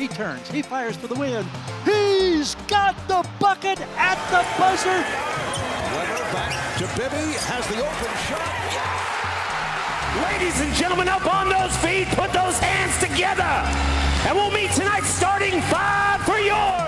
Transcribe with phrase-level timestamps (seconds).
[0.00, 0.50] He turns.
[0.50, 1.44] He fires for the win.
[1.84, 4.88] He's got the bucket at the buzzer.
[5.92, 7.36] Webber back to Bibby.
[7.44, 8.48] Has the open shot.
[10.24, 13.44] Ladies and gentlemen, up on those feet, put those hands together.
[14.24, 16.80] And we'll meet tonight starting five for your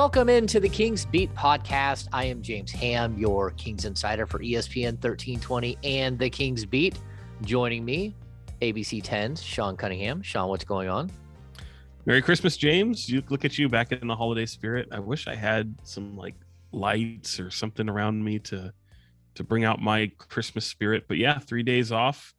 [0.00, 2.08] Welcome into the Kings Beat podcast.
[2.10, 6.98] I am James Ham, your Kings insider for ESPN 1320 and the Kings Beat.
[7.42, 8.16] Joining me,
[8.62, 10.22] ABC 10's Sean Cunningham.
[10.22, 11.10] Sean, what's going on?
[12.06, 13.10] Merry Christmas, James.
[13.10, 14.88] You look at you back in the holiday spirit.
[14.90, 16.36] I wish I had some like
[16.72, 18.72] lights or something around me to
[19.34, 21.04] to bring out my Christmas spirit.
[21.08, 22.32] But yeah, three days off.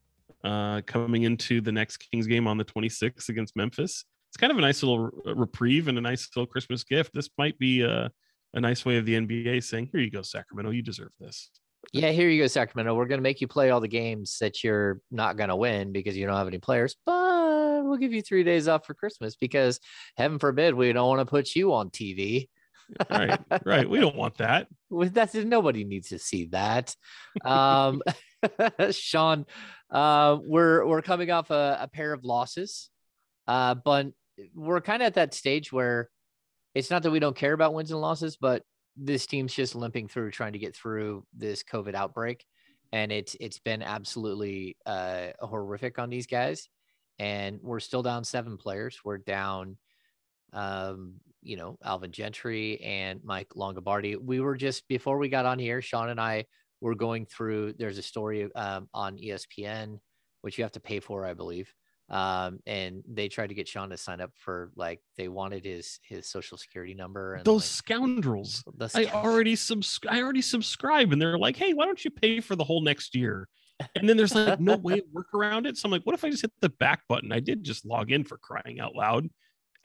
[0.43, 4.05] Uh, coming into the next Kings game on the 26th against Memphis.
[4.31, 7.11] It's kind of a nice little reprieve and a nice little Christmas gift.
[7.14, 8.09] This might be a,
[8.53, 10.72] a nice way of the NBA saying, "Here you go, Sacramento.
[10.72, 11.50] You deserve this."
[11.92, 12.95] Yeah, here you go, Sacramento.
[12.95, 15.92] We're going to make you play all the games that you're not going to win
[15.92, 19.36] because you don't have any players, but we'll give you three days off for Christmas
[19.36, 19.81] because
[20.16, 22.48] heaven forbid we don't want to put you on TV.
[23.09, 23.89] Right, right.
[23.89, 24.67] We don't want that.
[24.92, 26.95] That's nobody needs to see that.
[27.44, 28.02] Um,
[28.92, 29.45] Sean,
[29.89, 32.89] uh, we're we're coming off a, a pair of losses,
[33.48, 34.08] uh, but
[34.56, 36.09] we're kind of at that stage where
[36.73, 38.64] it's not that we don't care about wins and losses, but
[38.95, 42.45] this team's just limping through trying to get through this COVID outbreak,
[42.92, 46.70] and it's it's been absolutely uh, horrific on these guys.
[47.20, 49.00] And we're still down seven players.
[49.06, 49.78] We're down,
[50.53, 54.17] um, you know, Alvin Gentry and Mike Longabardi.
[54.17, 56.45] We were just before we got on here, Sean and I
[56.80, 57.73] were going through.
[57.73, 60.00] There's a story um, on ESPN,
[60.42, 61.72] which you have to pay for, I believe.
[62.12, 65.98] Um, and they tried to get Sean to sign up for like they wanted his
[66.04, 67.36] his social security number.
[67.36, 68.64] And Those like, scoundrels.
[68.76, 70.16] the I already subscribe.
[70.16, 73.16] I already subscribe, and they're like, "Hey, why don't you pay for the whole next
[73.16, 73.48] year?"
[73.95, 75.77] And then there's like no way to work around it.
[75.77, 78.11] So I'm like, "What if I just hit the back button?" I did just log
[78.11, 79.30] in for crying out loud,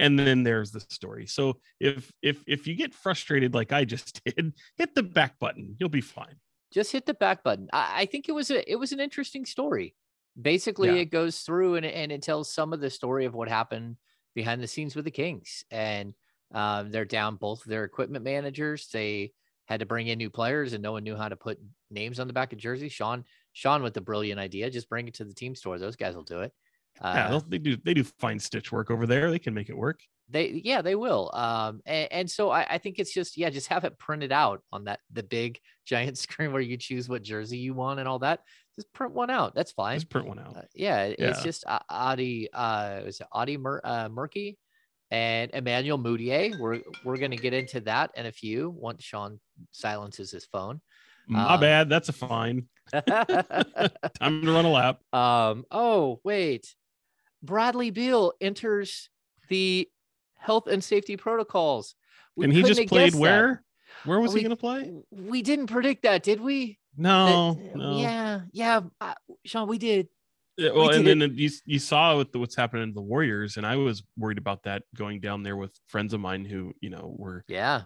[0.01, 1.27] and then there's the story.
[1.27, 5.77] So if if if you get frustrated like I just did, hit the back button.
[5.79, 6.35] You'll be fine.
[6.73, 7.69] just hit the back button.
[7.73, 9.95] I, I think it was a it was an interesting story.
[10.41, 10.97] Basically, Yeah.
[10.97, 13.97] it goes through and, and it tells some of the story of what happened
[14.35, 15.65] behind the scenes with the Kings.
[15.71, 16.15] And
[16.53, 18.89] um, they're down both their equipment managers.
[18.93, 19.33] They
[19.65, 21.59] had to bring in new players, and no one knew how to put
[21.91, 22.89] names on the back of jersey.
[22.89, 25.79] Sean Sean with the brilliant idea, just bring it to the team store.
[25.79, 26.53] Those guys will do it.
[27.03, 29.31] Yeah, Uh, they'll- they do they do fine stitch work over there.
[29.31, 30.01] They can make it work.
[30.29, 33.69] they yeah they will um and, and so I, I think it's just yeah just
[33.69, 37.59] have it printed out on that the big giant screen where you choose what jersey
[37.59, 38.41] you want and all that
[38.75, 40.57] just print one out that's fine Just print one out.
[40.57, 44.57] uh, yeah, it- it's just uh, Ade uh was it Ade Mur- uh, Murkey
[45.13, 49.39] and Emmanuel Mudiay we're we're going to get into that in a few once Sean
[49.71, 50.81] silences his phone
[51.29, 51.89] My um, bad.
[51.89, 52.67] That's a fine.
[52.93, 54.99] Time to run a lap.
[55.13, 56.75] um oh wait
[57.47, 59.09] Bradley Beal enters
[59.49, 59.89] the
[60.37, 61.95] health and safety protocols
[62.37, 63.21] We and he just played guessed that.
[63.21, 63.63] where?
[64.05, 64.93] Where was We- he going to play?
[65.11, 66.79] We didn't predict that, did we?
[66.97, 67.99] No, That- no.
[67.99, 69.15] Yeah, yeah, uh,
[69.45, 70.09] Sean, we did.
[70.59, 73.59] Yeah, well, and did then you you saw with the, what's happening to the Warriors,
[73.59, 76.89] and I was worried about that going down there with friends of mine who you
[76.89, 77.83] know were Yeah,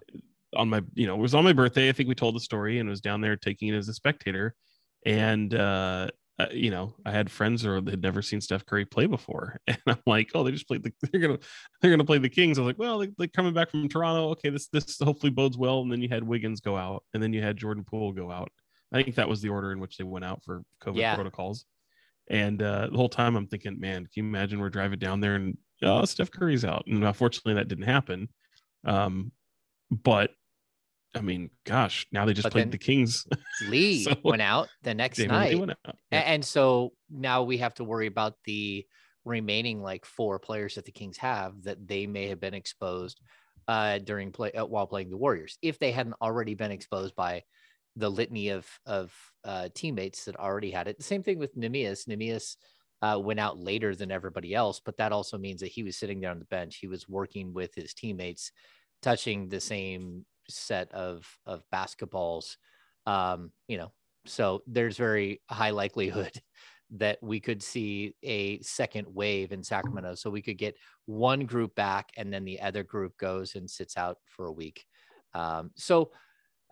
[0.54, 1.88] on my you know it was on my birthday.
[1.88, 4.54] I think we told the story and was down there taking it as a spectator,
[5.04, 9.06] and uh, uh, you know I had friends who had never seen Steph Curry play
[9.06, 11.38] before, and I'm like, oh, they just played the they're gonna
[11.80, 12.58] they're gonna play the Kings.
[12.58, 14.30] I was like, well, they, they're coming back from Toronto.
[14.30, 15.80] Okay, this this hopefully bodes well.
[15.82, 18.50] And then you had Wiggins go out, and then you had Jordan Poole go out.
[18.92, 21.14] I think that was the order in which they went out for COVID Yeah.
[21.14, 21.64] protocols.
[22.28, 25.34] And uh, the whole time I'm thinking, man, can you imagine we're driving down there
[25.36, 26.84] and oh, Steph Curry's out?
[26.86, 28.28] And unfortunately, that didn't happen.
[28.84, 29.32] Um,
[29.90, 30.30] but
[31.14, 33.26] I mean, gosh, now they just But played the Kings.
[33.68, 35.58] Lee So- went out the next night.
[36.12, 38.86] A- and so now we have to worry about the
[39.24, 43.20] remaining like four players that the Kings have that they may have been exposed
[43.68, 47.42] uh, during play uh, while playing the Warriors if they hadn't already been exposed by
[47.96, 49.12] the litany of of
[49.44, 50.96] uh, teammates that already had it.
[50.96, 52.06] The same thing with Neemias.
[52.08, 52.56] Neemias
[53.02, 56.20] uh, went out later than everybody else, but that also means that he was sitting
[56.20, 56.76] there on the bench.
[56.76, 58.52] He was working with his teammates,
[59.02, 62.56] touching the same set of of basketballs.
[63.06, 63.92] Um, you know,
[64.26, 66.32] so there's very high likelihood
[66.92, 70.14] that we could see a second wave in Sacramento.
[70.16, 70.76] So we could get
[71.06, 74.84] one group back and then the other group goes and sits out for a week.
[75.34, 76.10] Um, so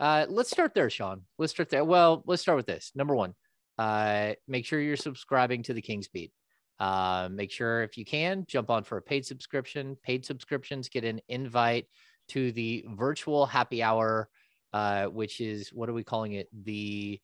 [0.00, 1.22] uh, let's start there, Sean.
[1.38, 1.84] Let's start there.
[1.84, 2.92] Well, let's start with this.
[2.94, 3.34] Number one,
[3.78, 6.32] uh, make sure you're subscribing to the Kings Beat.
[6.80, 9.96] Uh, make sure if you can jump on for a paid subscription.
[10.02, 11.86] Paid subscriptions get an invite
[12.28, 14.28] to the virtual happy hour,
[14.72, 16.48] uh, which is what are we calling it?
[16.64, 17.20] The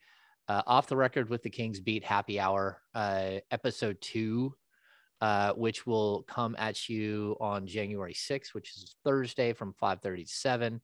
[0.48, 4.54] uh, off the record with the Kings beat happy hour, uh, episode two,
[5.20, 10.32] uh, which will come at you on January 6th, which is Thursday from 5:30 to
[10.32, 10.80] 7.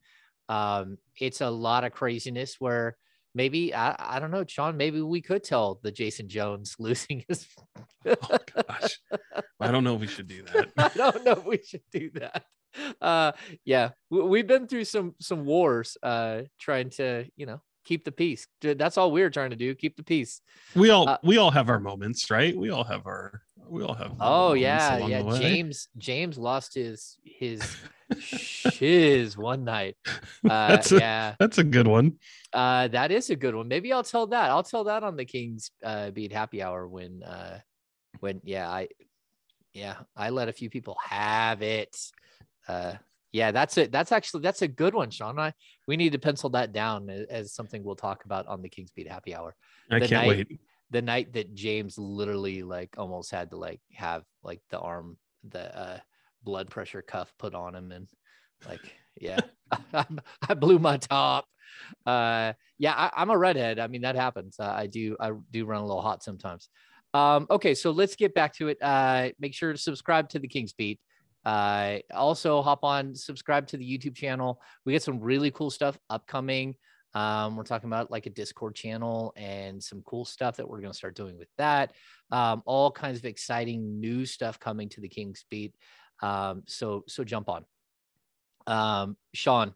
[0.49, 2.97] Um, it's a lot of craziness where
[3.35, 4.77] maybe I, I don't know, Sean.
[4.77, 7.47] Maybe we could tell the Jason Jones losing his.
[8.07, 8.99] oh gosh,
[9.61, 10.73] I don't know if we should do that.
[10.77, 12.45] I don't know if we should do that.
[13.01, 13.33] Uh,
[13.65, 18.13] yeah, we, we've been through some some wars, uh, trying to you know keep the
[18.13, 18.47] peace.
[18.61, 19.75] That's all we're trying to do.
[19.75, 20.41] Keep the peace.
[20.75, 22.57] We all Uh, we all have our moments, right?
[22.57, 24.13] We all have our we all have.
[24.21, 25.23] Oh yeah, yeah.
[25.39, 27.61] James James lost his his
[28.21, 29.97] shiz one night.
[30.49, 32.19] Uh, That's a- yeah, That's a good one.
[32.55, 33.69] uh, that is a good one.
[33.69, 34.51] Maybe I'll tell that.
[34.51, 37.61] I'll tell that on the Kings uh, beat happy hour when uh,
[38.21, 38.89] when yeah I
[39.75, 41.95] yeah I let a few people have it.
[42.69, 42.95] Uh,
[43.33, 43.93] yeah, that's it.
[43.93, 45.39] That's actually that's a good one, Sean.
[45.39, 45.53] I
[45.87, 48.91] we need to pencil that down as, as something we'll talk about on the Kings
[48.91, 49.55] beat happy hour.
[49.91, 50.61] I can't night- wait.
[50.91, 55.17] the night that James literally like almost had to like have like the arm
[55.49, 55.99] the uh
[56.43, 58.09] blood pressure cuff put on him and
[58.67, 59.41] like yeah
[59.93, 60.05] I,
[60.49, 61.47] I blew my top
[62.05, 65.65] uh yeah I, i'm a redhead i mean that happens uh, i do i do
[65.65, 66.69] run a little hot sometimes
[67.15, 70.49] um okay so let's get back to it uh make sure to subscribe to the
[70.49, 70.99] king's beat
[71.45, 75.99] uh also hop on subscribe to the youtube channel we get some really cool stuff
[76.11, 76.75] upcoming
[77.15, 80.93] um, we're talking about like a Discord channel and some cool stuff that we're going
[80.93, 81.93] to start doing with that.
[82.31, 85.75] Um, all kinds of exciting new stuff coming to the King's Beat.
[86.23, 87.65] Um, so so jump on.
[88.67, 89.73] Um, Sean,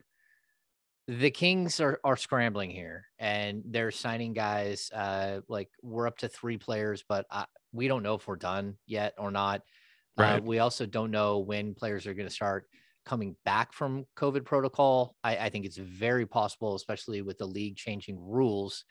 [1.07, 4.89] the Kings are are scrambling here and they're signing guys.
[4.93, 8.75] Uh, like we're up to three players, but I, we don't know if we're done
[8.87, 9.61] yet or not.
[10.17, 12.67] Uh, we also don't know when players are going to start
[13.05, 15.15] coming back from COVID protocol.
[15.23, 18.85] I, I think it's very possible, especially with the league changing rules,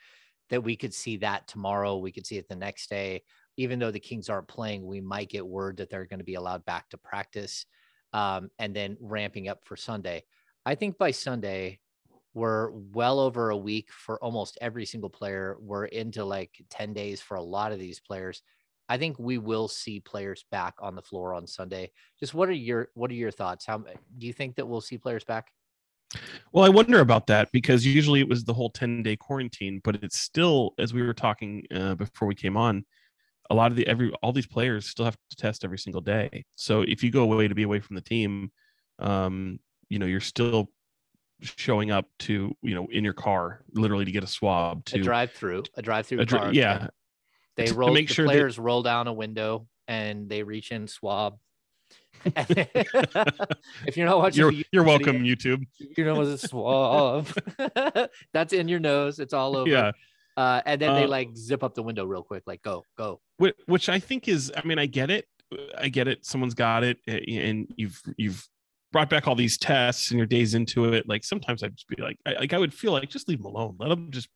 [0.49, 1.97] that we could see that tomorrow.
[1.97, 3.23] We could see it the next day.
[3.57, 6.35] Even though the Kings aren't playing, we might get word that they're going to be
[6.35, 7.65] allowed back to practice
[8.13, 10.23] um, and then ramping up for Sunday.
[10.65, 11.79] I think by Sunday,
[12.33, 15.57] we're well over a week for almost every single player.
[15.59, 18.41] We're into like 10 days for a lot of these players.
[18.87, 21.91] I think we will see players back on the floor on Sunday.
[22.19, 23.65] Just what are your what are your thoughts?
[23.65, 25.51] How do you think that we'll see players back?
[26.51, 29.95] Well, I wonder about that because usually it was the whole 10 day quarantine, but
[30.03, 32.85] it's still, as we were talking uh, before we came on,
[33.49, 36.45] a lot of the every all these players still have to test every single day.
[36.55, 38.51] So if you go away to be away from the team,
[38.99, 39.59] um,
[39.89, 40.71] you know, you're still
[41.41, 45.03] showing up to, you know, in your car, literally to get a swab to A
[45.03, 46.87] drive through, a drive through dri- yeah.
[47.57, 50.87] They roll make the sure that- players roll down a window and they reach in
[50.87, 51.37] swab.
[52.25, 55.67] if you're not watching, You're, you're YouTube welcome, video, YouTube.
[55.97, 57.27] You know, it's a swab.
[58.33, 59.19] That's in your nose.
[59.19, 59.69] It's all over.
[59.69, 59.91] Yeah.
[60.37, 63.21] Uh, and then they Uh, like zip up the window real quick, like go, go.
[63.67, 65.27] Which I think is, I mean, I get it.
[65.77, 66.25] I get it.
[66.25, 68.45] Someone's got it, and you've you've
[68.91, 71.07] brought back all these tests, and your days into it.
[71.07, 73.45] Like sometimes I'd just be like, I, like I would feel like just leave them
[73.45, 73.75] alone.
[73.79, 74.27] Let them just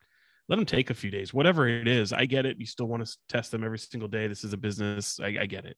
[0.49, 2.11] let them take a few days, whatever it is.
[2.11, 2.57] I get it.
[2.59, 4.27] You still want to test them every single day.
[4.27, 5.19] This is a business.
[5.19, 5.77] I, I get it.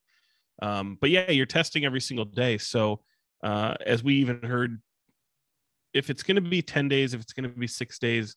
[0.62, 2.58] Um, but yeah, you're testing every single day.
[2.58, 3.02] So
[3.44, 4.82] uh, as we even heard,
[5.94, 8.36] if it's going to be ten days, if it's going to be six days,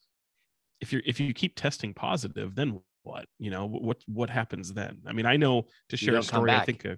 [0.81, 3.27] if you're if you keep testing positive, then what?
[3.39, 4.99] You know what what happens then?
[5.07, 6.51] I mean, I know to share a story.
[6.51, 6.97] I think uh,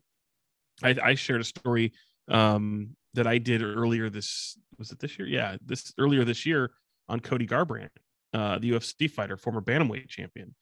[0.83, 1.93] I I shared a story
[2.29, 5.29] um, that I did earlier this was it this year?
[5.29, 6.71] Yeah, this earlier this year
[7.09, 7.91] on Cody Garbrandt,
[8.37, 10.55] uh, the UFC fighter, former bantamweight champion.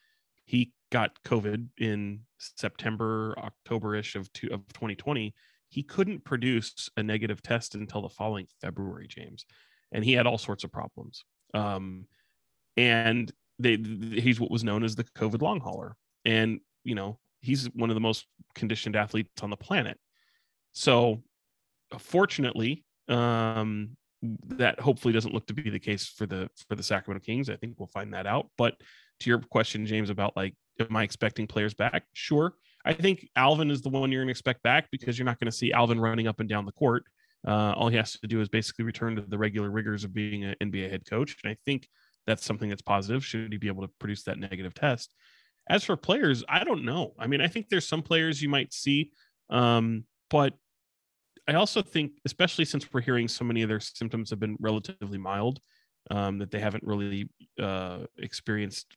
[0.45, 5.35] He got COVID in September, October-ish of two, of 2020.
[5.71, 9.45] He couldn't produce a negative test until the following February, James,
[9.91, 11.25] and he had all sorts of problems.
[11.53, 12.07] Um,
[12.77, 17.67] and they he's what was known as the COVID long hauler, and you know he's
[17.75, 19.99] one of the most conditioned athletes on the planet.
[20.75, 21.25] So,
[21.99, 23.97] fortunately, um,
[24.47, 27.51] that hopefully doesn't look to be the case for the for the Sacramento Kings.
[27.51, 28.49] I think we'll find that out.
[28.57, 28.77] But
[29.21, 32.05] to your question, James, about like, am I expecting players back?
[32.13, 32.55] Sure.
[32.85, 35.51] I think Alvin is the one you're going to expect back because you're not going
[35.51, 37.05] to see Alvin running up and down the court.
[37.47, 40.45] Uh, all he has to do is basically return to the regular rigors of being
[40.45, 41.37] an NBA head coach.
[41.45, 41.89] And I think
[42.27, 43.25] that's something that's positive.
[43.25, 45.15] Should he be able to produce that negative test?
[45.69, 47.15] As for players, I don't know.
[47.19, 49.13] I mean, I think there's some players you might see,
[49.51, 50.55] um, but
[51.47, 55.19] I also think, especially since we're hearing so many of their symptoms have been relatively
[55.19, 55.61] mild,
[56.11, 57.29] um, that they haven't really
[57.61, 58.97] uh, experienced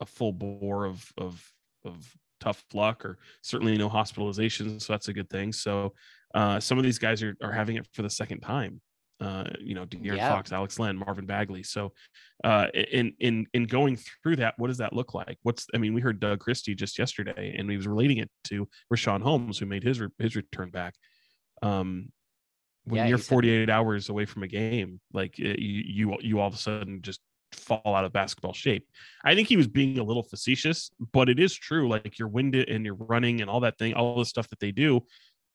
[0.00, 1.52] a full bore of of
[1.84, 4.82] of tough luck or certainly no hospitalizations.
[4.82, 5.52] So that's a good thing.
[5.52, 5.94] So
[6.34, 8.80] uh, some of these guys are, are having it for the second time.
[9.20, 10.28] Uh, you know, De'Aaron Yeah.
[10.28, 11.64] Fox, Alex Len, Marvin Bagley.
[11.64, 11.92] So
[12.44, 15.38] uh, in in in going through that, what does that look like?
[15.42, 18.68] What's I mean, we heard Doug Christie just yesterday, and he was relating it to
[18.92, 20.94] Richaun Holmes, who made his his return back.
[21.62, 22.12] Um,
[22.84, 26.16] when Yeah, you're he said- 48 hours away from a game, like it, you you
[26.20, 27.20] you all of a sudden just
[27.52, 28.86] fall out of basketball shape.
[29.24, 31.88] I think he was being a little facetious, but it is true.
[31.88, 34.70] Like you're winded and you're running and all that thing, all the stuff that they
[34.72, 35.00] do,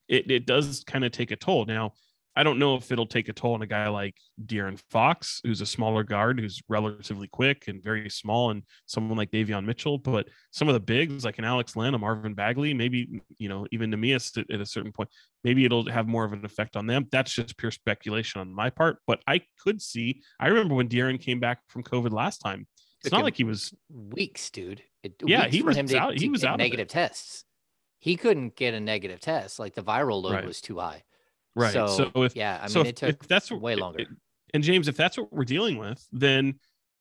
[0.08, 1.64] it, it does kind of take a toll.
[1.66, 1.92] Now,
[2.36, 5.60] I don't know if it'll take a toll on a guy like De'Aaron Fox, who's
[5.60, 9.98] a smaller guard, who's relatively quick and very small, and someone like Davion Mitchell.
[9.98, 13.66] But some of the bigs, like an Alex Len, a Marvin Bagley, maybe you know
[13.70, 15.10] even Neemias at, at a certain point,
[15.44, 17.06] maybe it'll have more of an effect on them.
[17.12, 18.98] That's just pure speculation on my part.
[19.06, 20.22] But I could see.
[20.40, 22.66] I remember when De'Aaron came back from COVID last time.
[23.04, 24.82] It's not like he was weeks, dude.
[25.02, 26.64] It, Yeah, weeks he was to, out- he was out of it.
[26.64, 27.44] negative tests.
[28.00, 29.58] He couldn't get a negative test.
[29.58, 30.44] Like the viral load Right.
[30.46, 31.02] was too high.
[31.54, 31.72] Right.
[31.72, 34.00] So, So, if yeah, I mean, it took if that's way longer.
[34.00, 34.08] it-
[34.52, 36.60] and James, if that's what we're dealing with, then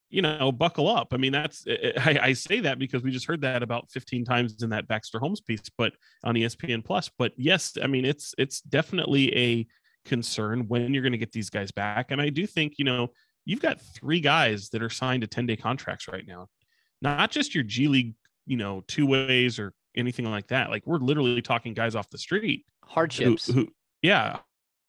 [0.09, 1.07] you know, buckle up.
[1.11, 4.61] I mean, that's I, I say that because we just heard that about 15 times
[4.61, 5.93] in that Baxter Holmes piece, but
[6.23, 7.09] on ESPN Plus.
[7.17, 9.67] But yes, I mean, it's it's definitely a
[10.05, 12.11] concern when you're going to get these guys back.
[12.11, 13.09] And I do think, you know,
[13.45, 16.47] you've got three guys that are signed to 10 day contracts right now,
[17.01, 18.13] not just your G League,
[18.45, 20.69] you know, two ways or anything like that.
[20.69, 23.47] Like we're literally talking guys off the street who, hardships.
[23.51, 23.67] who
[24.03, 24.37] yeah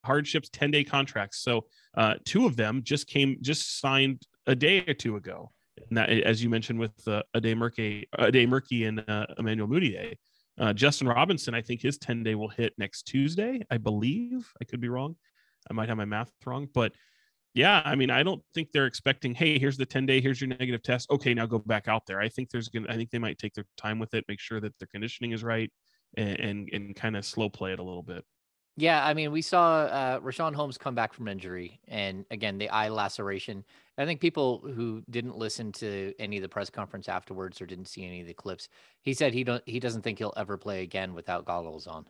[0.04, 1.38] hardships 10 day contracts.
[1.38, 1.64] So
[1.96, 5.50] uh two of them just came just signed a day or two ago.
[5.88, 9.68] And that as you mentioned with uh, ade murkey a day murky and uh, emmanuel
[9.68, 10.14] mudiay
[10.60, 14.52] uh, justin robinson i think his 10 day will hit next tuesday i believe.
[14.60, 15.16] I could be wrong.
[15.68, 16.92] I might have my math wrong but
[17.54, 20.48] yeah i mean i don't think they're expecting hey here's the 10 day here's your
[20.48, 21.10] negative test.
[21.10, 22.20] Okay now go back out there.
[22.20, 24.60] I think there's gonna i think they might take their time with it make sure
[24.60, 25.72] that their conditioning is right
[26.16, 28.24] and and, and kind of slow play it a little bit
[28.76, 32.68] Yeah, I mean, we saw uh, Richaun Holmes come back from injury, and again, the
[32.70, 33.64] eye laceration.
[33.96, 37.84] I think people who didn't listen to any of the press conference afterwards or didn't
[37.86, 38.68] see any of the clips,
[39.00, 42.06] he said he don't he doesn't think he'll ever play again without goggles on,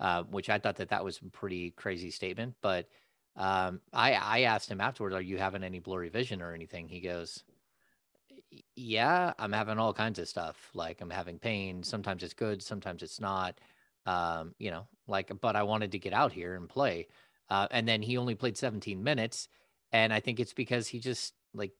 [0.00, 2.56] uh, which I thought that that was a pretty crazy statement.
[2.60, 2.88] But
[3.36, 7.00] um, I I asked him afterwards, "Are you having any blurry vision or anything?" He
[7.00, 7.42] goes,
[8.76, 10.70] "Yeah, I'm having all kinds of stuff.
[10.74, 11.82] Like I'm having pain.
[11.82, 13.58] Sometimes it's good, sometimes it's not."
[14.06, 17.08] Um, you know, like, but I wanted to get out here and play.
[17.48, 19.48] Uh, and then he only played 17 minutes.
[19.92, 21.72] And I think it's because he just, like,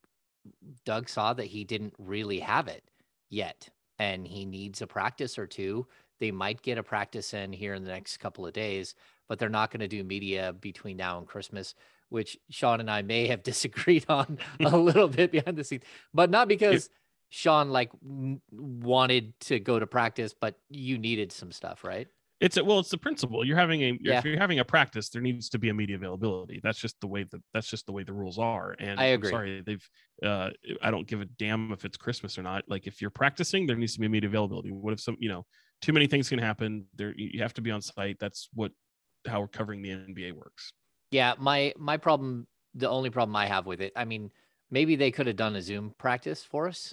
[0.85, 2.85] Doug saw that he didn't really have it
[3.31, 3.69] yet.
[3.99, 5.87] And he needs a practice or two.
[6.21, 8.95] They might get a practice in here in the next couple of days,
[9.29, 11.75] but they're not going to do media between now and Christmas,
[12.11, 16.31] which Sean and I may have disagreed on a little bit behind the scenes, but
[16.31, 16.91] not because
[17.35, 17.91] Sean like
[18.51, 22.07] wanted to go to practice, but you needed some stuff, right?
[22.41, 23.43] It's a, well, it's the principle.
[23.43, 24.19] You're having a Yeah.
[24.19, 26.61] if you're having a practice, there needs to be a media availability.
[26.63, 28.77] That's just the way that that's just the way the rules are.
[28.79, 29.31] And I I'm agree.
[29.31, 29.89] sorry, they've.
[30.23, 30.51] Uh,
[30.83, 32.65] I don't give a damn if it's Christmas or not.
[32.69, 34.71] Like if you're practicing, there needs to be a media availability.
[34.71, 35.47] What if some, you know,
[35.81, 36.85] too many things can happen.
[36.97, 38.19] There, you have to be on site.
[38.21, 38.73] That's what
[39.27, 40.73] how we're covering the NBA works.
[41.13, 44.33] Yeah, my my problem, the only problem I have with it, I mean,
[44.71, 46.93] maybe they could have done a Zoom practice for us,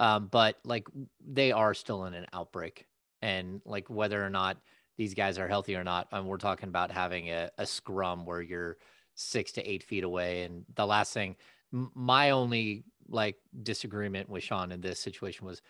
[0.00, 0.86] um, but like
[1.26, 2.86] they are still in an outbreak,
[3.22, 4.58] and like whether or not
[4.96, 8.42] these guys are healthy or not, and we're talking about having a, a scrum where
[8.42, 8.76] you're
[9.14, 11.36] six to eight feet away, and the last thing,
[11.72, 15.62] my only like disagreement with Sean in this situation was.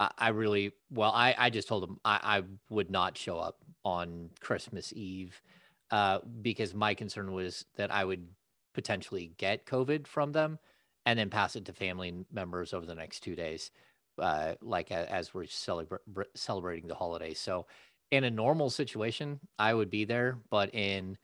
[0.00, 1.12] I I really well.
[1.12, 5.40] I, I just told him I, I would not show up on Christmas Eve
[5.92, 8.26] uh, because my concern was that I would
[8.74, 10.58] potentially get COVID from them
[11.06, 13.70] and then pass it to family members over the next two days,
[14.18, 15.98] uh, like a, as we're celebra-
[16.34, 17.34] celebrating the holiday.
[17.34, 17.66] So,
[18.10, 21.18] in a normal situation, I would be there, but in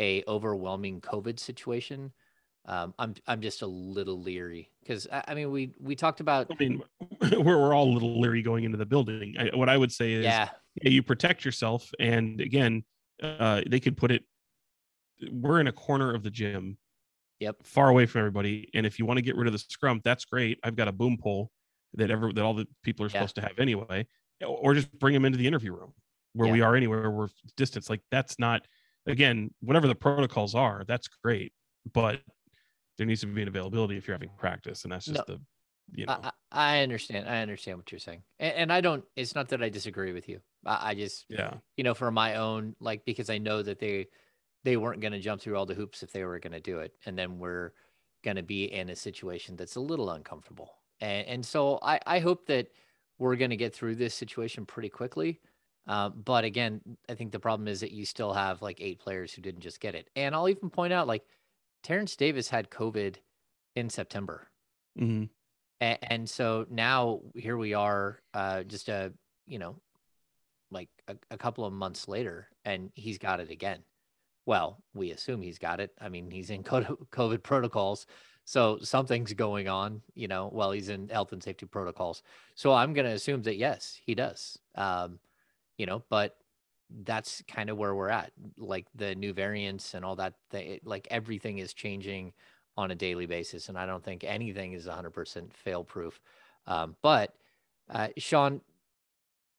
[0.00, 2.12] a overwhelming COVID situation,
[2.66, 6.48] um, I'm I'm just a little leery because I, I mean we we talked about
[6.50, 6.82] I mean,
[7.20, 9.34] we're, we're all a little leery going into the building.
[9.38, 10.48] I, what I would say is, yeah
[10.80, 11.90] yeah, you protect yourself.
[12.00, 12.84] And again,
[13.22, 14.24] uh, they could put it.
[15.30, 16.78] We're in a corner of the gym.
[17.42, 17.56] Yep.
[17.64, 18.70] Far away from everybody.
[18.74, 20.58] And if you want to get rid of the scrum, that's great.
[20.62, 21.50] I've got a boom pole
[21.94, 23.12] that ever that all the people are Yeah.
[23.12, 24.06] supposed to have anyway.
[24.46, 25.92] Or just bring them into the interview room
[26.34, 27.90] where we are anywhere we're distance.
[27.90, 28.66] Like that's not
[29.06, 31.52] again, whatever the protocols are, that's great.
[31.92, 32.20] But
[32.98, 34.84] there needs to be an availability if you're having practice.
[34.84, 35.34] And that's just No.
[35.34, 35.40] the
[35.94, 39.04] you know I, I I understand I understand what you're saying and, and I don't
[39.16, 41.54] it's not that I disagree with you I, I just yeah.
[41.76, 44.06] you know, for my own, like, because I know that they,
[44.64, 46.78] they weren't going to jump through all the hoops if they were going to do
[46.78, 46.94] it.
[47.06, 47.72] And then we're
[48.22, 50.74] going to be in a situation that's a little uncomfortable.
[51.00, 52.68] And, and so I, I hope that
[53.18, 55.40] we're going to get through this situation pretty quickly.
[55.86, 59.32] Uh, but again, I think the problem is that you still have like eight players
[59.32, 60.08] who didn't just get it.
[60.14, 61.24] And I'll even point out like
[61.82, 63.16] Terrence Davis had COVID
[63.74, 64.48] in September.
[64.98, 65.28] Mhm.
[65.80, 69.12] And, and so now here we are, uh, just a,
[69.46, 69.76] you know,
[70.70, 73.80] like a, a couple of months later, and he's got it again.
[74.46, 75.92] Well, we assume he's got it.
[76.00, 78.06] I mean, he's in COVID protocols.
[78.44, 82.22] So something's going on, you know, while he's in health and safety protocols.
[82.54, 84.58] So I'm going to assume that yes, he does.
[84.74, 85.20] Um,
[85.78, 86.36] you know, but
[87.04, 88.32] that's kind of where we're at.
[88.58, 92.32] Like the new variants and all that, th- like everything is changing
[92.76, 93.68] on a daily basis.
[93.68, 96.20] And I don't think anything is 100% fail proof.
[96.66, 97.34] Um, but
[97.88, 98.60] uh, Sean,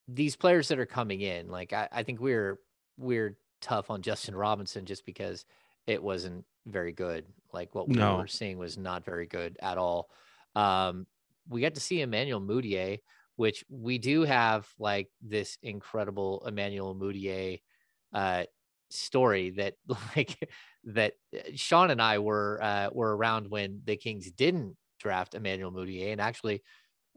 [0.07, 2.59] these players that are coming in, like I, I think we're
[2.97, 5.45] we're tough on Justin Robinson just because
[5.87, 7.25] it wasn't very good.
[7.51, 8.17] Like what we No.
[8.17, 10.09] were seeing was not very good at all.
[10.55, 11.07] Um,
[11.49, 12.99] we got to see Emmanuel Mudiay,
[13.35, 17.61] which we do have like this incredible Emmanuel Mudiay
[18.13, 18.45] uh,
[18.89, 19.75] story that
[20.15, 20.37] like
[20.85, 25.71] that uh, Sean and I were uh, were around when the Kings didn't draft Emmanuel
[25.71, 26.61] Mudiay, and actually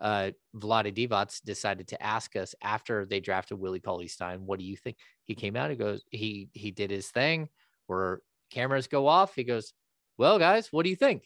[0.01, 4.65] uh, Vlade Divac decided to ask us after they drafted Willie Cauley Stein, what do
[4.65, 4.97] you think?
[5.25, 7.49] He came out, he goes, he he did his thing
[7.87, 9.35] where cameras go off.
[9.35, 9.73] He goes,
[10.19, 11.25] Well, guys, what do you think?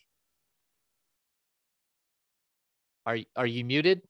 [3.07, 4.03] Are are you muted?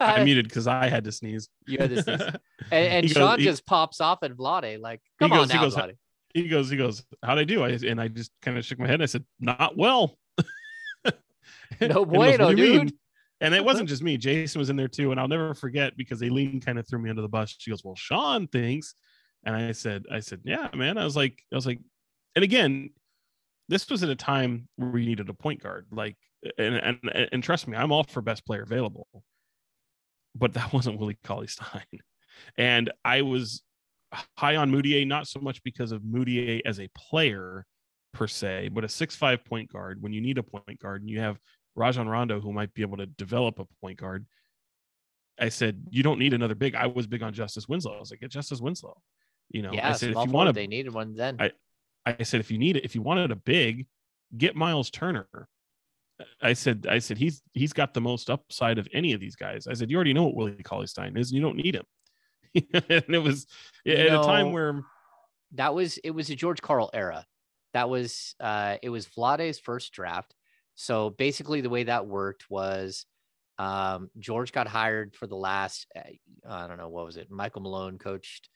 [0.00, 1.48] I muted because I had to sneeze.
[1.66, 2.20] You had to sneeze.
[2.20, 2.36] And,
[2.72, 5.56] and goes- Sean he- just pops off at Vlade, like, He come on goes- he
[5.56, 5.96] now, goes, Vlade.
[6.32, 7.64] He goes, he goes, how'd I do?
[7.64, 8.94] I and I just kind of shook my head.
[8.94, 10.16] and I said, not well.
[11.06, 11.12] No
[11.80, 12.90] And he goes, bueno, "What mean?"
[13.40, 14.16] And it wasn't just me.
[14.16, 15.10] Jason was in there too.
[15.10, 17.54] And I'll never forget because Ailene kind of threw me under the bus.
[17.58, 18.94] She goes, Well, Sean thinks.
[19.44, 20.98] And I said, I said, Yeah, man.
[20.98, 21.80] I was like, I was like,
[22.36, 22.90] and again,
[23.68, 25.86] this was at a time where we needed a point guard.
[25.90, 26.16] Like,
[26.58, 29.06] and and and trust me, I'm all for best player available.
[30.34, 31.82] But that wasn't Willie Cauley Stein.
[32.58, 33.62] And I was
[34.36, 37.64] high on Mudiay, not so much because of Mudiay as a player
[38.12, 40.02] per se, but a six-five point guard.
[40.02, 41.38] When you need a point guard and you have
[41.74, 44.26] Rajon Rondo, who might be able to develop a point guard.
[45.38, 46.74] I said, you don't need another big.
[46.74, 47.96] I was big on Justice Winslow.
[47.96, 49.00] I was like, get Justice Winslow.
[49.50, 51.36] You know, I said, if you want to, they needed one then.
[51.40, 51.52] I-
[52.06, 53.86] I said, if you need it, if you wanted a big,
[54.36, 55.28] get Miles Turner.
[56.40, 59.66] I said, I said, he's he's got the most upside of any of these guys.
[59.66, 61.84] I said, you already know what Willie Cauley Stein is, and you don't need him.
[62.54, 63.46] and it was
[63.84, 64.82] You at a time where
[65.52, 67.26] that was it was a George Karl era.
[67.74, 70.34] That was uh it was Vlade's first draft.
[70.80, 73.04] So basically the way that worked was
[73.58, 76.00] um George got hired for the last uh,
[76.48, 77.30] I don't know what was it.
[77.30, 78.48] Michael Malone coached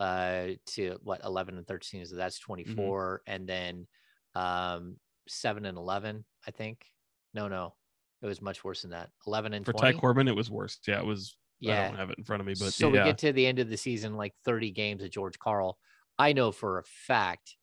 [0.00, 3.86] uh to what 11 and 13 so that's 24 and then
[4.34, 4.96] um
[5.28, 6.86] 7 and 11 I think.
[7.34, 7.74] No, no.
[8.22, 9.10] It was much worse than that.
[9.26, 9.92] 11 and for 20.
[9.92, 10.78] Ty Corbin, it was worse.
[10.88, 11.36] Yeah, it was.
[11.60, 11.84] Yeah.
[11.84, 13.04] I don't have it in front of me, but so yeah.
[13.04, 15.76] we get to the end of the season, like 30 games of George Karl.
[16.18, 17.57] I know for a fact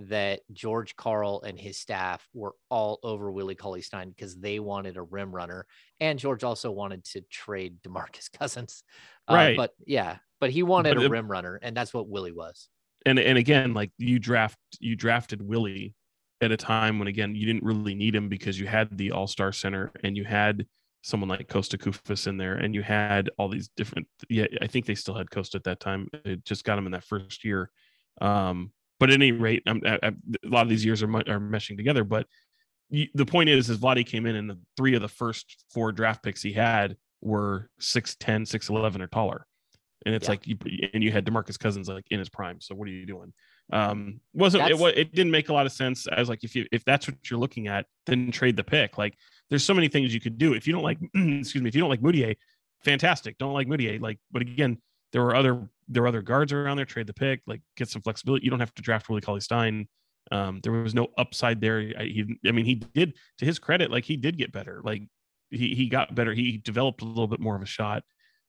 [0.00, 4.96] that George Karl and his staff were all over Willie Cauley Stein because they wanted
[4.96, 5.66] a rim runner,
[6.00, 8.82] and George also wanted to trade Demarcus Cousins.
[9.28, 9.56] Uh, Right.
[9.56, 12.68] but yeah, but he wanted But a it- rim runner, and that's what Willie was.
[13.06, 15.94] and and again, like you draft you drafted Willie
[16.40, 19.26] at a time when again you didn't really need him because you had the All
[19.28, 20.66] Star Center and you had
[21.02, 24.08] someone like Kosta Koufos in there and you had all these different.
[24.28, 26.08] Yeah, I think they still had Costa at that time.
[26.24, 27.70] It just got him in that first year.
[28.20, 31.40] Um, but at any rate, I'm, I, I, a lot of these years are are
[31.40, 32.04] meshing together.
[32.04, 32.26] But
[32.90, 35.92] you, the point is, is Vlade came in and the three of the first four
[35.92, 39.46] draft picks he had were 6'10, 6'11 or taller.
[40.06, 40.30] And it's Yeah.
[40.30, 40.56] like you
[40.92, 42.60] and you had Demarcus Cousins like in his prime.
[42.60, 43.32] So what are you doing?
[43.72, 44.98] Um, wasn't it?
[44.98, 46.06] It didn't make a lot of sense.
[46.06, 48.98] I was like, if you if that's what you're looking at, then trade the pick.
[48.98, 49.14] Like,
[49.48, 50.52] there's so many things you could do.
[50.52, 52.36] If you don't like, excuse me, if you don't like Mudiay,
[52.84, 53.38] fantastic.
[53.38, 53.98] Don't like Mudiay.
[53.98, 54.76] Like, but again,
[55.14, 56.84] there were other there were other guards around there.
[56.84, 57.40] Trade the pick.
[57.46, 58.44] Like, get some flexibility.
[58.44, 59.86] You don't have to draft Willie Cauley Stein.
[60.32, 61.92] Um, there was no upside there.
[61.96, 64.80] I, he, I mean, he did to his credit, like he did get better.
[64.84, 65.02] Like
[65.50, 66.34] he he got better.
[66.34, 68.02] He developed a little bit more of a shot.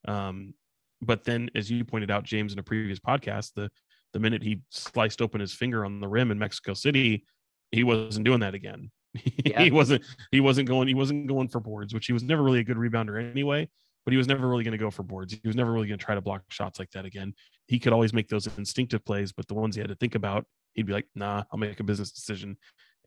[0.07, 0.55] Um,
[1.01, 3.69] but then, as you pointed out, James, in a previous podcast, the
[4.13, 7.25] the minute he sliced open his finger on the rim in Mexico City,
[7.71, 8.91] he wasn't doing that again.
[9.45, 9.61] Yeah.
[9.61, 12.59] he wasn't he wasn't going he wasn't going for boards, which he was never really
[12.59, 13.69] a good rebounder anyway.
[14.05, 15.33] But he was never really going to go for boards.
[15.33, 17.33] He was never really going to try to block shots like that again.
[17.67, 20.45] He could always make those instinctive plays, but the ones he had to think about,
[20.73, 22.57] he'd be like, "Nah, I'll make a business decision."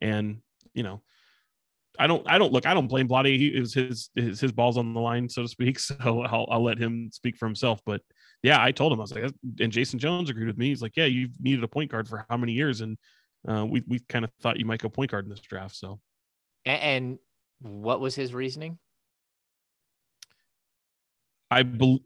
[0.02, 0.40] And
[0.74, 1.02] you know,
[1.98, 3.38] I don't, I don't look, I don't blame Vlade.
[3.38, 5.78] He was his, his, his balls on the line, so to speak.
[5.88, 7.80] So I'll, I'll let him speak for himself.
[7.84, 8.02] But
[8.42, 10.68] yeah, I told him, I was like, and Jason Jones agreed with me.
[10.68, 12.80] He's like, yeah, you've needed a point guard for how many years?
[12.80, 12.96] And
[13.48, 15.74] uh, we, we kind of thought you might go point guard in this draft.
[15.74, 16.00] So
[16.64, 17.18] and
[17.60, 18.78] what was his reasoning?
[21.50, 21.98] I, bel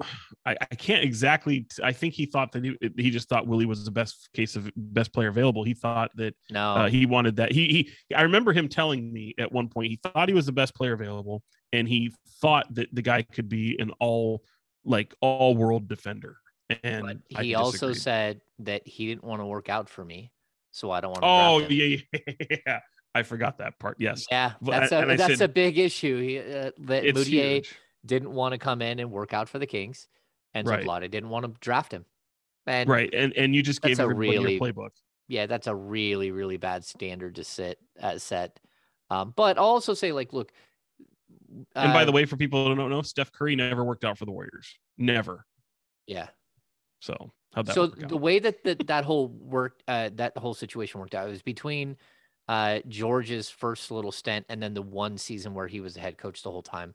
[0.47, 1.67] I I can't exactly.
[1.83, 4.71] I think he thought that he, he just thought Willie was the best case of
[4.77, 5.65] best player available.
[5.65, 7.53] He thought that No, uh, he wanted that.
[7.53, 8.15] He he.
[8.15, 10.93] I remember him telling me at one point he thought he was the best player
[10.93, 14.43] available, and he thought that the guy could be an all
[14.85, 16.37] like all world defender.
[16.85, 20.33] And but he also said that he didn't want to work out for me,
[20.71, 21.29] so I don't want to.
[21.29, 22.35] "Oh yeah, yeah,
[22.67, 22.81] yeah."
[23.15, 23.97] I forgot that part.
[24.01, 26.21] Yes, Yeah, that's and a I that's said- a big issue.
[26.23, 27.75] He, uh, that it's Mudiay huge.
[28.05, 30.09] Didn't want to come in and work out for the Kings,
[30.55, 30.85] and so Right.
[30.85, 32.05] Vlade didn't want to draft him.
[32.67, 34.91] And right, and and you just gave a really- your playbook.
[35.29, 38.61] yeah, that's a really really bad standard to sit uh, set.
[39.11, 40.53] Um, but I'll also say like, look.
[41.75, 44.17] And by uh, the way, for people who don't know, Steph Curry never worked out
[44.17, 44.79] for the Warriors.
[44.97, 45.45] Never.
[46.07, 46.29] yeah.
[47.01, 47.33] So
[47.73, 51.43] so the way that that, that whole worked uh, that whole situation worked out was
[51.43, 51.97] between
[52.49, 56.17] uh, George's first little stint and then the one season where he was the head
[56.17, 56.95] coach the whole time.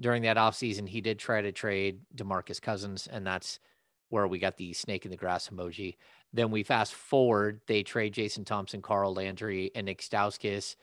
[0.00, 3.60] During that offseason, he did try to trade DeMarcus Cousins, and that's
[4.08, 5.96] where we got the snake in the grass emoji.
[6.32, 10.74] Then we fast forward, they trade Jason Thompson, Carl Landry, and Nick Stauskas,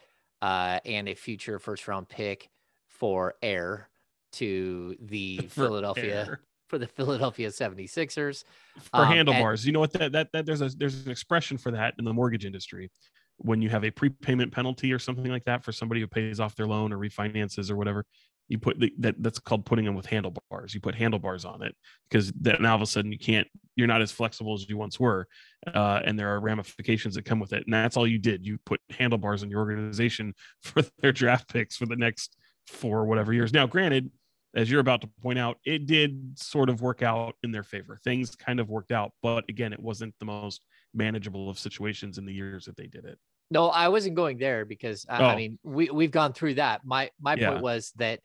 [0.41, 2.49] uh, and a future first round pick
[2.87, 3.89] for air
[4.33, 6.41] to the For Philadelphia air.
[6.69, 8.45] for the Philadelphia 76ers.
[8.79, 9.65] for Um, and- handlebars.
[9.65, 12.13] you know what that, that that there's a there's an expression for that in the
[12.13, 12.89] mortgage industry.
[13.37, 16.55] When you have a prepayment penalty or something like that for somebody who pays off
[16.55, 18.05] their loan or refinances or whatever,
[18.51, 20.73] you put the, that that's called putting them with handlebars.
[20.73, 21.73] You put handlebars on it
[22.09, 24.75] because that now all of a sudden you can't you're not as flexible as you
[24.77, 25.25] once were,
[25.73, 27.63] uh, and there are ramifications that come with it.
[27.65, 28.45] And that's all you did.
[28.45, 32.35] You put handlebars in your organization for their draft picks for the next
[32.67, 33.53] four whatever years.
[33.53, 34.11] Now, granted,
[34.53, 37.97] as you're about to point out, it did sort of work out in their favor.
[38.03, 42.25] Things kind of worked out, but again, it wasn't the most manageable of situations in
[42.25, 43.17] the years that they did it.
[43.49, 45.35] No, I wasn't going there because I, I Oh.
[45.37, 46.81] mean we we've gone through that.
[46.83, 47.51] My my Yeah.
[47.51, 48.19] point was that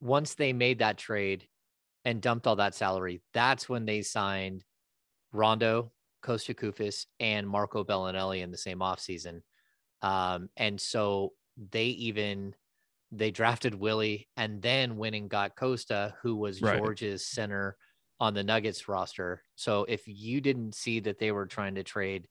[0.00, 1.46] once they made that trade
[2.04, 4.64] and dumped all that salary, that's when they signed
[5.32, 5.92] Rondo,
[6.24, 9.42] Kosta Koufos, and Marco Belinelli in the same offseason.
[10.02, 11.32] Um, and so
[11.70, 12.54] they even
[13.12, 16.78] they drafted Willie and then went and got Kosta, who was Right.
[16.78, 17.76] George's center
[18.18, 19.42] on the Nuggets roster.
[19.54, 22.26] So if you didn't see that they were trying to trade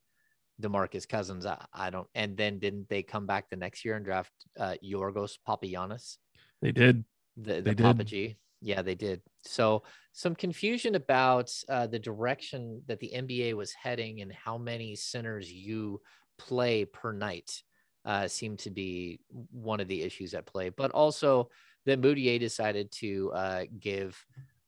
[0.62, 2.08] DeMarcus Cousins, I, I don't.
[2.16, 6.18] And then didn't they come back the next year and draft uh, Yorgos Papagiannis,
[6.62, 7.06] They did.
[7.38, 8.04] The, the Papa.
[8.04, 8.38] G?
[8.62, 9.22] Yeah, they did.
[9.44, 14.96] So some confusion about uh, the direction that the NBA was heading and how many
[14.96, 16.02] centers you
[16.38, 17.62] play per night
[18.06, 19.20] uh, seemed to be
[19.52, 20.70] one of the issues at play.
[20.70, 21.50] But also
[21.86, 24.24] that Mudiay decided to uh, give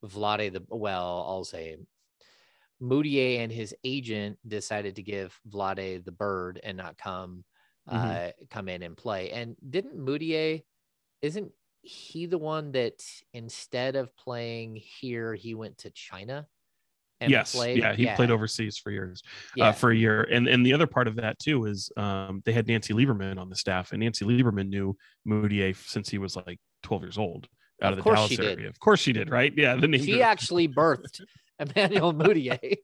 [0.06, 1.78] Vlade the well, I'll say
[2.82, 7.44] Mudiay and his agent decided to give Vlade the bird and not come
[7.90, 8.34] uh, Mhm.
[8.50, 9.32] come in and play.
[9.32, 10.64] And didn't Mudiay
[11.22, 11.52] isn't
[11.88, 16.48] he the one that instead of playing here, he went to China
[17.20, 17.56] and yes.
[17.56, 17.80] played?
[17.80, 19.24] Yeah, he played overseas for years.
[19.56, 19.70] Yeah.
[19.70, 20.24] uh, for a year.
[20.24, 23.50] And and the other part of that too is um, they had Nancy Lieberman on
[23.50, 24.96] the staff, and Nancy Lieberman knew
[25.28, 27.48] Mudiay since he was like 12 years old
[27.82, 28.66] out Of of, the course Dallas she did.
[28.66, 29.54] Of course she did, right?
[29.56, 31.22] Yeah, the she actually birthed
[31.60, 32.76] Emmanuel Mudiay.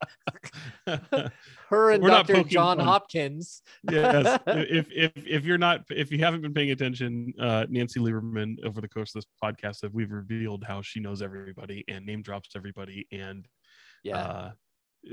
[1.70, 2.44] Her and We're Dr.
[2.44, 2.86] John fun.
[2.88, 3.62] Hopkins.
[3.90, 4.40] yes.
[4.48, 8.82] If if if you're not if you haven't been paying attention, uh, Nancy Lieberman over
[8.82, 12.50] the course of this podcast, that we've revealed how she knows everybody and name drops
[12.56, 13.48] everybody and
[14.04, 14.18] Yeah.
[14.18, 14.52] uh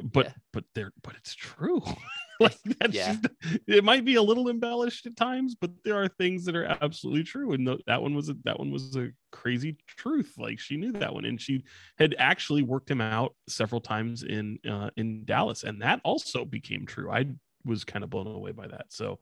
[0.04, 0.32] but Yeah.
[0.52, 1.82] but there but it's true
[2.44, 3.16] like that's Yeah.
[3.66, 7.22] it might be a little embellished at times but there are things that are absolutely
[7.22, 10.76] true and th- that one was a, that one was a crazy truth like she
[10.76, 11.62] knew that one and she
[11.98, 16.87] had actually worked him out several times in uh in Dallas and that also became
[16.87, 17.26] true i
[17.64, 19.18] was kind of blown away by that so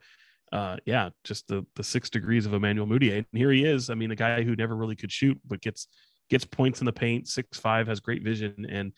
[0.53, 3.95] uh yeah just the the six degrees of Emmanuel Mudiay and here he is i
[3.95, 5.89] mean a guy who never really could shoot but gets
[6.31, 8.93] gets points in the paint six five has great vision and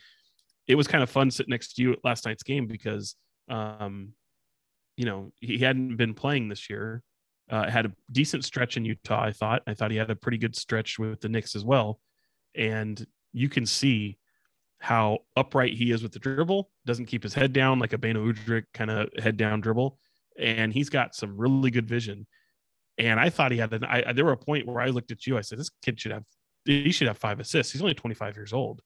[0.66, 3.16] it was kind of fun sitting next to you at last night's game because
[3.50, 4.12] um
[4.96, 7.02] you know he hadn't been playing this year.
[7.50, 9.62] Uh had a decent stretch in utah i thought.
[9.66, 12.00] I thought he had a pretty good stretch with the knicks as well.
[12.54, 14.18] And you can see
[14.78, 16.70] how upright he is with the dribble.
[16.86, 19.98] Doesn't keep his head down like a Beno Udrih kind of head down dribble.
[20.38, 22.26] And he's got some really good vision.
[22.98, 25.26] And i thought he had an I, there were a point where i looked at
[25.26, 25.36] you.
[25.38, 26.24] I said this kid should have
[26.64, 27.72] he should have five assists.
[27.72, 28.82] He's only 25 years old.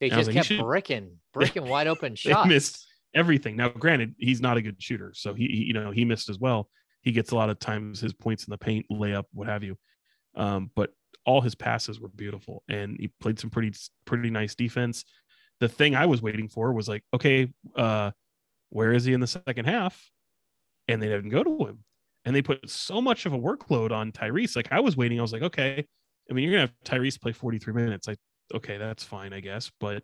[0.00, 2.48] They was just like, kept should- bricking, bricking wide open they shots.
[2.48, 3.56] missed everything.
[3.56, 6.38] Now, granted, he's not a good shooter, so he, he- you know he missed as
[6.38, 6.68] well.
[7.02, 9.78] He gets a lot of times his points in the paint, layup, what have you.
[10.34, 10.92] Um, but
[11.26, 13.72] all his passes were beautiful, and he played some pretty
[14.04, 15.04] pretty nice defense.
[15.60, 18.12] The thing I was waiting for was like, okay, uh,
[18.70, 20.10] where is he in the second half?
[20.88, 21.84] And they didn't go to him,
[22.24, 24.56] and they put so much of a workload on Tyrese.
[24.56, 25.86] Like I was waiting, I was like, okay.
[26.28, 28.08] I mean, you're gonna have Tyrese play 43 minutes.
[28.08, 28.16] I
[28.54, 29.70] okay, that's fine, I guess.
[29.80, 30.02] But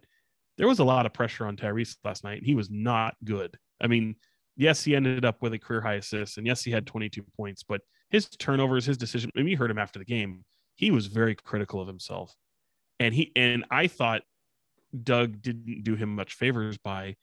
[0.57, 2.39] there was a lot of pressure on Tyrese last night.
[2.39, 3.57] And he was not good.
[3.81, 4.17] I mean,
[4.57, 7.63] yes, he ended up with a career high assist, and yes, he had 22 points,
[7.63, 9.31] but his turnovers, his decision.
[9.35, 10.45] Mean, you heard him after the game.
[10.75, 12.35] He was very critical of himself,
[13.01, 14.23] and he and I thought
[15.03, 17.17] Doug didn't do him much favors by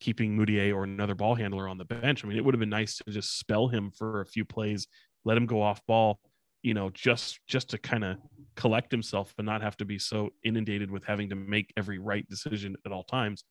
[0.00, 2.24] keeping Mudiay or another ball handler on the bench.
[2.24, 4.86] I mean, it would have been nice to just spell him for a few plays,
[5.24, 6.20] let him go off ball,
[6.64, 8.16] you know, just just to kind of
[8.56, 12.26] collect himself and not have to be so inundated with having to make every right
[12.28, 13.44] decision at all times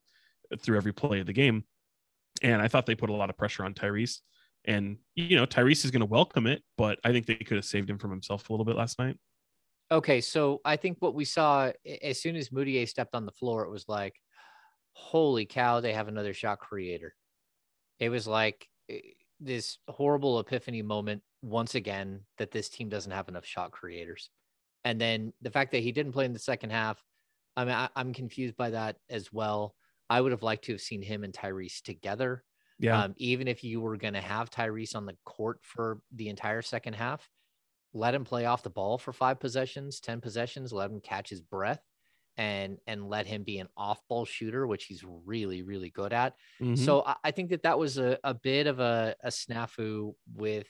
[0.59, 1.63] through every play of the game.
[2.41, 4.17] And I thought they put a lot of pressure on Tyrese.
[4.65, 7.65] And you know, Tyrese is going to welcome it, but I think they could have
[7.65, 9.17] saved him from himself a little bit last night.
[9.91, 11.71] Okay, so I think what we saw
[12.01, 14.15] as soon as Mudiay stepped on the floor, it was like,
[14.93, 17.13] holy cow, they have another shot creator.
[17.99, 18.67] It was like
[19.39, 24.29] this horrible epiphany moment once again that this team doesn't have enough shot creators.
[24.83, 27.01] And then the fact that he didn't play in the second half,
[27.55, 29.75] I mean, I, am confused by that as well.
[30.09, 32.43] I would have liked to have seen him and Tyrese together.
[32.79, 33.01] Yeah.
[33.01, 36.61] Um, even if you were going to have Tyrese on the court for the entire
[36.61, 37.29] second half,
[37.93, 41.41] let him play off the ball for five possessions, 10 possessions, let him catch his
[41.41, 41.81] breath
[42.37, 46.35] and and let him be an off-ball shooter, which he's really really good at.
[46.61, 46.75] Mm-hmm.
[46.75, 50.67] So I, I, think that that was a, a bit of a, a snafu with.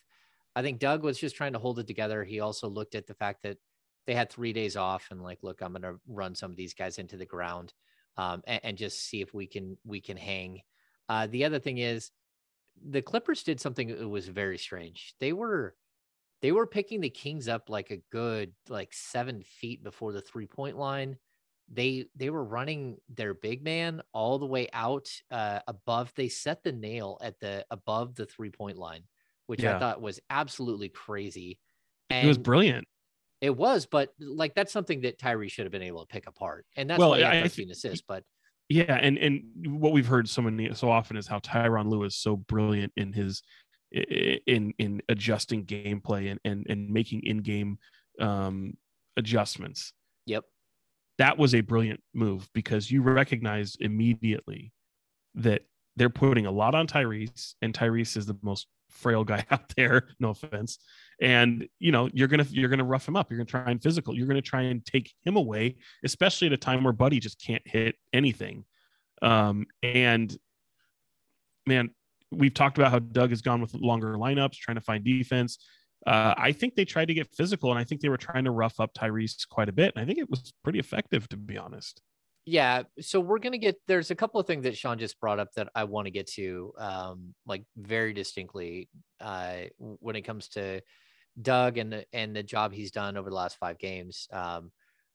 [0.56, 2.24] I think Doug was just trying to hold it together.
[2.24, 3.58] He also looked at the fact that
[4.06, 6.74] they had three days off and like, look, I'm going to run some of these
[6.74, 7.74] guys into the ground
[8.18, 10.62] um, and, and, just see if we can we can hang.
[11.10, 12.12] Uh, the other thing is,
[12.90, 15.16] the Clippers did something that was very strange.
[15.20, 15.76] They were
[16.42, 20.46] they were picking the Kings up like a good like seven feet before the three
[20.46, 21.18] point line
[21.72, 26.12] they they were running their big man all the way out uh, above.
[26.16, 29.04] They set the nail at the above the three point line,
[29.48, 29.76] which yeah.
[29.76, 31.60] I thought was absolutely crazy.
[32.10, 32.88] And it was brilliant.
[33.42, 36.66] It was, but like that's something that Tyree should have been able to pick apart,
[36.76, 38.04] and that's well, why he had 13 assists.
[38.08, 38.24] But
[38.70, 42.16] yeah, and and what we've heard so many so often is how Tyronn Lue is
[42.16, 43.42] so brilliant in his
[43.92, 47.78] in in adjusting gameplay and and and making in game
[48.20, 48.74] um
[49.18, 49.94] adjustments.
[50.26, 50.46] Yep
[51.18, 54.72] that was a brilliant move because you recognize immediately
[55.36, 55.64] that
[55.96, 60.08] they're putting a lot on Tyrese, and Tyrese is the most frail guy out there.
[60.20, 60.80] No offense.
[61.22, 63.30] And you know, you're gonna you're gonna rough him up.
[63.30, 64.16] You're gonna try and physical.
[64.16, 67.64] You're gonna try and take him away, especially at a time where Buddy just can't
[67.66, 68.66] hit anything.
[69.22, 70.36] Um, and
[71.66, 71.92] man,
[72.32, 75.60] we've talked about how Doug has gone with longer lineups, trying to find defense
[76.06, 78.52] uh, I think they tried to get physical, and I think they were trying to
[78.52, 79.94] rough up Tyrese quite a bit.
[79.96, 82.02] And I think it was pretty effective, to be honest.
[82.46, 82.84] Yeah.
[83.00, 83.78] So we're gonna get.
[83.88, 86.28] There's a couple of things that Sean just brought up that I want to get
[86.32, 88.90] to, um, like very distinctly,
[89.22, 90.82] uh, when it comes to
[91.42, 94.28] Doug and the, and the job he's done over the last five games.
[94.32, 94.72] Um,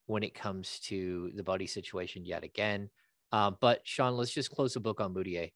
[0.09, 2.89] when it comes to the buddy situation yet again.
[3.31, 5.53] Um, but Sean, let's just close the book on Mudiay.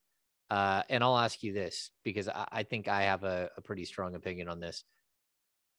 [0.50, 3.86] Uh, and I'll ask you this because I, I think I have a, a, pretty
[3.86, 4.84] strong opinion on this.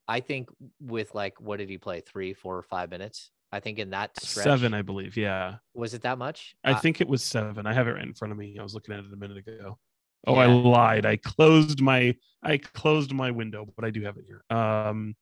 [0.08, 3.32] I think with like what did he play three, four, or five minutes?
[3.52, 5.16] I think in that stretch, seven, I believe.
[5.16, 5.56] Yeah.
[5.76, 6.56] Was it that much?
[6.64, 7.68] I uh, think it was seven.
[7.68, 8.58] I have it right in front of me.
[8.60, 9.78] I was looking at it a minute ago.
[10.26, 10.42] Oh, yeah.
[10.42, 11.06] I lied.
[11.06, 14.44] I closed my I closed my window, but I do have it here.
[14.50, 15.16] Um,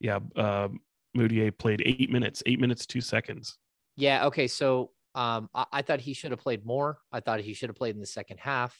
[0.00, 0.18] yeah.
[0.36, 0.80] Um,
[1.16, 3.56] Mudiay played eight minutes, eight minutes, two seconds.
[3.96, 4.26] Yeah.
[4.26, 4.48] Okay.
[4.48, 6.98] So um, I, I thought he should have played more.
[7.12, 8.76] I thought he should have played in the second half.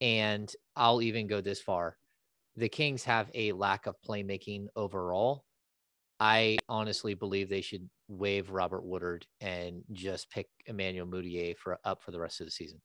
[0.00, 1.96] And I'll even go this far
[2.56, 5.44] the Kings have a lack of playmaking overall.
[6.18, 12.02] I honestly believe they should waive Robert Woodard and just pick Emmanuel Mudiay for up
[12.02, 12.80] for the rest of the season.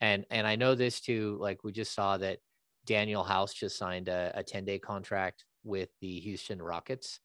[0.00, 1.36] And and I know this too.
[1.40, 2.38] Like we just saw that
[2.86, 7.20] Danuel House just signed a, a 10 day contract with the Houston Rockets.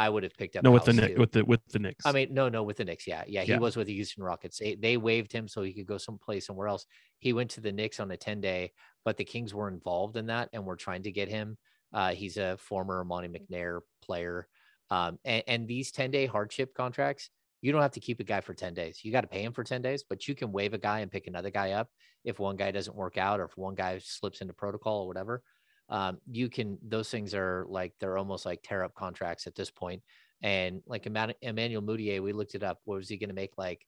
[0.00, 0.64] I would have picked up.
[0.64, 1.18] No, with the Knicks.
[1.18, 2.06] With the with the Knicks.
[2.06, 3.06] I mean, no, no, with the Knicks.
[3.06, 3.58] Yeah, yeah, he yeah.
[3.58, 4.58] was with the Houston Rockets.
[4.58, 6.86] They, they waived him so he could go someplace somewhere else.
[7.18, 8.72] He went to the Knicks on a ten day,
[9.04, 11.58] but the Kings were involved in that and were trying to get him.
[11.92, 14.48] Uh, he's a former Monte McNair player,
[14.90, 17.28] um, and, and these ten day hardship contracts.
[17.62, 19.00] You don't have to keep a guy for 10 days.
[19.02, 21.12] You got to pay him for 10 days, but you can waive a guy and
[21.12, 21.88] pick another guy up
[22.24, 25.42] if one guy doesn't work out or if one guy slips into protocol or whatever.
[25.90, 29.70] Um, you can, those things are like, they're almost like tear up contracts at this
[29.70, 30.02] point.
[30.42, 32.78] And like Emmanuel Mudiay, we looked it up.
[32.84, 33.58] What was he going to make?
[33.58, 33.84] Like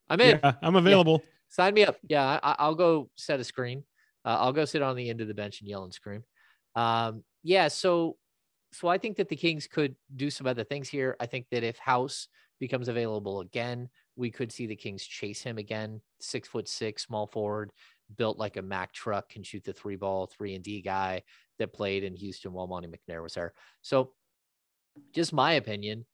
[0.08, 0.38] I'm in.
[0.42, 1.22] Yeah, I'm available.
[1.22, 1.28] Yeah.
[1.48, 1.96] Sign me up.
[2.08, 2.38] Yeah.
[2.42, 3.82] I, will go set a screen.
[4.24, 6.22] Uh, I'll go sit on the end of the bench and yell and scream.
[6.76, 7.68] Um, yeah.
[7.68, 8.16] So,
[8.72, 11.16] so I think that the Kings could do some other things here.
[11.20, 15.58] I think that if House becomes available again, we could see the Kings chase him
[15.58, 16.00] again.
[16.20, 17.72] Six foot six, small forward,
[18.16, 21.22] built like a Mack truck, can shoot the three ball, three and D guy
[21.58, 23.52] that played in Houston while Monte McNair was there.
[23.82, 24.12] So,
[25.14, 26.06] just my opinion,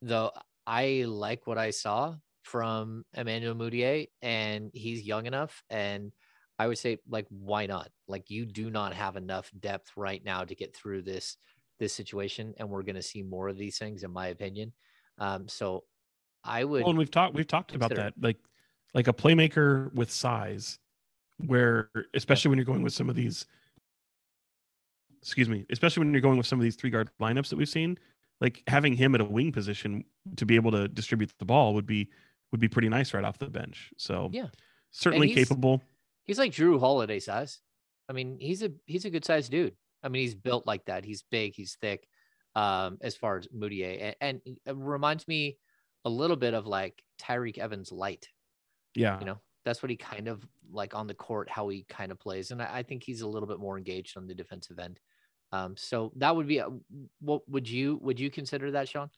[0.00, 0.32] though,
[0.66, 5.62] I like what I saw from Emmanuel Mudiay, and he's young enough.
[5.68, 6.12] And
[6.58, 7.90] I would say, like, why not?
[8.08, 11.36] Like, you do not have enough depth right now to get through this
[11.80, 14.72] this situation, and we're going to see more of these things, in my opinion.
[15.18, 15.82] Um, so,
[16.44, 16.82] I would.
[16.82, 18.36] Well, and we've talked we've talked about that, like
[18.94, 20.78] like a playmaker with size,
[21.38, 23.46] where especially when you're going with some of these.
[25.22, 27.68] Excuse me, especially when you're going with some of these three guard lineups that we've
[27.68, 27.98] seen,
[28.40, 30.02] like having him at a wing position
[30.36, 32.08] to be able to distribute the ball would be
[32.52, 33.92] would be pretty nice right off the bench.
[33.98, 34.48] So Yeah.
[34.92, 35.82] certainly he's- capable.
[36.24, 37.60] He's like Jrue Holiday size.
[38.08, 39.76] I mean, he's a he's a good sized dude.
[40.02, 41.04] I mean, he's built like that.
[41.04, 41.54] He's big.
[41.54, 42.08] He's thick.
[42.56, 45.58] Um, as far as Mudiay, and, and it reminds me
[46.04, 48.28] a little bit of like Tyreke Evans light.
[48.94, 52.10] Yeah, You know, that's what he kind of like on the court, how he kind
[52.10, 54.78] of plays, and I, I think he's a little bit more engaged on the defensive
[54.78, 54.98] end.
[55.52, 56.68] Um, so that would be a,
[57.20, 59.10] what would you would you consider that, Sean?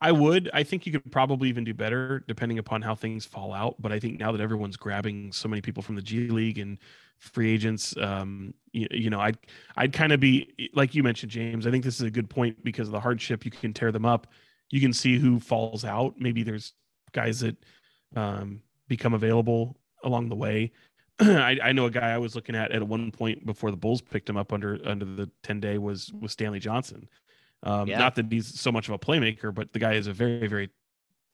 [0.00, 0.50] I would.
[0.54, 3.76] I think you could probably even do better depending upon how things fall out.
[3.80, 6.78] But I think now that everyone's grabbing so many people from the G League and
[7.18, 9.36] free agents, um, you, you know, I'd
[9.76, 11.66] I'd kind of be like you mentioned, James.
[11.66, 13.44] I think this is a good point because of the hardship.
[13.44, 14.28] You can tear them up.
[14.70, 16.14] You can see who falls out.
[16.18, 16.72] Maybe there's
[17.12, 17.56] guys that
[18.16, 20.72] um, become available along the way.
[21.20, 24.00] I, I know a guy I was looking at at one point before the Bulls
[24.00, 27.06] picked him up under under the ten day was was Stanley Johnson.
[27.62, 27.98] Um, Yeah.
[27.98, 30.70] Not that he's so much of a playmaker, but the guy is a very, very,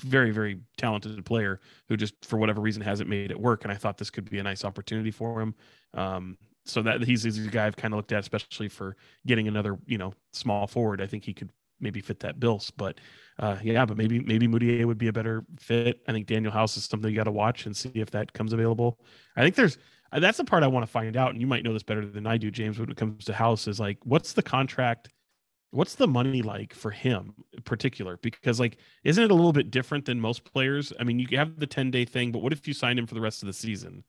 [0.03, 3.65] very, very talented player who just for whatever reason hasn't made it work.
[3.65, 5.55] And I thought this could be a nice opportunity for him.
[5.95, 9.47] Um, so that he's, he's a guy I've kind of looked at, especially for getting
[9.47, 11.01] another, you know, small forward.
[11.01, 12.71] I think he could maybe fit that bills.
[12.71, 12.99] But
[13.39, 16.01] uh, yeah, but maybe maybe Mudiay would be a better fit.
[16.09, 18.53] I think Danuel House is something you got to watch and see if that comes
[18.53, 18.99] available.
[19.37, 19.79] I think there's
[20.13, 22.27] that's the part I want to find out, and you might know this better than
[22.27, 22.79] I do, James.
[22.79, 25.09] When it comes to House, is like, what's the contract?
[25.71, 28.17] What's the money like for him in particular?
[28.23, 30.93] Because like, isn't it a little bit different than most players?
[30.99, 33.15] I mean, you have the ten day thing, but what if you sign him for
[33.15, 34.05] the rest of the season?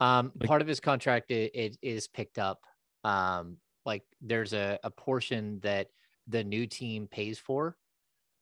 [0.00, 2.60] Um, Like- part of his contract i- it is picked up.
[3.04, 5.88] Um, like there's a, a portion that
[6.26, 7.78] the new team pays for,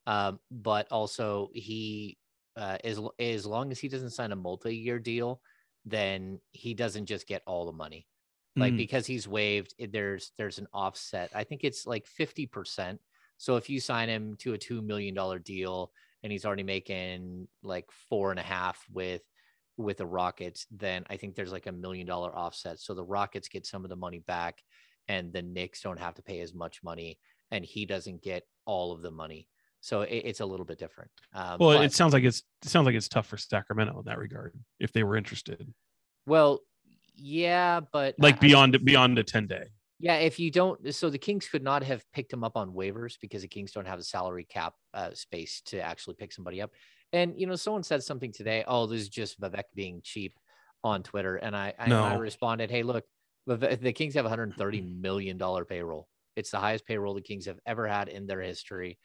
[0.07, 2.19] um, but also he
[2.57, 5.41] uh, as as long as he doesn't sign a multi-year deal,
[5.85, 8.09] then he doesn't just get all the money.
[8.59, 8.79] Like Mm.
[8.79, 11.31] because he's waived, there's there's an offset.
[11.35, 13.01] I think it's like fifty percent.
[13.37, 15.92] So if you sign him to a two million dollar deal
[16.23, 19.23] and he's already making like four and a half with
[19.77, 22.81] with the Rockets, then I think there's like a million dollar offset.
[22.81, 24.61] So the Rockets get some of the money back,
[25.07, 27.18] and the Knicks don't have to pay as much money,
[27.53, 29.47] and he doesn't get all of the money.
[29.81, 31.12] So it, it's a little bit different.
[31.33, 34.05] Um, Well, but- it sounds like it's it sounds like it's tough for Sacramento in
[34.07, 35.73] that regard if they were interested,
[36.27, 36.61] well,
[37.19, 39.65] yeah, but like I beyond think- beyond a ten day.
[40.01, 43.15] Yeah, if you don't, so the Kings could not have picked him up on waivers
[43.21, 46.71] because the Kings don't have the salary cap uh, space to actually pick somebody up.
[47.13, 48.63] And you know, someone said something today.
[48.69, 50.39] Oh, this is just Vivek being cheap
[50.85, 53.05] on Twitter, and I I, and I responded, Hey, look,
[53.49, 56.07] Vivek, the Kings have hundred thirty million dollar payroll.
[56.37, 58.99] It's the highest payroll the Kings have ever had in their history.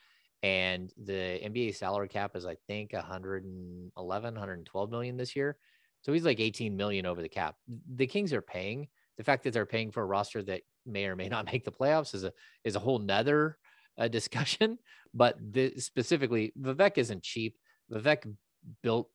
[0.44, 5.56] And the NBA salary cap is, I think, 111, 112 million this year.
[6.04, 7.56] So he's like 18 million over the cap.
[7.96, 8.88] The Kings are paying.
[9.18, 11.72] The fact that they're paying for a roster that may or may not make the
[11.72, 13.58] playoffs is a is a whole nother
[13.98, 14.78] uh, discussion.
[15.16, 15.38] But
[15.78, 17.56] specifically, Vivek isn't cheap.
[17.92, 18.36] Vivek
[18.82, 19.12] built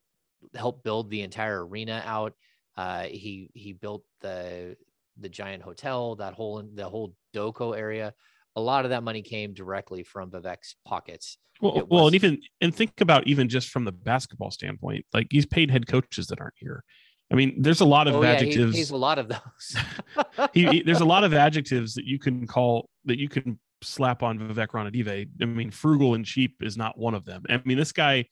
[0.55, 2.35] helped build the entire arena out.
[2.77, 4.77] Uh, he he built the
[5.18, 8.14] the giant hotel, that whole the whole DOCO area.
[8.59, 11.38] A lot of that money came directly from Vivek's pockets.
[11.61, 15.29] Well, It well, and even and think about even just from the basketball standpoint, like
[15.31, 16.83] he's paid head coaches that aren't here.
[17.31, 18.90] I mean, there's a lot of Oh yeah, he adjectives.
[18.90, 19.77] a lot of those.
[20.55, 24.25] he, he- there's a lot of adjectives that you can call that you can slap
[24.25, 25.29] on Vivek Ranadive.
[25.40, 27.44] I mean, frugal and cheap is not one of them.
[27.49, 28.25] I mean, this guy.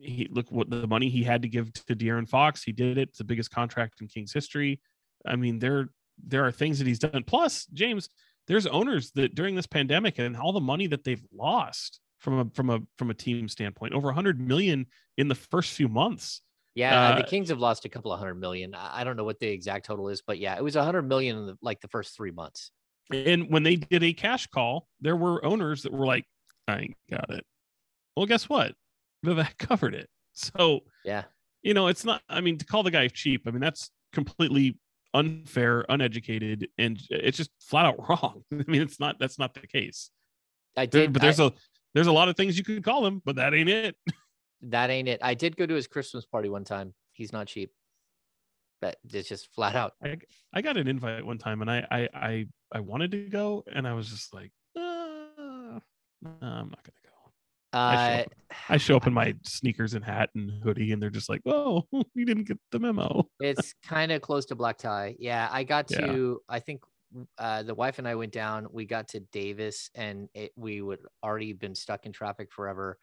[0.00, 2.62] He look what the money he had to give to De'Aaron Fox.
[2.62, 3.08] He did it.
[3.10, 4.80] It's the biggest contract in Kings history.
[5.26, 5.88] I mean, there
[6.26, 7.22] there are things that he's done.
[7.26, 8.08] Plus, James,
[8.52, 12.44] there's owners that during this pandemic and all the money that they've lost from a
[12.54, 14.86] from a from a team standpoint, over 100 million
[15.16, 16.42] in the first few months.
[16.74, 18.74] Yeah, the Uh, Kings have lost a couple of hundred million.
[18.74, 21.46] I don't know what the exact total is, but yeah, it was hundred million in
[21.46, 22.70] the, like the first three months.
[23.10, 26.24] And when they did a cash call, there were owners that were like,
[26.68, 27.44] I ain't got it.
[28.16, 28.74] Well, guess what?
[29.24, 30.08] Vivek covered it.
[30.34, 31.24] So, Yeah,
[31.62, 34.78] you know, it's not, I mean, to call the guy cheap, I mean, that's completely
[35.14, 38.42] unfair, uneducated, and it's just flat out wrong.
[38.52, 40.10] I mean, it's not, that's not the case.
[40.76, 41.12] I There- did.
[41.12, 41.52] but there's a,
[41.94, 43.96] there's a lot of things you could call him, but that ain't it.
[44.62, 45.20] that ain't it.
[45.22, 46.94] I did go to his Christmas party one time.
[47.12, 47.72] He's not cheap.
[48.80, 49.92] But it's just flat out.
[50.02, 50.16] I,
[50.52, 53.86] I got an invite one time and I, I, I, I wanted to go and
[53.86, 55.80] I was just like, uh, no,
[56.40, 56.92] I'm not going
[57.88, 58.32] I show, Uh, up,
[58.68, 61.86] I show up in my sneakers and hat and hoodie and they're just like, oh,
[62.14, 63.28] you didn't get the memo.
[63.40, 65.16] it's kind of close to black tie.
[65.18, 65.98] Yeah, I got Yeah.
[65.98, 66.40] to.
[66.48, 66.84] I think
[67.38, 68.68] uh, the wife and I went down.
[68.70, 72.98] We got to Davis, and it, we would already been stuck in traffic forever.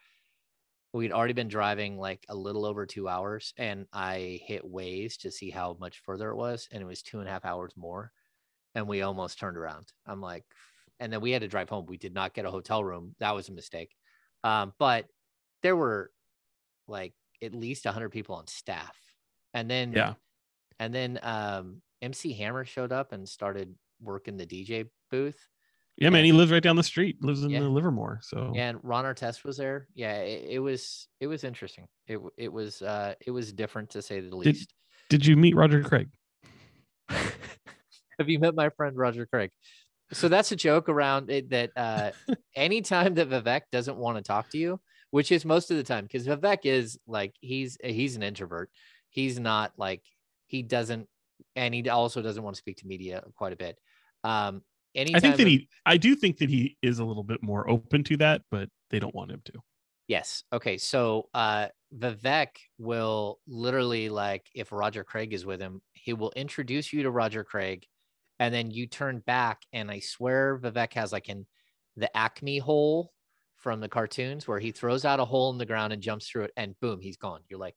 [0.94, 5.32] We'd already been driving like a little over two hours, and I hit Waze to
[5.32, 8.12] see how much further it was, and it was two and a half hours more,
[8.76, 9.94] and we almost turned around.
[10.08, 10.46] I'm like,
[11.00, 11.86] and then we had to drive home.
[11.88, 13.16] We did not get a hotel room.
[13.20, 13.96] That was a mistake.
[14.44, 15.06] Um, but
[15.64, 16.12] there were
[16.88, 18.96] like at least 100 people on staff,
[19.54, 20.14] and then Yeah.
[20.80, 25.38] and then um, MC Hammer showed up and started working the DJ booth.
[25.98, 27.60] Yeah, man, he lives right down the street, lives in Yeah.
[27.60, 28.20] the Livermore.
[28.24, 29.88] So And Ron Artest was there.
[29.96, 31.88] Yeah, it, it was it was interesting.
[32.08, 34.74] It it was uh it was different to say the Did- least.
[35.10, 36.08] did you meet Roger Craig?
[37.10, 39.52] Have you met my friend Roger Craig?
[40.12, 42.12] So that's a joke around it that uh
[42.56, 44.80] anytime that Vivek doesn't want to talk to you,
[45.12, 48.70] which is most of the time, because Vivek is like he's he's an introvert.
[49.10, 50.02] He's not like
[50.48, 51.08] he doesn't
[51.56, 53.78] and he also doesn't want to speak to media quite a bit.
[54.24, 54.64] Um
[54.96, 57.70] anytime I think that he, I do think that he is a little bit more
[57.70, 59.54] open to that, but they don't want him to.
[60.08, 60.44] Yes.
[60.52, 60.78] Okay.
[60.80, 62.48] So uh Vivek
[62.80, 67.44] will literally like if Roger Craig is with him, he will introduce you to Roger
[67.44, 67.86] Craig
[68.40, 71.46] and then you turn back and I swear Vivek has like in
[71.98, 73.12] the Acme hole
[73.58, 76.44] from the cartoons where he throws out a hole in the ground and jumps through
[76.44, 77.42] it and boom, he's gone.
[77.50, 77.76] You're like,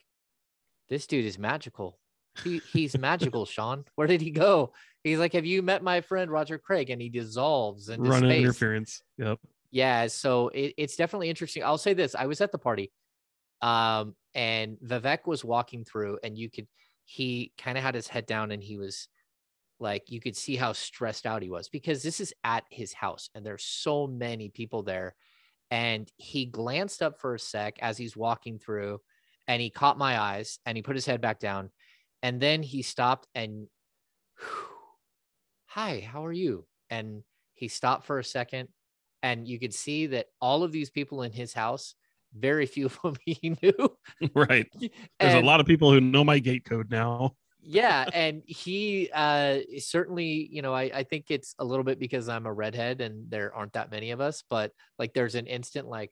[0.88, 1.98] this dude is magical.
[2.44, 3.84] He he's magical, Sean.
[3.96, 4.72] Where did he go?
[5.02, 6.90] He's like, Have you met my friend Roger Craig?
[6.90, 9.02] And he dissolves into Run space interference.
[9.18, 9.38] Yep.
[9.72, 12.92] yeah so it, it's definitely interesting i'll say this i was at the party
[13.62, 16.66] um and vivek was walking through and you could
[17.04, 19.08] he kind of had his head down and he was
[19.82, 23.28] like you could see how stressed out he was because this is at his house
[23.34, 25.14] and there's so many people there
[25.70, 29.00] and he glanced up for a sec as he's walking through
[29.48, 31.70] and he caught my eyes and he put his head back down
[32.22, 33.66] and then he stopped and
[35.66, 37.22] hi how are you and
[37.54, 38.68] he stopped for a second
[39.22, 41.94] and you could see that all of these people in his house
[42.34, 43.92] very few of them he knew
[44.34, 44.66] right.
[44.80, 47.34] There's And- a lot of people who know my gate code now.
[47.64, 52.28] Yeah and he uh certainly you know I, I think it's a little bit because
[52.28, 55.86] i'm a redhead and there aren't that many of us but like there's an instant
[55.86, 56.10] like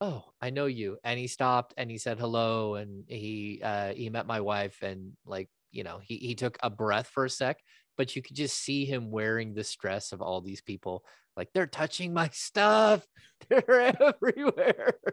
[0.00, 4.10] oh i know you and he stopped and he said hello and he uh he
[4.10, 7.58] met my wife and like you know he, he took a breath for a sec
[7.96, 11.04] but you could just see him wearing the stress of all these people
[11.36, 13.06] like they're touching my stuff
[13.48, 14.94] they're everywhere.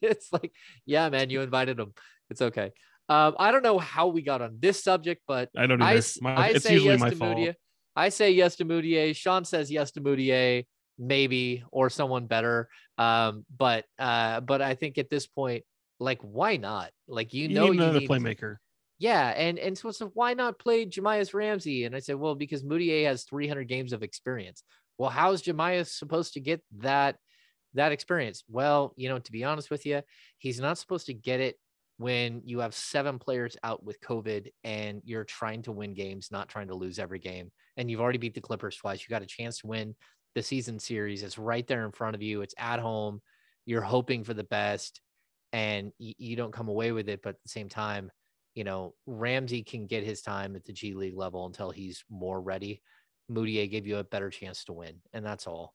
[0.00, 0.52] It's like
[0.86, 1.94] yeah man you invited them
[2.30, 2.72] it's okay
[3.08, 5.98] um, I don't know how we got on this subject, but I don't I, either.
[5.98, 7.36] s- My- I it's say usually yes my to fault.
[7.36, 7.54] Mudiay.
[7.96, 9.14] I say yes to Mudiay.
[9.14, 10.66] Sean says yes to Mudiay,
[10.98, 12.68] maybe or someone better.
[12.98, 15.64] Um, but uh, but I think at this point,
[16.00, 16.90] like, why not?
[17.06, 18.56] Like, you, You, know, need you another need, playmaker.
[18.98, 21.84] yeah, and and so, so why not play Jahmi'us Ramsey?
[21.84, 24.62] And I said, well, because Mudiay has 300 games of experience.
[24.98, 27.16] Well, how's Jahmi'us supposed to get that
[27.74, 28.44] that experience?
[28.48, 30.02] Well, you know, to be honest with you,
[30.38, 31.56] he's not supposed to get it
[31.96, 36.48] when you have seven players out with COVID and you're trying to win games, not
[36.48, 37.52] trying to lose every game.
[37.76, 39.00] And you've already beat the Clippers twice.
[39.00, 39.94] You got a chance to win
[40.34, 41.22] the season series.
[41.22, 42.42] It's right there in front of you.
[42.42, 43.20] It's at home.
[43.66, 45.00] You're hoping for the best,
[45.52, 47.20] and you, you don't come away with it.
[47.22, 48.10] But at the same time,
[48.54, 52.40] you know, Ramsey can get his time at the G League level until he's more
[52.40, 52.82] ready.
[53.30, 55.74] Mudiay gave you a better chance to win, and that's all.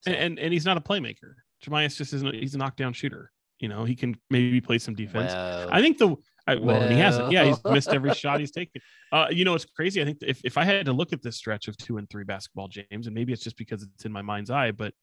[0.00, 1.34] So, And, and and he's not a playmaker.
[1.64, 2.34] Jahmi'us just isn't.
[2.34, 3.32] He's a knockdown shooter.
[3.60, 5.32] You know, he can maybe play some defense.
[5.32, 7.32] I think the I, well, and he hasn't.
[7.32, 8.80] Yeah, he's missed every shot he's taken.
[9.10, 10.00] Uh, you know, it's crazy.
[10.00, 12.24] I think if, if I had to look at this stretch of two and three
[12.24, 14.94] basketball James, and maybe it's just because it's in my mind's eye, but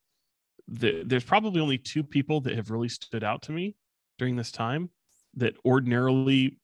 [0.67, 3.75] the, there's probably only two people that have really stood out to me
[4.17, 4.89] during this time
[5.35, 6.59] that ordinarily.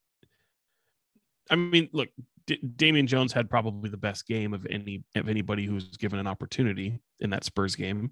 [1.50, 2.10] I mean, look,
[2.48, 6.28] D- Damian Jones had probably the best game of any of anybody who's given an
[6.28, 8.12] opportunity in that Spurs game,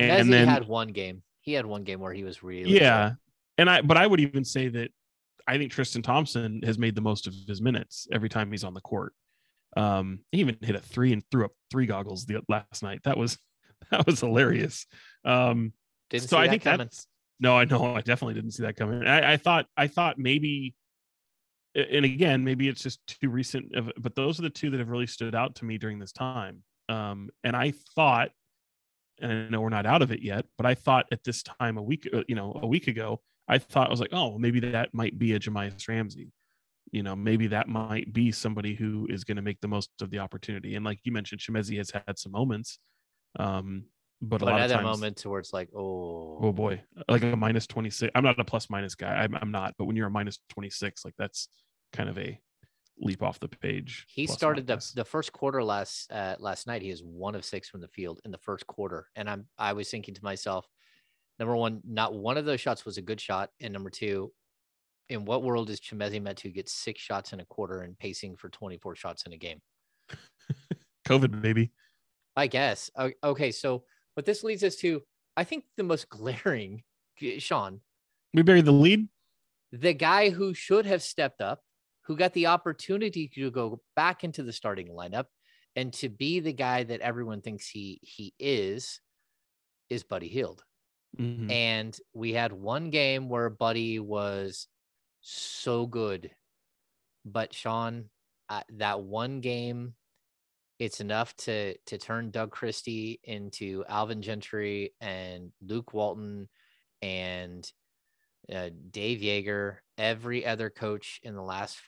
[0.00, 1.22] and, Messi then had one game.
[1.46, 3.12] He had one game where he was really yeah.
[3.56, 4.90] And i but i would even say that
[5.48, 8.74] i think tristan thompson has made the most of his minutes every time he's on
[8.74, 9.14] the court.
[9.76, 13.00] Um he even hit a three and threw up three goggles the last night.
[13.04, 13.38] That was
[13.90, 14.86] that was hilarious.
[15.24, 15.72] Um
[16.10, 16.78] Didn't so see i that think coming.
[16.78, 17.06] that's
[17.40, 17.94] no i know.
[17.94, 19.06] I definitely didn't see that coming.
[19.06, 20.74] I, I thought i thought maybe
[21.74, 25.06] and again maybe it's just too recent but those are the two that have really
[25.06, 26.62] stood out to me during this time.
[26.88, 28.30] Um and i thought
[29.20, 31.78] and I know we're not out of it yet, but I thought at this time
[31.78, 34.60] a week, uh, you know, a week ago, I thought I was like, oh, maybe
[34.60, 36.32] that might be a Jahmi'us Ramsey.
[36.92, 40.10] You know, maybe that might be somebody who is going to make the most of
[40.10, 40.76] the opportunity.
[40.76, 42.78] And like you mentioned, Chimezie has had some moments,
[43.38, 43.86] um,
[44.22, 46.82] but, But a lot of that times, moment to where it's like, oh, oh boy,
[47.08, 48.10] like a minus twenty six.
[48.14, 49.14] I'm not a plus minus guy.
[49.14, 49.74] I'm, I'm not.
[49.76, 51.48] But when you're a minus twenty six, like that's
[51.92, 52.40] kind of a
[52.98, 54.06] leap off the page.
[54.08, 56.82] he started the, the first quarter last uh, last night.
[56.82, 59.72] He is one of six from the field in the first quarter, and I'm I
[59.74, 60.66] was thinking to myself,
[61.38, 64.32] number one, not one of those shots was a good shot, and number two,
[65.08, 68.48] in what world is Chimezie Metu get six shots in a quarter and pacing for
[68.48, 69.60] 24 shots in a game?
[71.06, 71.70] COVID maybe.
[72.34, 72.90] I guess.
[73.22, 73.84] Okay, so
[74.14, 75.02] what this leads us to,
[75.36, 76.82] I think the most glaring,
[77.38, 77.80] Sean,
[78.34, 79.08] We buried the lead.
[79.72, 81.60] the guy who should have stepped up,
[82.06, 85.26] who got the opportunity to go back into the starting lineup
[85.74, 89.00] and to be the guy that everyone thinks he he is,
[89.90, 90.64] is Buddy Hield.
[91.18, 91.50] Mhm.
[91.50, 94.68] And we had one game where Buddy was
[95.20, 96.30] so good.
[97.24, 98.10] But Sean,
[98.48, 99.96] uh, that one game,
[100.78, 106.48] it's enough to to turn Doug Christie into Alvin Gentry and Luke Walton
[107.02, 107.70] and
[108.52, 111.78] uh, Dave Joerger, every other coach in the last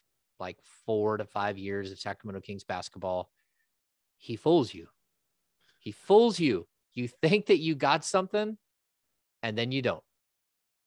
[0.41, 3.31] like four to five years of Sacramento Kings basketball.
[4.17, 4.89] He fools you.
[5.81, 6.67] He fools you.
[6.95, 8.59] You think that you got something
[9.43, 10.03] and then you don't.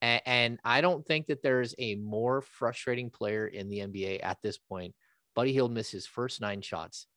[0.01, 4.41] And, and I don't think that there's a more frustrating player in the NBA at
[4.41, 4.93] this point.
[5.35, 7.07] Buddy Hield missed his first nine shots.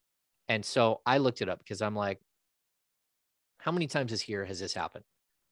[0.48, 2.20] And so I looked it up because I'm like,
[3.58, 5.04] how many times this year has this happened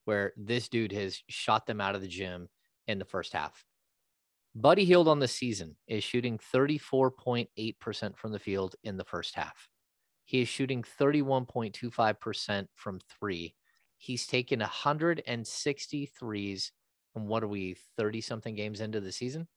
[0.05, 2.49] where this dude has shot them out of the gym
[2.87, 3.65] in the first half?
[4.55, 9.69] Buddy Hield on the season is shooting 34.8% from the field in the first half.
[10.25, 13.55] He is shooting 31.25% from three.
[13.97, 16.73] He's taken 160 threes.
[17.15, 19.49] And what are we, 30 something games into the season?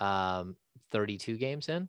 [0.00, 0.56] Um,
[0.92, 1.88] 32 games in.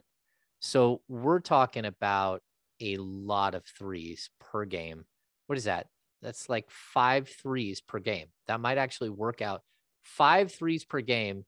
[0.59, 2.41] So we're talking about
[2.81, 5.05] a lot of threes per game.
[5.47, 5.87] What is that?
[6.21, 8.27] That's like five threes per game.
[8.47, 9.61] That might actually work out.
[10.03, 11.45] Five threes per game,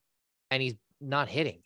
[0.50, 1.60] and he's not hitting.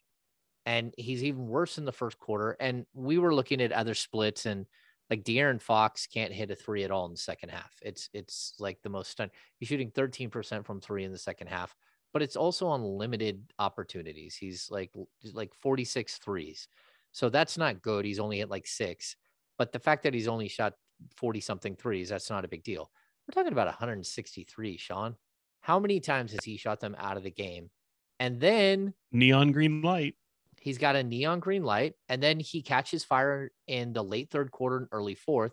[0.65, 2.57] And he's even worse in the first quarter.
[2.59, 4.67] And we were looking at other splits, and
[5.11, 7.73] like De'Aaron Fox can't hit a three at all in the second half.
[7.83, 9.33] It's it's like the most stunning.
[9.59, 11.77] He's shooting 13% from three in the second half,
[12.13, 14.35] but it's also on limited opportunities.
[14.37, 14.91] He's like
[15.33, 16.69] like 46 threes.
[17.13, 18.05] So that's not good.
[18.05, 19.17] He's only hit like six.
[19.59, 20.75] But the fact that he's only shot
[21.17, 22.91] 40 something threes, that's not a big deal.
[23.27, 25.17] We're talking about 163, Sean.
[25.61, 27.71] How many times has he shot them out of the game?
[28.19, 30.15] And then Neon green light.
[30.59, 34.51] he's got a neon green light, and then he catches fire in the late third
[34.51, 35.53] quarter and early fourth,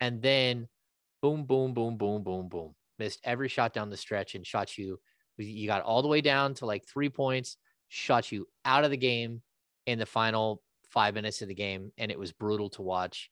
[0.00, 0.68] and then
[1.22, 2.74] boom, boom, boom, boom, boom, boom.
[2.98, 4.98] Missed every shot down the stretch and shot you.
[5.38, 7.56] You got all the way down to like three points,
[7.88, 9.42] shot you out of the game
[9.86, 13.30] in the final five minutes of the game, and it was brutal to watch.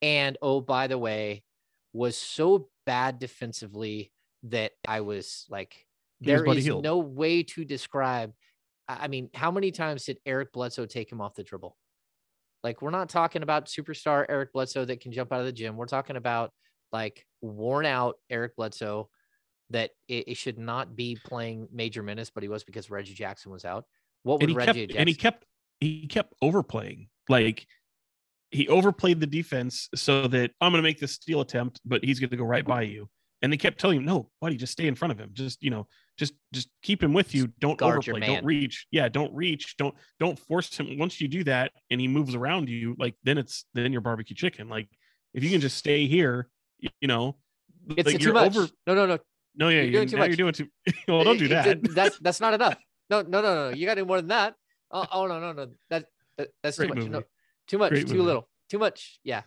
[0.00, 1.44] And oh, by the way,
[1.92, 4.12] was so bad defensively
[4.44, 5.86] that I was like,
[6.24, 6.82] there Hield.
[6.82, 8.32] no way to describe.
[8.88, 11.76] I I mean, how many times did Eric Bledsoe take him off the dribble?
[12.62, 15.76] Like, we're not talking about superstar Eric Bledsoe that can jump out of the gym.
[15.76, 16.52] We're talking about
[16.92, 19.08] like worn out Eric Bledsoe
[19.70, 23.50] that it, it should not be playing major minutes, but he was because Reggie Jackson
[23.50, 23.84] was out.
[24.22, 24.96] What would Reggie kept Jackson?
[24.98, 25.44] and he kept
[25.82, 27.66] he kept overplaying like
[28.50, 32.20] he overplayed the defense so that i'm going to make this steal attempt but he's
[32.20, 32.72] going to go right mm-hmm.
[32.72, 33.08] by you
[33.42, 35.70] and they kept telling him no buddy just stay in front of him just you
[35.70, 35.86] know
[36.16, 39.94] just just keep him with you don't Guard overplay don't reach yeah don't reach don't
[40.18, 43.64] don't force him once you do that and he moves around you like then it's
[43.74, 44.88] then you're barbecue chicken like
[45.34, 47.36] if you can just stay here you, you know
[47.96, 48.56] it's like too much.
[48.56, 49.18] over no, no, no.
[49.56, 50.28] no yeah You're you're, doing too much.
[50.28, 50.68] you're doing too
[51.08, 52.76] well don't do that that's that's not enough.
[53.12, 53.76] No, no, no, no.
[53.76, 54.54] You got to do more than that.
[54.90, 55.68] Oh, oh no, no, no.
[55.90, 56.06] That,
[56.38, 57.10] that that's too Great much.
[57.10, 57.22] No,
[57.66, 57.90] too much.
[57.90, 58.24] Great too movie.
[58.24, 58.48] little.
[58.70, 59.20] Too much.
[59.22, 59.42] Yeah.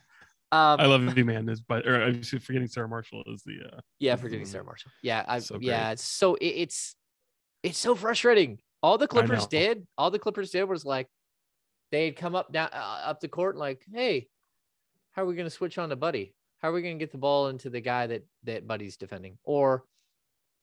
[0.55, 3.57] Um, i love you man is but or i'm just forgetting sarah marshall is the
[3.65, 4.63] uh Yeah, forgetting Sarah.
[4.63, 4.91] Marshall.
[5.01, 5.89] Yeah, I, So yeah.
[5.89, 5.99] great.
[5.99, 6.95] So it, it's
[7.63, 8.59] it's so frustrating.
[8.83, 11.07] All the Clippers did, all the Clippers did was like
[11.91, 14.27] they'd come up down uh, up the court and like, hey,
[15.11, 16.35] how are we going to switch on to Buddy?
[16.59, 19.37] How are we going to get the ball into the guy that that Buddy's defending?
[19.43, 19.83] Or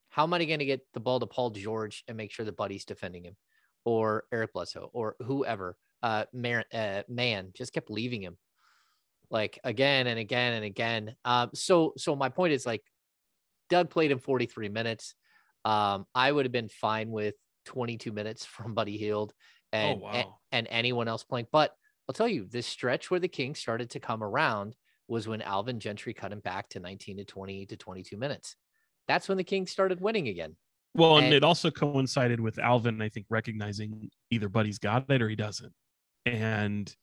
[0.09, 2.55] how am I going to get the ball to Paul George and make sure that
[2.55, 3.35] Buddy's defending him,
[3.83, 5.75] or Eric Bledsoe, or whoever?
[6.01, 8.37] Uh, man, uh, man just kept leaving him
[9.33, 11.15] like again and again and again.
[11.25, 12.83] Um, so so my point is like
[13.69, 15.15] Doug played in 43 minutes.
[15.65, 17.33] Um, I would have been fine with
[17.65, 19.33] 22 minutes from Buddy Hield
[19.73, 21.47] and, oh wow and anyone else playing.
[21.51, 21.71] But
[22.07, 24.75] I'll tell you, this stretch where the Kings started to come around
[25.07, 28.55] was when Alvin Gentry cut him back to 19 to 20 to 22 minutes.
[29.07, 30.55] That's when the Kings started winning again.
[30.95, 35.21] Well, and, And- it also coincided with Alvin, I think, recognizing either Buddy's got it
[35.21, 35.73] or he doesn't,
[36.25, 36.93] and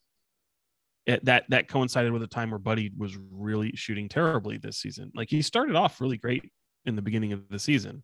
[1.05, 5.11] it, that that coincided with a time where Buddy was really shooting terribly this season.
[5.15, 6.51] Like he started off really great
[6.85, 8.03] in the beginning of the season,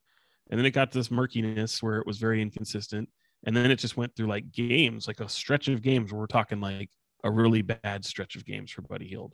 [0.49, 3.09] and then it got this murkiness where it was very inconsistent,
[3.45, 6.27] and then it just went through like games, like a stretch of games where we're
[6.27, 6.89] talking like
[7.23, 9.33] a really bad stretch of games for Buddy Hield,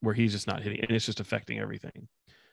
[0.00, 2.08] where he's just not hitting, and it's just affecting everything.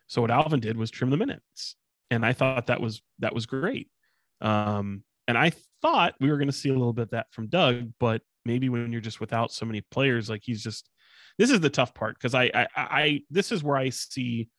[0.07, 1.75] So what Alvin did was trim the minutes
[2.11, 3.89] and I thought that was that was great.
[4.41, 7.47] Um, and I thought we were going to see a little bit of that from
[7.47, 10.89] Doug, but maybe when you're just without so many players, like he's just
[11.37, 14.49] this is the tough part because I, I I this is where I see,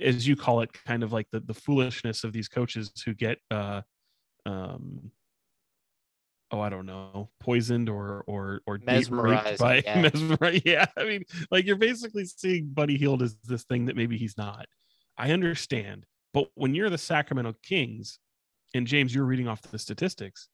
[0.00, 3.38] as you call it, kind of like the the foolishness of these coaches who get
[3.50, 3.82] uh
[4.46, 5.10] um
[6.50, 10.00] oh I don't know poisoned or or or Mesmerized, by yeah.
[10.00, 10.62] mesmerized.
[10.64, 14.38] Yeah, I mean like you're basically seeing Buddy Hield as this thing that maybe he's
[14.38, 14.66] not.
[15.18, 18.18] I understand, but when you're the Sacramento Kings,
[18.74, 20.48] and James, you're reading off the statistics,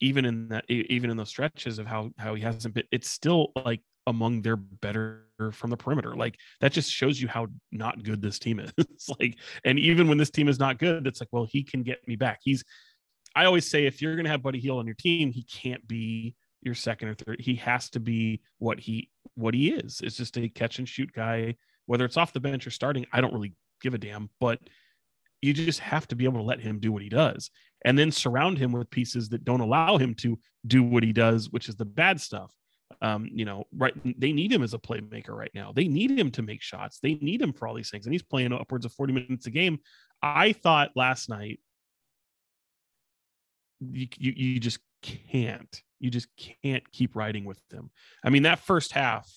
[0.00, 3.52] even in that, even in those stretches of how how he hasn't been, it's still
[3.64, 6.14] like among their better from the perimeter.
[6.14, 8.72] Like that just shows you how not good this team is.
[9.20, 12.06] Like, and even when this team is not good, it's like, well, he can get
[12.06, 12.40] me back.
[12.42, 12.64] He's.
[13.36, 15.86] I always say if you're going to have Buddy Hield on your team, he can't
[15.86, 17.40] be your second or third.
[17.40, 20.00] He has to be what he what he is.
[20.02, 21.54] It's just a catch and shoot guy,
[21.86, 23.06] whether it's off the bench or starting.
[23.12, 24.58] I don't really give a damn, but
[25.40, 27.50] you just have to be able to let him do what he does
[27.84, 31.50] and then surround him with pieces that don't allow him to do what he does,
[31.50, 32.52] which is the bad stuff.
[33.02, 33.94] Um, you know, right?
[34.18, 35.72] They need him as a playmaker right now.
[35.72, 36.98] They need him to make shots.
[37.00, 39.50] They need him for all these things, and he's playing upwards of 40 minutes a
[39.50, 39.78] game.
[40.22, 41.60] I thought last night
[43.80, 46.28] you, you, you just can't you just
[46.64, 47.90] can't keep riding with them
[48.24, 49.30] i mean that first half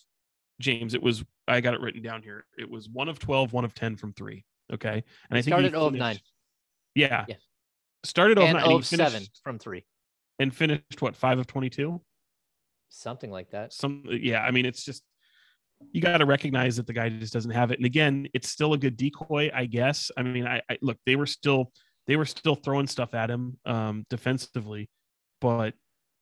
[0.60, 3.66] james it was i got it written down here it was one of 12 one
[3.66, 6.20] of 10 from three okay and i think he started 0 of 9.
[6.96, 7.36] yeah Yeah.
[8.04, 9.86] Started 0 of and 9 and he 0 of 7 finished- from three,
[10.40, 12.02] and finished what five of 22
[12.90, 13.72] something like that.
[13.72, 15.04] some yeah i mean it's just
[15.94, 17.80] you got to recognize that the guy just doesn't have it.
[17.80, 20.12] And again it's still a good decoy i guess.
[20.18, 21.72] I mean i, I look they were still
[22.08, 24.90] they were still throwing stuff at him um defensively
[25.40, 25.74] but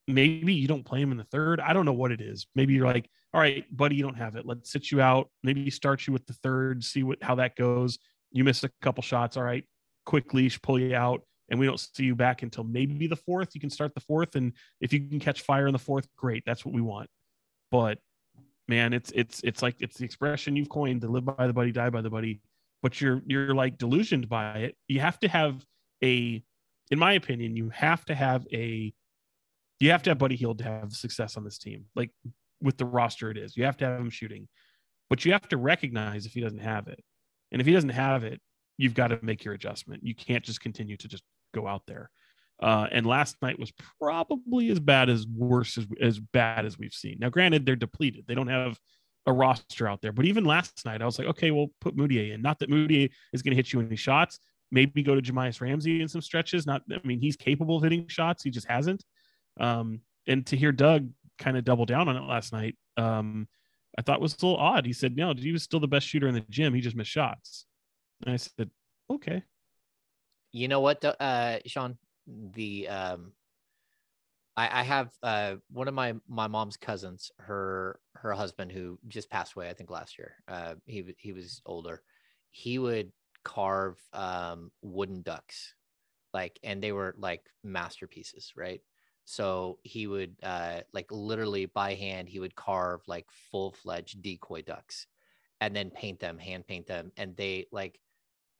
[0.08, 1.60] maybe you don't play him in the third.
[1.60, 2.48] I don't know what it is.
[2.56, 4.46] Maybe you're like all right buddy you don't have it.
[4.46, 5.30] Let's sit you out.
[5.44, 7.98] Maybe start you with the third see what how that goes.
[8.32, 9.36] You miss a couple shots.
[9.38, 9.66] All right
[10.06, 13.50] quick leash pull you out and we don't see you back until maybe the fourth.
[13.54, 16.44] You can start the fourth and if you can catch fire in the fourth great.
[16.46, 17.10] That's what we want.
[17.72, 18.00] But
[18.68, 21.72] man it's it's it's like it's the expression you've coined to live by the buddy
[21.72, 22.42] die by the buddy.
[22.82, 24.76] But you're you're like delusioned by it.
[24.88, 25.66] You have to have
[26.04, 26.44] a
[26.92, 28.94] in my opinion you have to have a
[29.80, 32.12] you have to have buddy hield to have success on this team like
[32.62, 33.56] with the roster it is.
[33.56, 34.48] You have to have him shooting.
[35.10, 37.04] But you have to recognize if he doesn't have it.
[37.52, 38.40] And if he doesn't have it
[38.80, 40.02] you've got to make your adjustment.
[40.04, 41.24] You can't just continue to just
[41.54, 42.10] go out there
[42.62, 46.94] uh, and last night was probably as bad as worse as as bad as we've
[46.94, 47.18] seen.
[47.20, 48.78] Now, granted, they're depleted; they don't have
[49.26, 50.12] a roster out there.
[50.12, 52.42] But even last night, I was like, okay, well, put Mudiay in.
[52.42, 54.40] Not that Mudiay is going to hit you any shots.
[54.72, 56.66] Maybe go to Jahmi'us Ramsey in some stretches.
[56.66, 58.44] Not, I mean, he's capable of hitting shots.
[58.44, 59.04] He just hasn't.
[59.60, 63.48] Um, and to hear Doug kind of double down on it last night, um,
[63.98, 64.86] I thought was a little odd.
[64.86, 66.74] He said, no, he was still the best shooter in the gym.
[66.74, 67.66] He just missed shots.
[68.24, 68.70] And I said,
[69.12, 69.44] okay.
[70.52, 71.98] You know what, uh, Sean?
[72.28, 73.34] The um,
[74.58, 79.30] I, I have uh one of my my mom's cousins, her her husband who just
[79.30, 80.36] passed away, I think last year.
[80.48, 82.02] Uh, he he was older.
[82.52, 83.12] He would
[83.44, 85.74] carve um wooden ducks,
[86.34, 88.82] like, and they were like masterpieces, right?
[89.26, 94.64] So he would uh like literally by hand, he would carve like full fledged decoy
[94.64, 95.08] ducks,
[95.62, 98.00] and then paint them, hand paint them, and they like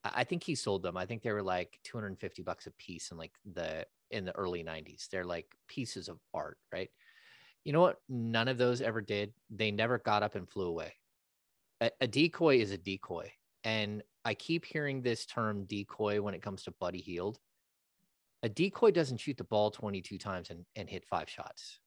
[0.04, 0.96] I think he sold them.
[0.96, 4.64] I think they were like 250 bucks a piece in like the in the early
[4.64, 5.10] 90s.
[5.10, 6.90] They're like pieces of art, right?
[7.64, 7.98] You know what?
[8.08, 9.34] None of those ever did.
[9.50, 10.94] They never got up and flew away.
[11.82, 13.32] A, a decoy is a decoy.
[13.64, 17.40] And I keep hearing this term decoy when it comes to Buddy Hield.
[18.42, 21.80] A decoy doesn't shoot the ball 22 times and, and hit five shots.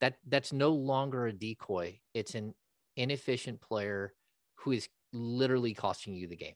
[0.00, 2.00] That that's no longer a decoy.
[2.14, 2.54] It's an
[2.96, 4.14] inefficient player
[4.54, 6.54] who is literally costing you the game.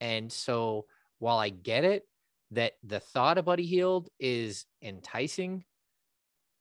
[0.00, 0.86] And so
[1.18, 2.04] while I get it
[2.52, 5.64] that the thought of Buddy Hield is enticing,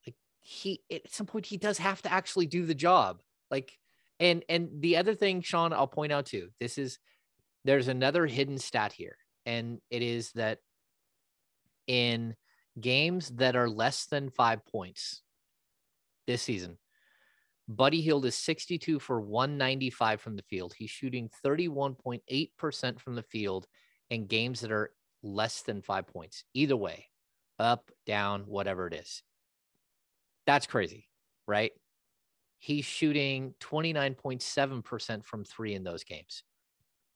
[0.05, 3.21] like he at some point he does have to actually do the job.
[3.51, 3.77] Like
[4.19, 6.99] and and the other thing, Sean, I'll point out too, this is
[7.65, 10.59] there's another hidden stat here, and it is that
[11.87, 12.35] in
[12.79, 15.21] games that are less than five points
[16.27, 16.77] this season,
[17.67, 20.73] Buddy Hield is 62 for 195 from the field.
[20.77, 23.67] He's shooting 31.8% from the field
[24.09, 24.91] in games that are
[25.23, 27.09] less than five points, either way,
[27.57, 29.23] up, down, whatever it is.
[30.45, 31.09] That's crazy,
[31.47, 31.71] right?
[32.59, 36.43] He's shooting 29.7% from three in those games.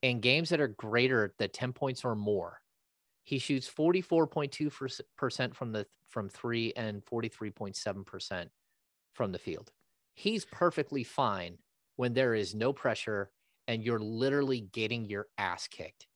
[0.02, 2.60] In games that are greater than 10 points or more,
[3.22, 8.46] he shoots 44.2% from the from three and 43.7%
[9.12, 9.70] from the field.
[10.20, 11.56] He's perfectly fine
[11.96, 13.30] when there is no pressure
[13.66, 16.06] and you're literally getting your ass kicked.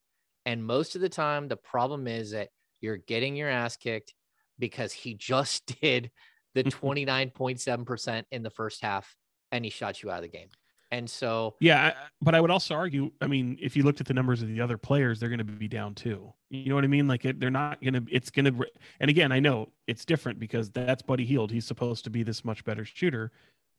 [0.45, 2.51] And most of the time, the problem is that
[2.83, 4.13] you're getting your ass kicked
[4.59, 6.11] because he just did
[6.55, 9.17] the 29.7% in the first half
[9.51, 10.49] and he shot you out of the game.
[10.91, 14.07] And so, yeah, I, but I would also argue, I mean, if you looked at
[14.07, 16.31] the numbers of the other players, they're going to be down too.
[16.51, 17.09] You know what I mean?
[17.09, 18.67] Like it, they're not going to, it's going to,
[19.01, 21.51] and again, I know it's different because that's Buddy Hield.
[21.51, 23.33] He's supposed to be this much better shooter,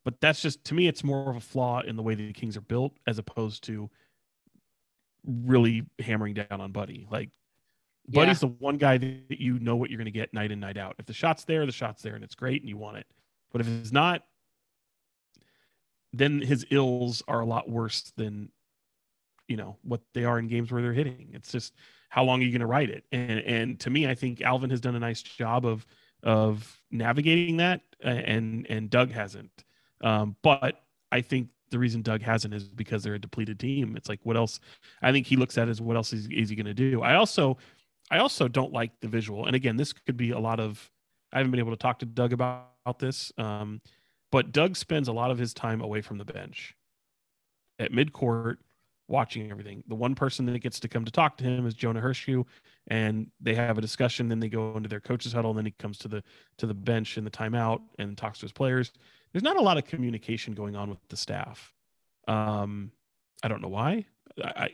[0.06, 2.56] but that's just, to me, it's more of a flaw in the way the Kings
[2.56, 3.90] are built as opposed to
[5.26, 7.08] really hammering down on Buddy.
[7.12, 7.32] Like
[8.08, 10.78] Buddy's the one guy that you know what you're going to get night in, night
[10.78, 10.96] out.
[11.00, 13.08] If the shot's there, the shot's there and it's great and you want it.
[13.52, 14.24] But if it's not,
[16.14, 18.50] then his ills are a lot worse than
[19.48, 21.32] you know what they are in games where they're hitting.
[21.34, 21.74] It's just
[22.10, 23.04] how long are you going to ride it?
[23.12, 25.86] And and to me, I think Alvin has done a nice job of
[26.24, 29.66] of navigating that, and and Doug hasn't.
[30.04, 33.96] Um, but I think the reason Doug hasn't is because they're a depleted team.
[33.96, 34.60] It's like what else?
[35.02, 37.02] I think he looks at is what else is, is he going to do?
[37.02, 37.58] I also
[38.12, 39.46] I also don't like the visual.
[39.46, 40.92] And again, this could be a lot of
[41.34, 43.32] I haven't been able to talk to Doug about, about this.
[43.38, 43.82] Um,
[44.32, 46.76] but Doug spends a lot of his time away from the bench
[47.80, 48.58] at midcourt
[49.08, 49.84] watching everything.
[49.88, 52.46] The one person that gets to come to talk to him is Jonah Herscu,
[52.88, 54.30] and they have a discussion.
[54.30, 56.24] Then they go into their coaches huddle, and then he comes to the
[56.58, 58.92] to the bench in the timeout and talks to his players.
[59.36, 61.74] There's not a lot of communication going on with the staff.
[62.26, 62.94] Um,
[63.44, 64.06] I don't know why.
[64.42, 64.70] I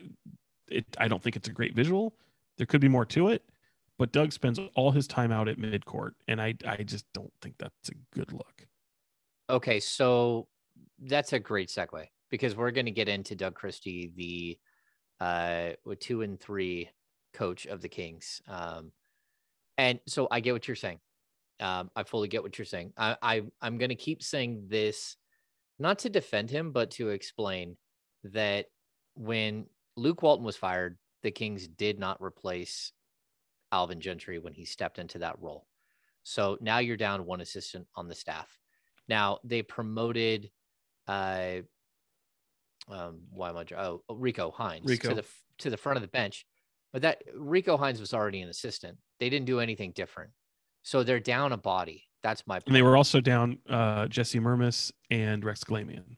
[0.67, 2.13] it, I don't think it's a great visual.
[2.59, 3.43] There could be more to it,
[3.97, 7.55] but Doug spends all his time out at midcourt, and I I just don't think
[7.57, 8.67] that's a good look.
[9.49, 10.47] Okay, so
[10.99, 16.21] that's a great segue because we're going to get into Doug Christie, the uh, two
[16.21, 16.87] and three
[17.33, 18.43] coach of the Kings.
[18.47, 18.91] Um,
[19.79, 20.99] and so I get what you're saying.
[21.61, 22.93] Um, I fully get what you're saying.
[22.97, 25.15] I, I I'm going to keep saying this,
[25.79, 27.77] not to defend him, but to explain
[28.23, 28.65] that
[29.15, 32.91] when Luke Walton was fired, the Kings did not replace
[33.71, 35.67] Alvin Gentry when he stepped into that role.
[36.23, 38.59] So now you're down one assistant on the staff.
[39.07, 40.49] Now they promoted,
[41.07, 41.61] uh,
[42.89, 43.65] um, why am I?
[43.77, 45.09] Oh, Rico Hines Rico.
[45.09, 45.25] to the
[45.59, 46.45] to the front of the bench,
[46.93, 48.97] but that Rico Hines was already an assistant.
[49.19, 50.31] They didn't do anything different,
[50.83, 52.07] so they're down a body.
[52.23, 52.55] That's my.
[52.55, 52.67] Point.
[52.67, 56.17] And they were also down uh, Jesse Mermuys and Rex Kalamian.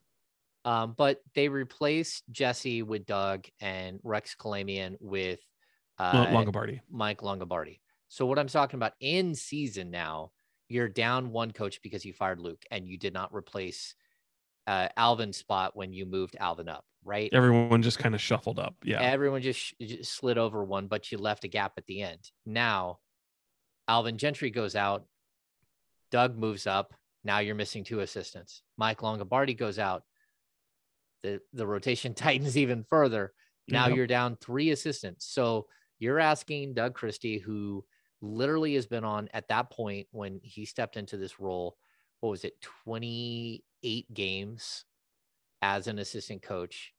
[0.66, 5.40] Um, but they replaced Jesse with Doug and Rex Kalamian with
[6.00, 7.80] uh, Longabardi, Mike Longabardi.
[8.08, 10.32] So what I'm talking about in season now
[10.74, 13.96] you're down one coach because you fired Luke and you did not replace
[14.66, 17.30] uh, Alvin's spot when you moved Alvin up, right?
[17.32, 18.76] Everyone just kind of shuffled up.
[18.84, 19.02] Yeah.
[19.02, 22.32] Everyone just, just slid over one, but you left a gap at the end.
[22.46, 23.00] Now,
[23.88, 25.06] Alvin Gentry goes out.
[26.12, 26.94] Doug moves up.
[27.24, 28.62] Now you're missing two assistants.
[28.78, 30.04] Mike Longabardi goes out.
[31.24, 33.34] The, the rotation tightens even further.
[33.68, 33.96] Now yep.
[33.96, 35.26] you're down three assistants.
[35.26, 35.68] So
[36.00, 37.86] you're asking Doug Christie, who
[38.22, 41.78] literally has been on at that point when he stepped into this role.
[42.20, 44.86] What was it, 28 games
[45.62, 46.94] as an assistant coach?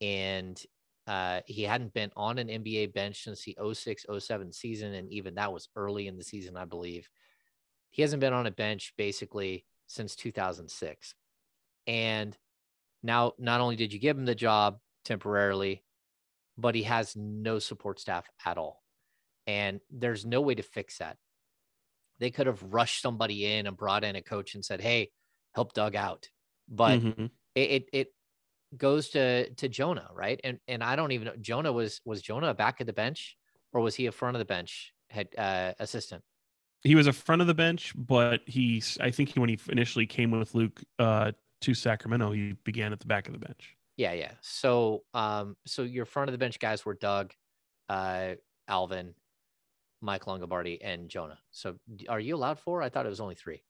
[0.00, 0.60] And
[1.06, 4.94] uh, he hadn't been on an NBA bench since the 06 07 season.
[4.94, 7.08] And even that was early in the season, I believe.
[7.90, 11.14] He hasn't been on a bench basically since 2006.
[11.86, 12.36] And
[13.02, 15.84] now, not only did you give him the job temporarily,
[16.58, 18.82] but he has no support staff at all.
[19.46, 21.16] And there's no way to fix that.
[22.18, 25.10] They could have rushed somebody in and brought in a coach and said, Hey,
[25.54, 26.28] help Doug out.
[26.68, 27.26] But mm-hmm.
[27.54, 28.08] it, it, it
[28.78, 30.40] goes to to Jonah, right?
[30.44, 33.36] And and I don't even know Jonah was was Jonah back at the bench
[33.72, 36.22] or was he a front of the bench head uh, assistant?
[36.82, 40.06] He was a front of the bench, but he I think he, when he initially
[40.06, 43.76] came with Luke uh, to Sacramento, he began at the back of the bench.
[43.96, 44.32] Yeah, yeah.
[44.40, 47.32] So um so your front of the bench guys were Doug,
[47.88, 48.34] uh
[48.68, 49.14] Alvin,
[50.00, 51.38] Mike Longabardi, and Jonah.
[51.50, 51.76] So
[52.08, 52.82] are you allowed four?
[52.82, 53.62] I thought it was only three.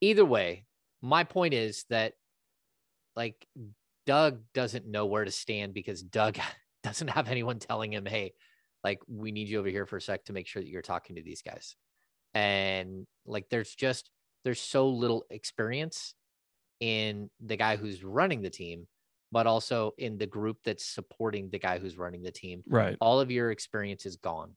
[0.00, 0.66] Either way,
[1.00, 2.14] my point is that
[3.16, 3.46] like
[4.06, 6.38] Doug doesn't know where to stand because Doug
[6.82, 8.34] doesn't have anyone telling him, hey,
[8.84, 11.16] like we need you over here for a sec to make sure that you're talking
[11.16, 11.76] to these guys.
[12.34, 14.10] And like there's just
[14.44, 16.14] there's so little experience
[16.80, 18.86] in the guy who's running the team
[19.32, 22.62] but also in the group that's supporting the guy who's running the team.
[22.68, 22.96] Right.
[23.00, 24.52] All of your experience is gone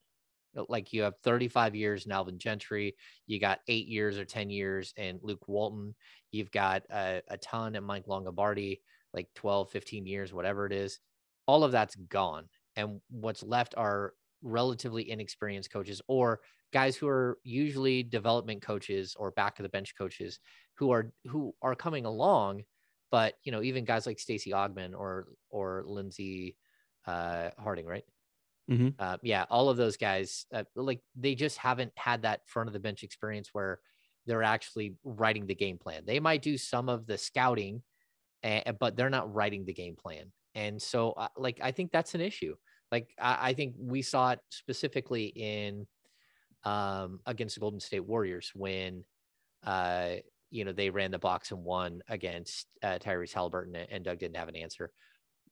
[0.67, 2.95] Like you have 35 years in Alvin Gentry,
[3.27, 5.95] you got eight years or 10 years in Luke Walton,
[6.31, 8.79] you've got a, a ton in Mike Longabardi,
[9.13, 10.99] like 12, 15 years, whatever it is.
[11.45, 12.45] All of that's gone.
[12.75, 16.39] And what's left are relatively inexperienced coaches or
[16.71, 20.39] guys who are usually development coaches or back of the bench coaches
[20.75, 22.63] who are who are coming along
[23.11, 26.55] but you know even guys like stacey augmon or or Lindsey
[27.07, 28.03] uh, Harding right
[28.69, 28.93] Mhm.
[28.99, 32.73] uh, yeah all of those guys uh, like they just haven't had that front of
[32.73, 33.79] the bench experience where
[34.25, 37.81] they're actually writing the game plan they might do some of the scouting
[38.79, 42.21] but they're not writing the game plan and so uh, like I think that's an
[42.21, 42.55] issue
[42.91, 45.87] like I, I think we saw it specifically in
[46.63, 49.03] um, against the Golden State Warriors when
[49.63, 50.15] uh,
[50.51, 54.19] you know they ran the box and won against uh, Tyrese Halliburton and- and Doug
[54.19, 54.91] didn't have an answer.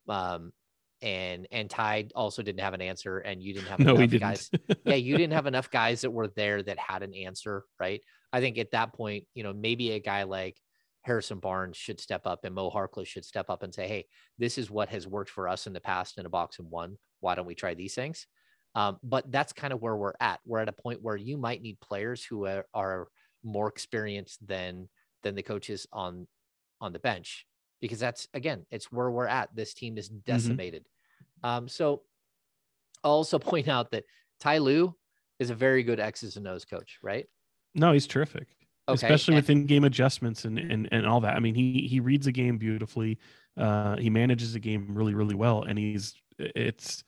[0.09, 0.53] Um,
[1.02, 4.50] and and Ty also didn't have an answer, and you didn't have No, enough guys.
[4.86, 8.02] yeah, you didn't have enough guys that were there that had an answer, right?
[8.34, 10.58] I think at that point, you know, maybe a guy like
[11.04, 14.06] Harrison Barnes should step up and Mo Harkless should step up and say, hey,
[14.38, 16.98] this is what has worked for us in the past in a box and one.
[17.22, 18.28] Why don't we try these things?
[18.76, 20.39] Um, but that's kind of where we're at.
[20.45, 23.08] We're at a point where you might need players who are, are
[23.43, 24.89] more experienced than
[25.24, 26.28] than the coaches on
[26.82, 27.45] on the bench
[27.82, 29.56] because that's again, it's where we're at.
[29.56, 30.86] This team is decimated.
[31.44, 32.02] Um, so
[33.04, 34.04] I'll also point out that
[34.40, 34.96] Ty Lue
[35.40, 37.26] is a very good X's and O's coach, right?
[37.76, 38.48] No, he's terrific.
[38.90, 41.36] Okay, Especially and- with in-game adjustments and, and and all that.
[41.36, 43.20] I mean, he he reads a game beautifully.
[43.58, 47.04] Uh, he manages the game really really well, and he's it's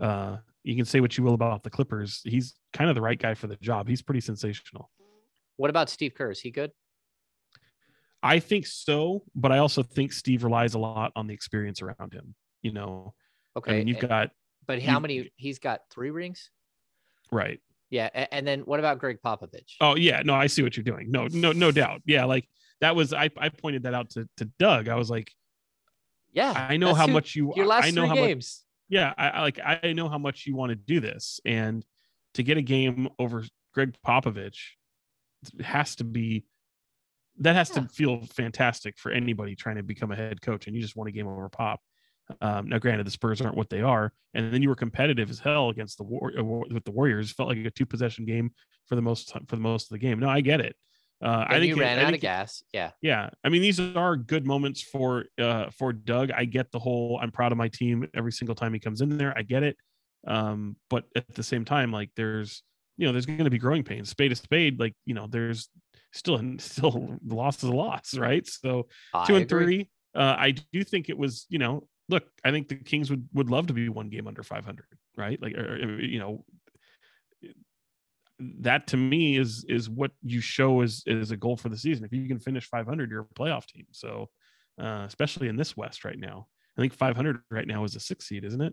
[0.00, 2.20] uh, you can say what you will about the Clippers.
[2.24, 3.88] He's kind of the right guy for the job.
[3.88, 4.90] He's pretty sensational.
[5.56, 6.30] What about Steve Kerr?
[6.30, 6.72] Is he good?
[8.22, 12.12] I think so, but I also think Steve relies a lot on the experience around
[12.12, 12.34] him.
[12.62, 13.14] You know,
[13.56, 13.72] Okay.
[13.72, 14.30] I mean, you've and- got
[14.66, 15.32] but how you- many?
[15.36, 16.50] He's got three rings.
[17.32, 17.60] right.
[17.92, 19.74] Yeah, a- and then what about Gregg Popovich?
[19.80, 21.10] Oh yeah, no, I see what you're doing.
[21.10, 22.02] No, no, no doubt.
[22.06, 22.48] Yeah, like
[22.80, 24.88] that was I I pointed that out to to Doug.
[24.88, 25.32] I was like,
[26.32, 28.64] yeah, I know how who- much you your last I know three how much games.
[28.88, 31.84] yeah, I, I like I know how much you want to do this, and
[32.34, 33.44] to get a game over
[33.74, 34.58] Gregg Popovich
[35.60, 36.44] has to be
[37.40, 37.82] that has Yeah.
[37.82, 41.08] to feel fantastic for anybody trying to become a head coach, and you just want
[41.08, 41.80] a game over Pop.
[42.40, 45.40] Um, now, granted, the Spurs aren't what they are, and then you were competitive as
[45.40, 47.32] hell against the war uh, with the Warriors.
[47.32, 48.52] Felt like a two possession game
[48.86, 50.20] for the most for the most of the game.
[50.20, 50.76] No, I get it.
[51.22, 52.62] Uh, I think you it- ran I out think of gas.
[52.72, 56.78] Yeah, yeah i mean these are good moments for uh for doug i get the
[56.78, 59.62] whole i'm proud of my team every single time he comes in there i get
[59.62, 59.76] it
[60.26, 62.62] um but at the same time like there's
[62.96, 65.68] you know there's going to be growing pains spade to spade like you know there's
[66.12, 69.64] still still loss is a loss right so I two and agree.
[69.64, 73.28] three uh i do think it was you know look i think the kings would
[73.32, 74.84] would love to be one game under 500
[75.16, 76.44] right like or, or, you know
[78.60, 82.04] that to me is is what you show as is a goal for the season.
[82.06, 83.84] If you can finish 500, you're a playoff team.
[83.92, 84.30] So,
[84.80, 86.46] uh, especially in this West right now,
[86.76, 88.72] I think 500 right now is a six seed, isn't it?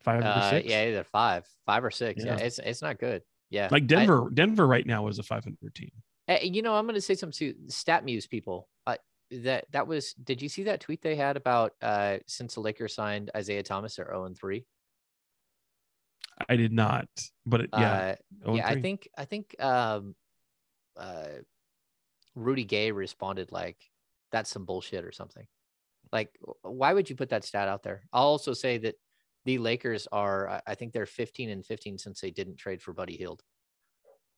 [0.00, 0.68] Five or Uh, six.
[0.68, 2.22] yeah, either five, five or six.
[2.24, 2.44] Yeah, Yeah.
[2.44, 3.22] it's it's not good.
[3.48, 5.90] Yeah, Like I- Denver, Denver right now is a 500 team.
[6.28, 8.68] Uh, you know, I'm going to say something to StatMuse people.
[8.86, 8.96] Uh,
[9.30, 10.12] that that was.
[10.14, 13.96] Did you see that tweet they had about uh, since the Lakers signed Isaiah Thomas,
[13.96, 14.66] they're 0 and three.
[16.48, 17.08] I did not,
[17.46, 20.14] but it, yeah, Uh, oh yeah, I think I think um,
[20.96, 21.28] uh,
[22.34, 23.78] Rudy Gay responded like,
[24.32, 25.46] "That's some bullshit" or something.
[26.12, 28.02] Like, why would you put that stat out there?
[28.12, 28.96] I'll also say that
[29.44, 30.48] the Lakers are.
[30.48, 33.42] I- I think they're 15 and 15 since they didn't trade for Buddy Hield.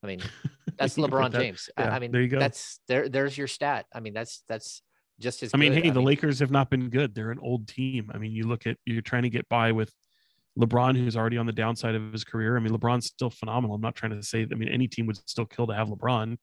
[0.03, 0.21] I mean,
[0.79, 1.69] that's LeBron that- James.
[1.77, 2.39] I- yeah, I mean, there you go.
[2.39, 3.09] that's there.
[3.09, 3.87] There's your stat.
[3.95, 4.83] I mean, that's that's
[5.19, 5.51] just as.
[5.55, 5.85] I mean, good.
[5.85, 7.15] hey, the Lakers have not been good.
[7.15, 8.11] They're an old team.
[8.15, 9.93] I mean, you look at you're trying to get by with
[10.59, 12.57] LeBron, who's already on the downside of his career.
[12.57, 13.77] I mean, LeBron's still phenomenal.
[13.77, 14.47] I'm not trying to say.
[14.51, 16.37] I mean, any team would still kill to have LeBron,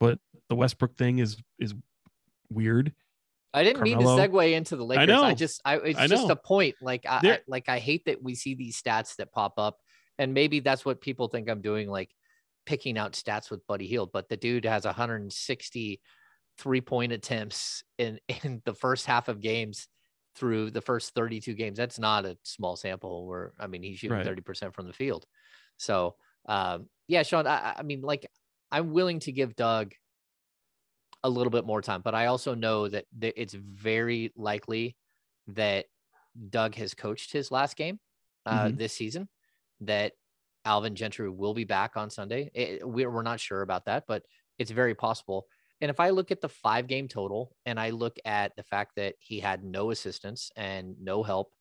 [0.00, 0.18] but
[0.48, 1.74] the Westbrook thing is is
[2.50, 2.92] weird.
[3.52, 5.02] I didn't mean to segue into the Lakers.
[5.02, 5.32] I, know.
[5.32, 6.74] just, I it's I just a point.
[6.82, 9.78] Like, I, I like I hate that we see these stats that pop up,
[10.18, 12.10] and maybe that's what people think I'm doing, like
[12.66, 14.10] picking out stats with Buddy Hield.
[14.12, 16.00] But the dude has 160
[16.56, 19.88] three point attempts in in the first half of games
[20.36, 21.76] through the first 32 games.
[21.78, 23.26] That's not a small sample.
[23.26, 24.26] Where I mean, he's shooting Right.
[24.26, 25.26] 30 percent from the field.
[25.76, 27.46] So, um, yeah, Sean.
[27.46, 28.26] I, I- mean, like,
[28.72, 29.92] I'm willing to give Doug
[31.22, 34.96] a little bit more time, but I also know that th- it's very likely
[35.48, 35.86] that
[36.50, 37.98] Doug has coached his last game
[38.46, 38.76] uh, Mhm.
[38.78, 39.28] this season.
[39.80, 40.12] That
[40.64, 42.50] Alvin Gentry will be back on Sunday.
[42.54, 44.24] It- we're not sure about that, but
[44.58, 45.46] it's very possible.
[45.80, 48.92] And if I look at the five game total and I look at the fact
[48.96, 51.52] that he had no assistance and no help,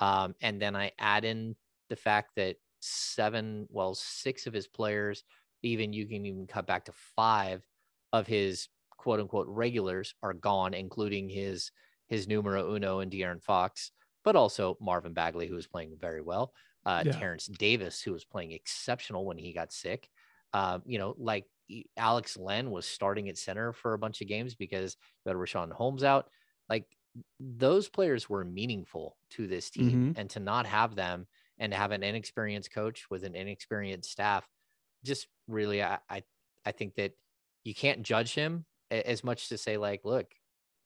[0.00, 1.56] um, and then I add in
[1.88, 5.24] the fact that seven, well, six of his players,
[5.62, 7.62] even you can even cut back to five
[8.12, 11.70] of his quote unquote regulars are gone, including his
[12.08, 13.92] his numero uno and De'Aaron Fox,
[14.22, 16.52] but also Marvin Bagley, who is playing very well.
[16.84, 17.12] Uh, Yeah.
[17.12, 20.10] Terrence Davis, who was playing exceptional when he got sick.
[20.52, 21.46] Um, you know, like
[21.96, 25.72] Alex Len was starting at center for a bunch of games because you had Richaun
[25.72, 26.30] Holmes out.
[26.68, 26.96] Like
[27.40, 31.26] those players were meaningful to this team, and to not have them
[31.58, 34.48] and to have an inexperienced coach with an inexperienced staff,
[35.04, 36.24] just really, I, I,
[36.64, 37.14] I think that
[37.64, 40.34] you can't judge him as much to say like, look,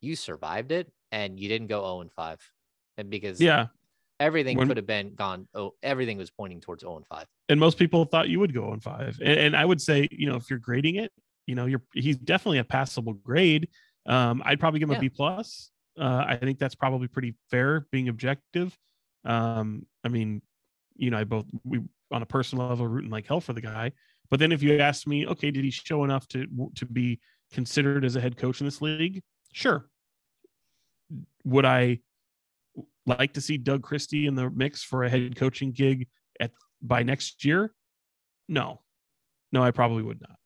[0.01, 2.53] you survived it and you didn't go 0 and 5.
[2.97, 3.69] And because Yeah.
[4.21, 5.49] Everything When- could have been gone.
[5.55, 7.27] Oh, everything was pointing towards 0 and 5.
[7.49, 9.19] and most people thought you would go on five.
[9.23, 11.13] And, and I would say, you know, if you're grading it,
[11.47, 13.69] you know, you're he's definitely a passable grade.
[14.07, 14.99] Um, I'd probably give him Yeah.
[14.99, 15.71] a B plus.
[15.99, 18.77] Uh, I think that's probably pretty fair, being objective.
[19.25, 20.43] Um, I mean,
[20.97, 23.93] you know, I both we on a personal level rooting like hell for the guy.
[24.31, 27.21] But then if you ask me, okay, did he show enough to to be
[27.53, 29.23] considered as a head coach in this league?
[29.53, 29.89] Sure.
[31.45, 32.01] Would I
[33.07, 36.09] like to see Doug Christie in the mix for a head coaching gig
[36.41, 36.51] at
[36.83, 37.73] by next year?
[38.49, 38.81] No,
[39.53, 40.37] no, I probably would not.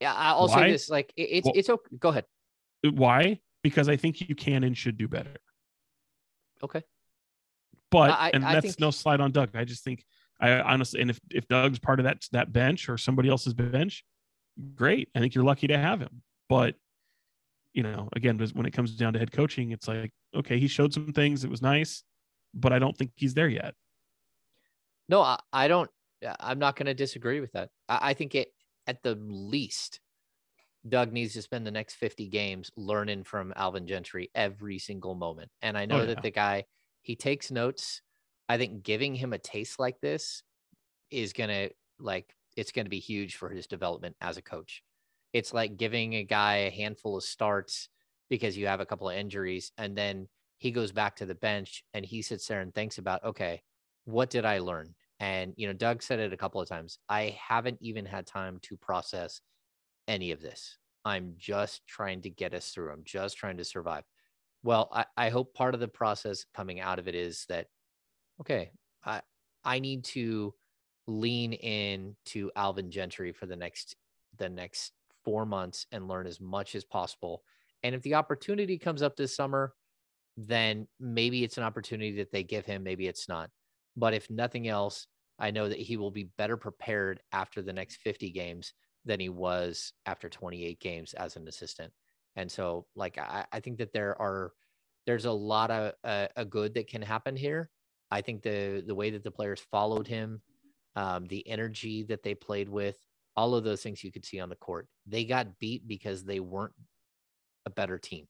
[0.00, 0.66] Yeah, I'll Why?
[0.66, 1.96] say this: like it, it's Well- it's okay.
[1.98, 2.24] Go ahead.
[2.88, 3.40] Why?
[3.62, 5.34] Because I think you can and should do better.
[6.62, 6.82] Okay.
[7.90, 9.50] But I- and I that's think- no slide on Doug.
[9.54, 10.04] I just think
[10.40, 14.04] I honestly, and if if Doug's part of that that bench or somebody else's bench,
[14.76, 15.08] great.
[15.14, 16.22] I think you're lucky to have him.
[16.48, 16.76] But
[17.74, 20.92] you know, again, when it comes down to head coaching, it's like okay, he showed
[20.92, 21.44] some things.
[21.44, 22.04] It was nice,
[22.54, 23.74] but I don't think he's there yet.
[25.08, 25.90] No, I, I don't.
[26.40, 27.70] I'm not going to disagree with that.
[27.88, 28.52] I, I think it
[28.86, 30.00] at the least,
[30.88, 35.50] Doug needs to spend the next 50 games learning from Alvin Gentry every single moment.
[35.62, 36.66] And I know Oh, that the guy
[37.02, 38.02] he takes notes.
[38.48, 40.42] I think giving him a taste like this
[41.10, 44.82] is gonna like it's gonna be huge for his development as a coach.
[45.32, 47.88] It's like giving a guy a handful of starts
[48.30, 51.84] because you have a couple of injuries, and then he goes back to the bench
[51.94, 53.62] and he sits there and thinks about, okay,
[54.04, 54.94] what did I learn?
[55.20, 56.98] And you know, Doug said it a couple of times.
[57.08, 59.40] I haven't even had time to process
[60.06, 60.78] any of this.
[61.04, 62.92] I'm just trying to get us through.
[62.92, 64.04] I'm just trying to survive.
[64.62, 67.66] Well, I, I hope part of the process coming out of it is that
[68.40, 68.70] okay,
[69.04, 69.22] I
[69.64, 70.54] I need to
[71.06, 73.96] lean in to Alvin Gentry for the next
[74.36, 74.92] the next
[75.28, 77.42] four months and learn as much as possible.
[77.82, 79.74] And if the opportunity comes up this summer,
[80.38, 83.50] then maybe it's an opportunity that they give him, maybe it's not.
[83.94, 85.06] But if nothing else,
[85.38, 88.72] I know that he will be better prepared after the next 50 games
[89.04, 91.92] than he was after 28 games as an assistant.
[92.36, 94.52] And so, like, I, I think that there are
[95.04, 97.68] there's a lot of uh, a good that can happen here.
[98.10, 100.40] I think the the way that the players followed him,
[100.96, 102.96] um, the energy that they played with,
[103.38, 104.88] all of those things you could see on the court.
[105.06, 106.74] They got beat because they weren't
[107.66, 108.28] a better team.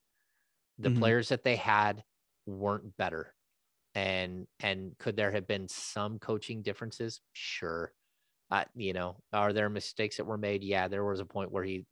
[0.79, 0.93] The Mhm.
[0.93, 2.05] players that they had
[2.47, 3.35] weren't better.
[3.95, 7.23] And and could there have been some coaching differences?
[7.33, 7.95] Sure.
[8.51, 10.65] Uh, you know, are there mistakes that were made?
[10.65, 11.87] Yeah, there was a point where he,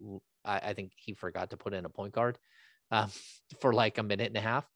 [0.44, 2.38] I, I think he forgot to put in a point guard
[2.90, 3.10] um,
[3.60, 4.70] for like a minute and a half.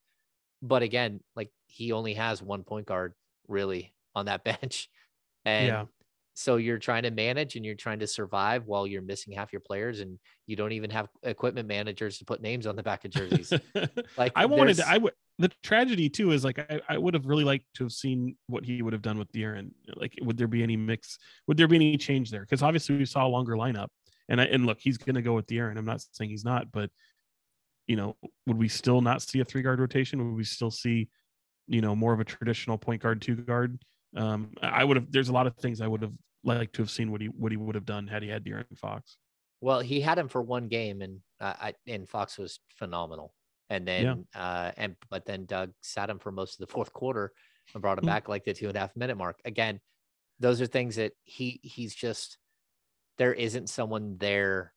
[0.63, 3.15] But again, like he only has one point guard
[3.49, 4.91] really on that bench.
[5.45, 5.87] And Yeah.
[6.41, 9.61] So you're trying to manage and you're trying to survive while you're missing half your
[9.61, 13.11] players and you don't even have equipment managers to put names on the back of
[13.11, 13.53] jerseys.
[14.17, 17.27] Like I wanted to, I would the tragedy too is like I, I would have
[17.27, 19.71] really liked to have seen what he would have done with De'Aaron.
[19.97, 21.19] Like, would there be any mix?
[21.47, 22.41] Would there be any change there?
[22.41, 23.89] Because obviously we saw a longer lineup,
[24.29, 25.77] and I, and look, he's going to go with De'Aaron.
[25.79, 26.91] I'm not saying he's not, but
[27.87, 28.17] you know,
[28.47, 30.25] would we still not see a three guard rotation?
[30.25, 31.09] Would we still see,
[31.67, 33.79] you know, more of a traditional point guard, two guard?
[34.17, 35.13] Um, I would have.
[35.13, 36.13] There's a lot of things I would have
[36.43, 38.77] liked to have seen what he what he would have done had he had De'Aaron
[38.79, 39.19] Fox.
[39.61, 43.35] Well, he had him for one game, and uh, I and Fox was phenomenal.
[43.69, 47.33] And then, uh, and but then Doug sat him for most of the fourth quarter
[47.73, 48.09] and brought him Mm.
[48.09, 49.41] back like the two and a half minute mark.
[49.45, 49.81] Again,
[50.41, 52.39] those are things that he he's just
[53.19, 54.73] there isn't someone there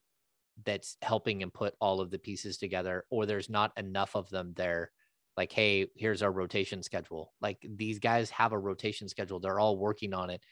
[0.65, 4.53] that's helping him put all of the pieces together, or there's not enough of them
[4.55, 4.91] there.
[5.37, 7.33] Like, hey, here's our rotation schedule.
[7.41, 10.43] Like these guys have a rotation schedule; they're all working on it.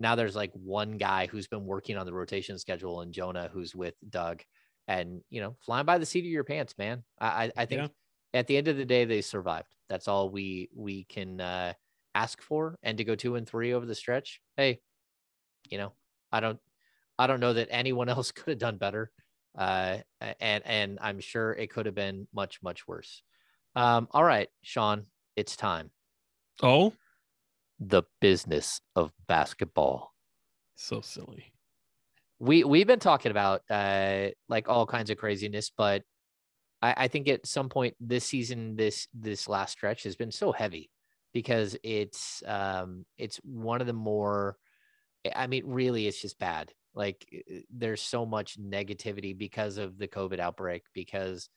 [0.00, 3.74] Now there's like one guy who's been working on the rotation schedule, and Jonah who's
[3.74, 4.42] with Doug
[4.88, 7.04] and you know flying by the seat of your pants man.
[7.18, 7.88] I i, I think Yeah.
[8.34, 9.76] at the end of the day they survived.
[9.88, 11.74] That's all we we can uh
[12.14, 14.40] ask for and to go two and three over the stretch.
[14.56, 14.80] Hey
[15.70, 15.92] you know
[16.32, 16.60] i don't
[17.18, 19.12] i don't know that anyone else could have done better
[19.56, 19.98] uh
[20.40, 23.22] and and i'm sure it could have been much much worse.
[23.76, 25.90] Um all right sean it's time.
[26.62, 26.94] Oh,
[27.80, 30.12] the business of basketball.
[30.76, 31.52] So silly.
[32.38, 36.02] We we've been talking about uh like all kinds of craziness, but
[36.82, 40.52] I, I think at some point this season, this this last stretch has been so
[40.52, 40.90] heavy
[41.32, 44.56] because it's um it's one of the more
[45.34, 46.72] I mean, really it's just bad.
[46.94, 47.26] Like
[47.70, 51.48] there's so much negativity because of the COVID outbreak, because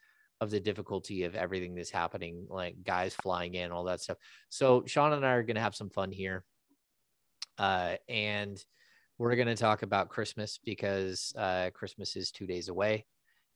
[0.43, 4.17] of the difficulty of everything that's happening, like guys flying in, all that stuff.
[4.49, 6.43] So Sean and I are gonna have some fun here.
[7.57, 8.63] Uh and
[9.17, 13.05] we're gonna talk about Christmas because uh Christmas is two days away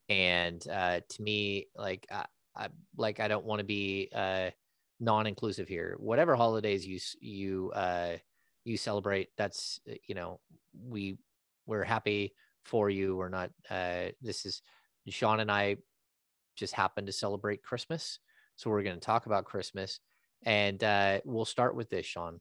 [0.09, 2.25] and uh, to me like I,
[2.55, 4.49] I like i don't want to be uh,
[4.99, 8.13] non-inclusive here whatever holidays you you uh,
[8.63, 10.39] you celebrate that's uh, you know
[10.87, 11.17] we
[11.65, 12.33] we're happy
[12.63, 14.61] for you we're not uh, this is
[15.09, 15.75] sean and i
[16.57, 18.19] just happen to celebrate christmas
[18.55, 19.99] so we're going to talk about christmas
[20.43, 22.39] and uh, we'll start with this sean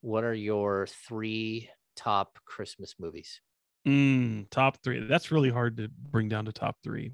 [0.00, 3.40] what are your three top christmas movies
[3.88, 5.06] Mm, top three.
[5.06, 7.12] That's really hard to bring down to top three.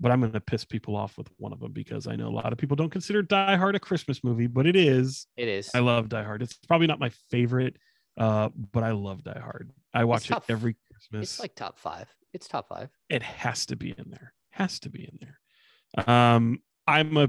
[0.00, 2.30] But I'm going to piss people off with one of them because I know a
[2.30, 5.26] lot of people don't consider Die Hard a Christmas movie, but it is.
[5.36, 5.70] It is.
[5.74, 6.40] I love Die Hard.
[6.40, 7.78] It's probably not my favorite,
[8.16, 9.72] uh, but I love Die Hard.
[9.92, 11.32] I watch it every Christmas.
[11.32, 12.08] It's like top five.
[12.32, 12.90] It's top five.
[13.08, 14.34] It has to be in there.
[14.58, 16.06] Has to be in there.
[16.06, 17.28] Um, I'm a.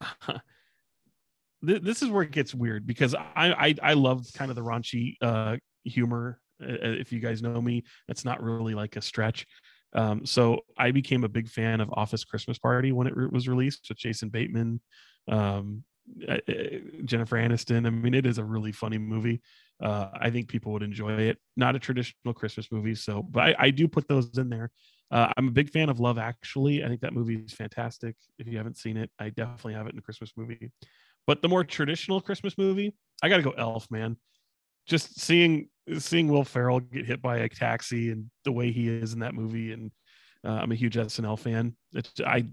[1.62, 5.16] this is where it gets weird because I I, I love kind of the raunchy
[5.20, 9.46] uh, humor if you guys know me, that's not really like a stretch.
[9.94, 13.48] Um, so I became a big fan of Office Christmas Party when it re- was
[13.48, 14.80] released with Jason Bateman,
[15.28, 15.84] um,
[17.04, 17.86] Jennifer Aniston.
[17.86, 19.42] I mean, it is a really funny movie.
[19.82, 21.38] Uh, I think people would enjoy it.
[21.56, 24.70] Not a traditional Christmas movie, so but I, I do put those in there.
[25.12, 26.82] Uh, I'm a big fan of Love Actually.
[26.82, 28.16] I think that movie is fantastic.
[28.38, 30.72] If you haven't seen it, I definitely have it in a Christmas movie.
[31.26, 34.16] But the more traditional Christmas movie, I got to go Elf, man
[34.86, 39.12] just seeing seeing Will Ferrell get hit by a taxi and the way he is
[39.12, 39.90] in that movie, and
[40.44, 41.76] uh, I'm a huge SNL fan.
[41.94, 42.46] It I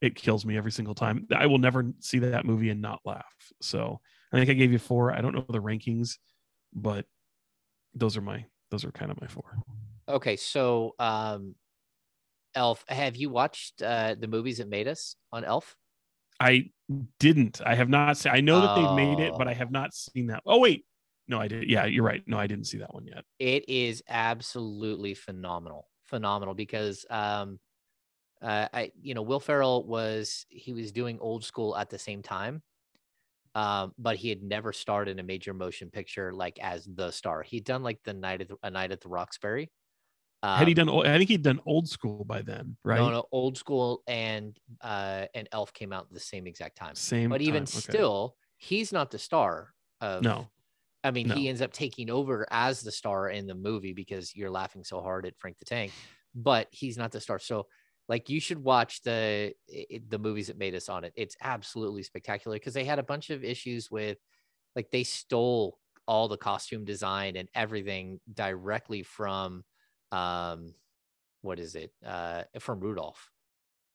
[0.00, 1.26] it kills me every single time.
[1.34, 3.24] I will never see that movie and not laugh.
[3.62, 4.00] So
[4.32, 5.12] I think I gave you four.
[5.12, 6.16] I don't know the rankings,
[6.72, 7.06] but
[7.94, 9.58] those are my those are kind of my four.
[10.08, 11.54] Okay, so um,
[12.56, 12.84] Elf.
[12.88, 15.76] Have you watched uh, the movies that made us on Elf?
[16.40, 16.70] I
[17.18, 17.60] didn't.
[17.64, 18.32] I have not seen.
[18.32, 19.54] I know that they've made it, but I oh.
[19.54, 20.42] have not seen that.
[20.44, 20.84] Oh wait,
[21.28, 21.68] no, I did.
[21.68, 22.22] Yeah, you're right.
[22.26, 23.24] No, I didn't see that one yet.
[23.38, 27.58] It is absolutely phenomenal, phenomenal because um,
[28.42, 32.22] uh, I you know Will Ferrell was he was doing old school at the same
[32.22, 32.62] time,
[33.54, 37.42] um, but he had never starred in a major motion picture like as the star.
[37.42, 39.70] He'd done like the night of the, a night at the Roxbury.
[40.42, 40.88] Um, had he done?
[40.88, 42.98] I think he'd done old school by then, right?
[42.98, 46.94] No, no, old school and uh, and Elf came out at the same exact time.
[46.94, 47.78] Same, but even okay.
[47.78, 50.48] still, he's not the star of no
[51.06, 51.36] I mean, no.
[51.36, 55.00] he ends up taking over as the star in the movie because you're laughing so
[55.00, 55.92] hard at Frank the Tank,
[56.34, 57.38] but he's not the star.
[57.38, 57.68] So,
[58.08, 59.52] like, you should watch the
[60.08, 61.12] the movies that made us on it.
[61.14, 64.18] It's absolutely spectacular because they had a bunch of issues with,
[64.74, 65.78] like, they stole
[66.08, 69.64] all the costume design and everything directly from,
[70.12, 70.74] um,
[71.42, 71.92] what is it?
[72.04, 73.30] Uh, from Rudolph.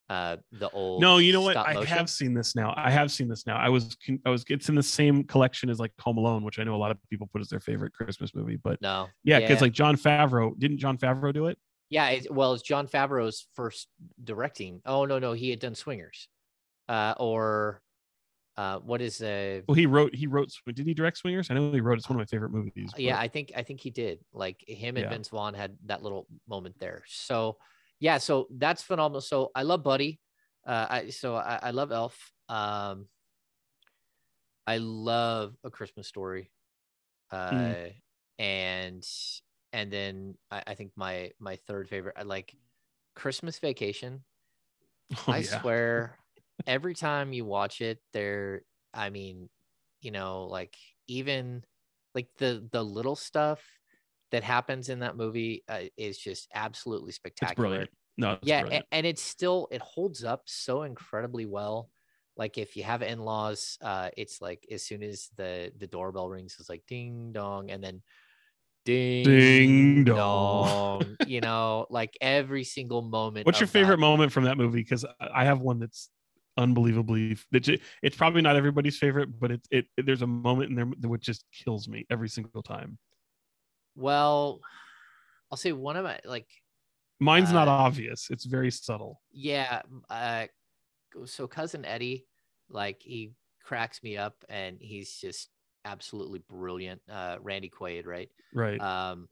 [0.10, 1.56] Uh the old no you know what?
[1.56, 2.74] i have seen this now.
[2.76, 3.56] I have seen this now.
[3.56, 3.96] I was
[4.26, 6.84] i was it's in the same collection as like home alone which i know a
[6.86, 9.08] lot of people put as their favorite christmas movie but no.
[9.24, 9.62] yeah because yeah.
[9.62, 11.58] like jon favreau didn't jon favreau do it?
[11.90, 13.88] Yeah it, well it's jon favreau's first
[14.22, 14.82] directing.
[14.86, 16.28] Oh no no he had done swingers
[16.90, 17.82] uh or
[18.58, 21.72] uh what is uh well he wrote he wrote did he direct swingers i know
[21.72, 23.00] he wrote it's one of my favorite movies but...
[23.00, 25.10] yeah i think i think he did like him and yeah.
[25.10, 27.56] vince vaughn had that little moment there so
[28.02, 29.22] yeah, so that's phenomenal.
[29.22, 30.20] So I love Buddy.
[30.68, 32.18] Uh, I so I, I love Elf.
[32.50, 33.06] Um,
[34.66, 36.52] I love A Christmas Story.
[37.32, 37.94] Uh, mm.
[38.40, 39.08] and
[39.72, 42.54] and then I, I, think my my third favorite, I like
[43.16, 44.24] Christmas Vacation.
[45.28, 45.60] Oh, I yeah.
[45.60, 46.18] swear,
[46.68, 48.64] every time you watch it, there.
[48.94, 49.50] I mean,
[50.02, 50.76] you know, like
[51.08, 51.64] even
[52.14, 53.62] like the the little stuff
[54.32, 57.52] that happens in that movie uh, is just absolutely spectacular.
[57.52, 57.90] It's brilliant.
[58.18, 58.86] No, yeah, brilliant.
[58.92, 61.90] and it's still it holds up so incredibly well.
[62.38, 66.56] Like if you have in-laws, uh, it's like as soon as the the doorbell rings,
[66.60, 68.02] it's like ding dong, and then
[68.86, 70.66] ding ding dong.
[70.66, 73.46] dong you know, like every single moment.
[73.46, 74.02] What's your favorite that.
[74.02, 74.80] moment from that movie?
[74.80, 76.10] Because I have one that's
[76.58, 80.86] unbelievably it's probably not everybody's favorite but it, it, it there's a moment in there
[81.00, 82.98] that just kills me every single time
[83.96, 84.62] well,
[85.52, 86.48] I'll say one of my like
[87.20, 88.28] mine's uh, not obvious.
[88.30, 89.22] It's very subtle.
[89.32, 89.82] Yeah.
[90.10, 90.48] Uh,
[91.26, 92.26] so cousin Eddie,
[92.70, 93.34] like he
[93.64, 95.50] cracks me up, and he's just
[95.84, 97.02] absolutely brilliant.
[97.10, 98.30] Uh, Randy Quaid, right?
[98.54, 98.80] Right.
[98.80, 99.28] Um,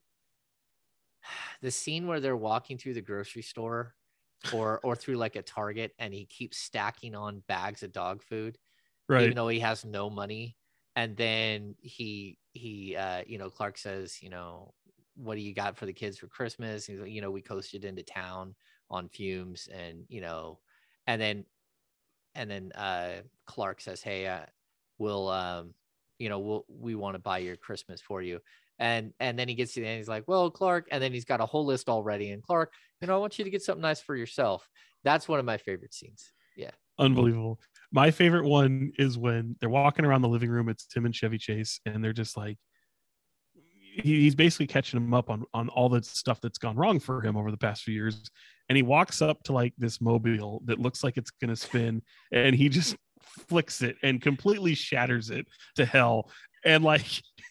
[1.61, 3.95] the scene where they're walking through the grocery store
[4.53, 8.57] or or through like a Target and he keeps stacking on bags of dog food,
[9.07, 9.23] right.
[9.23, 10.55] even though he has no money.
[10.95, 14.73] And then he he uh, you know, Clark says, you know,
[15.15, 16.85] what do you got for the kids for Christmas?
[16.85, 18.55] He's like, you know, we coasted into town
[18.89, 20.59] on fumes and you know,
[21.07, 21.45] and then
[22.35, 24.45] and then uh Clark says, Hey, uh,
[24.97, 25.73] we'll um,
[26.17, 28.39] you know, we'll we want to buy your Christmas for you.
[28.79, 31.25] And and then he gets to the end, he's like, Well, Clark, and then he's
[31.25, 32.31] got a whole list already.
[32.31, 34.67] And Clark, you know, I want you to get something nice for yourself.
[35.03, 36.31] That's one of my favorite scenes.
[36.55, 36.71] Yeah.
[36.97, 37.59] Unbelievable.
[37.91, 40.69] My favorite one is when they're walking around the living room.
[40.69, 42.57] It's Tim and Chevy Chase, and they're just like,
[44.03, 47.35] he's basically catching him up on on all the stuff that's gone wrong for him
[47.35, 48.29] over the past few years.
[48.69, 52.01] And he walks up to like this mobile that looks like it's gonna spin,
[52.31, 52.95] and he just
[53.47, 56.29] flicks it and completely shatters it to hell.
[56.65, 57.05] And like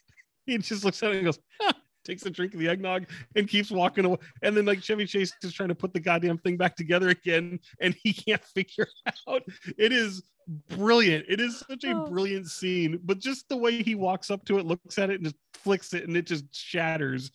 [0.53, 1.73] he just looks at it and goes, "Huh,"
[2.05, 3.07] takes a drink of the eggnog
[3.37, 4.17] and keeps walking away.
[4.43, 7.61] And then like Chevy Chase is trying to put the goddamn thing back together again,
[7.81, 8.89] and he can't figure
[9.29, 9.43] out.
[9.77, 10.23] It is
[10.69, 11.27] brilliant.
[11.29, 12.07] It is such a Oh.
[12.09, 15.25] brilliant scene, but just the way he walks up to it, looks at it, and
[15.25, 17.31] just flicks it, and it just shatters.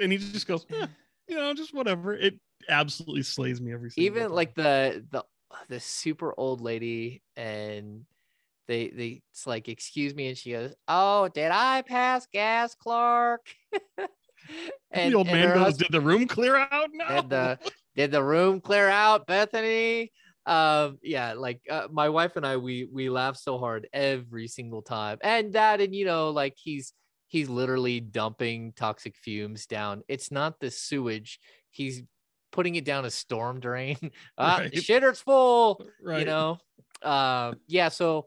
[0.00, 0.86] And he just goes, "Eh,
[1.28, 2.14] you know, just whatever.
[2.14, 4.32] It absolutely slays me every single even time.
[4.32, 5.24] like the the
[5.68, 8.04] the super old lady and
[8.68, 13.40] they they it's like excuse me and she goes oh did i pass gas clark
[14.90, 17.06] and the old and man goes, hus- "Did the room clear out?" No.
[17.08, 17.58] did the
[17.96, 20.10] did the room clear out bethany
[20.46, 24.82] um yeah like uh, my wife and i we we laugh so hard every single
[24.82, 26.92] time and that and you know like he's
[27.28, 31.38] he's literally dumping toxic fumes down it's not the sewage
[31.70, 32.02] he's
[32.50, 33.96] putting it down a storm drain
[34.38, 34.72] ah Right.
[34.74, 36.18] shitter's full right.
[36.20, 36.58] you know
[37.02, 38.22] um yeah so uh,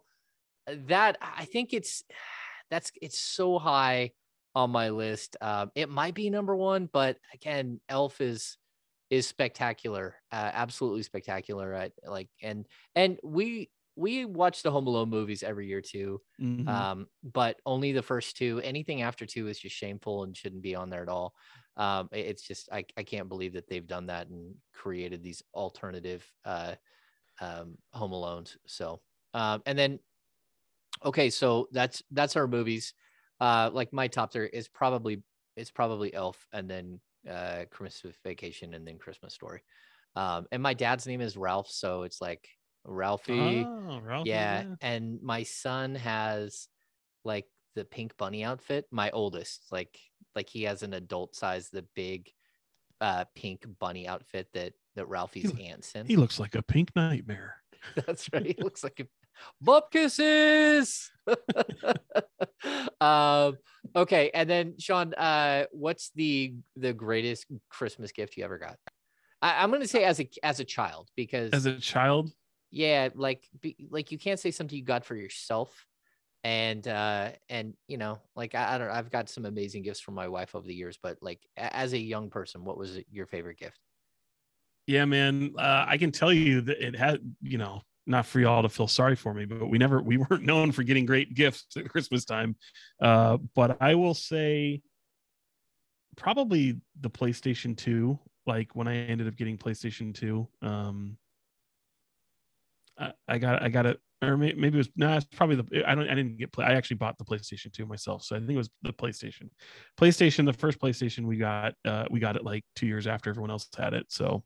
[0.68, 2.04] that i think it's
[2.70, 4.12] that's it's so high
[4.56, 5.36] on my list.
[5.42, 8.58] Um it might be number one but again elf is
[9.10, 15.10] is spectacular uh, absolutely spectacular I, like and and we we watch the home alone
[15.10, 16.68] movies every year too Mhm.
[16.68, 18.60] um but only the first two.
[18.62, 21.36] Anything after two is just shameful and shouldn't be on there at all.
[21.78, 26.30] Um it's just i, I can't believe that they've done that and created these alternative
[26.46, 26.76] uh
[27.42, 28.58] um home alones.
[28.68, 29.02] So
[29.34, 30.00] um and then
[31.04, 32.94] okay so that's that's our movies
[33.40, 35.22] uh like my top three is probably
[35.56, 37.00] it's probably elf and then
[37.30, 39.62] uh christmas vacation and then christmas story
[40.16, 42.48] um and my dad's name is ralph so it's like
[42.86, 46.68] ralphie Oh, Ralphie, yeah, and my son has
[47.24, 47.46] like
[47.76, 48.86] the pink bunny outfit.
[48.92, 50.00] My oldest, like
[50.36, 52.32] like he has an adult size, the big
[53.02, 56.06] uh pink bunny outfit that that Ralphie's He- aunt's in.
[56.06, 57.56] He looks like a pink nightmare.
[58.08, 58.46] That's right.
[58.46, 59.08] He looks like a
[59.62, 61.12] bump kisses.
[63.02, 63.58] um
[63.96, 68.78] okay, and then Sean, uh what's the the greatest Christmas gift you ever got?
[69.42, 72.32] I, I'm gonna say as a as a child because As a child,
[72.72, 75.86] yeah like be, like you can't say something you got for yourself
[76.44, 80.14] and uh and you know like I, I don't, I've got some amazing gifts from
[80.14, 83.58] my wife over the years but like as a young person what was your favorite
[83.58, 83.80] gift
[84.88, 85.54] yeah, man.
[85.58, 88.88] Uh, I can tell you that it had, you know, not for y'all to feel
[88.88, 92.26] sorry for me, but we never, we weren't known for getting great gifts at Christmas
[92.26, 92.56] time.
[93.02, 94.82] Uh, but I will say,
[96.16, 98.18] probably the PlayStation 2.
[98.48, 101.18] Like when I ended up getting PlayStation 2, um,
[102.98, 105.84] I, I got, I got it, or may- maybe it was no, it's probably the.
[105.88, 106.52] I don't, I didn't get.
[106.52, 109.50] Play, I actually bought the PlayStation 2 myself, so I think it was the PlayStation.
[110.00, 113.52] PlayStation, the first PlayStation we got, uh, we got it like two years after everyone
[113.52, 114.06] else had it.
[114.10, 114.44] So,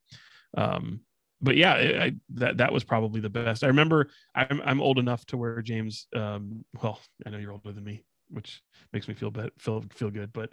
[0.58, 1.02] um,
[1.42, 3.64] but yeah, I, I, that that was probably the best.
[3.64, 6.08] I remember I'm I'm old enough to where James.
[6.16, 8.62] Um, well, I know you're older than me, which
[8.94, 10.34] makes me feel bad, feel feel good.
[10.34, 10.52] But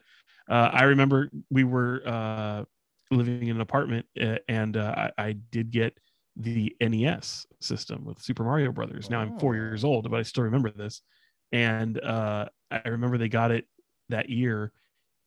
[0.48, 2.64] uh, I remember we were uh,
[3.10, 5.98] living in an apartment, uh, and uh, I, I did get
[6.36, 9.10] the NES system with Super Mario Brothers.
[9.10, 11.02] Now I'm four years old, but I still remember this.
[11.52, 13.66] And uh, I remember they got it
[14.08, 14.72] that year,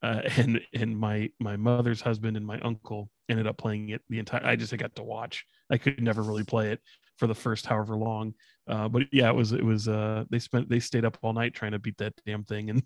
[0.04, 4.20] uh, and and my my mother's husband and my uncle ended up playing it the
[4.20, 4.46] entire.
[4.46, 5.46] I just got to watch.
[5.70, 6.82] I could never really play it
[7.18, 8.34] for the first however long.
[8.68, 9.88] Uh, but yeah, it was it was.
[9.88, 12.84] Uh, they spent they stayed up all night trying to beat that damn thing, and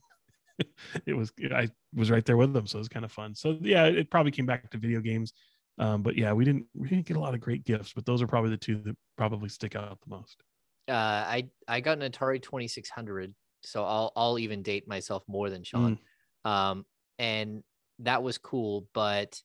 [1.06, 3.36] it was I was right there with them, so it was kind of fun.
[3.36, 5.34] So yeah, it probably came back to video games.
[5.80, 8.22] Um, but yeah, we didn't we didn't get a lot of great gifts, but those
[8.22, 10.44] are probably the two that probably stick out the most.
[10.90, 13.34] uh i i got an atari 2600
[13.64, 15.98] so i'll i'll even date myself more than sean
[16.44, 16.86] um
[17.20, 17.64] and
[18.00, 19.40] that was cool but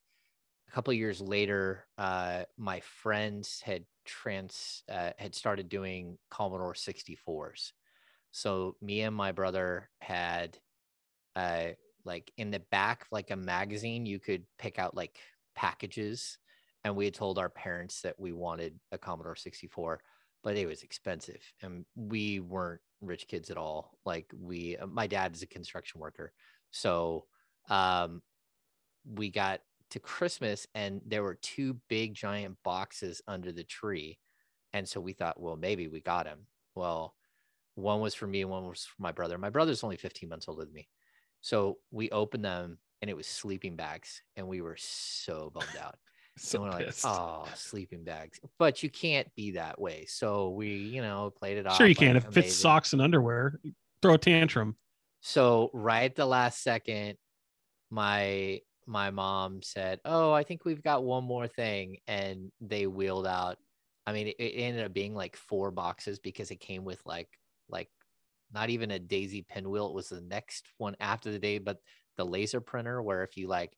[0.69, 6.75] a couple of years later uh my friends had trans uh, had started doing commodore
[6.75, 7.73] 64s
[8.31, 10.59] So me and my brother had
[11.37, 11.69] uh
[12.05, 15.19] like in the back like a magazine you could pick out like
[15.55, 16.39] packages
[16.85, 20.01] and we had told our parents that we wanted a Commodore 64
[20.43, 23.99] but it was expensive and we weren't rich kids at all.
[24.05, 26.33] Like we my dad is a construction worker.
[26.71, 27.27] So
[27.69, 28.23] um
[29.05, 34.19] we got to christmas and there were two big giant boxes under the tree
[34.73, 36.41] and so we thought well maybe we got him
[36.75, 37.15] well
[37.75, 40.49] one was for me and one was for my brother my brother's only 15 months
[40.49, 40.89] older than me
[41.41, 45.97] so we opened them and it was sleeping bags and we were so bummed out
[46.41, 48.39] So and we're like, oh, sleeping bags.
[48.61, 50.07] But you can't be that way.
[50.09, 51.77] So we, you know, played it off.
[51.77, 52.17] sure you like, can.
[52.17, 53.59] If it's socks and underwear,
[54.03, 54.77] throw a tantrum.
[55.21, 57.17] So right at the last second,
[57.91, 63.27] my my mom said, "Oh, I think we've got one more thing," and they wheeled
[63.27, 63.59] out.
[64.07, 67.29] I mean, it, it ended up being like four boxes because it came with like
[67.69, 67.91] like
[68.53, 69.89] not even a daisy pinwheel.
[69.89, 71.79] It was the next one after the day, but
[72.17, 73.77] the laser printer where if you like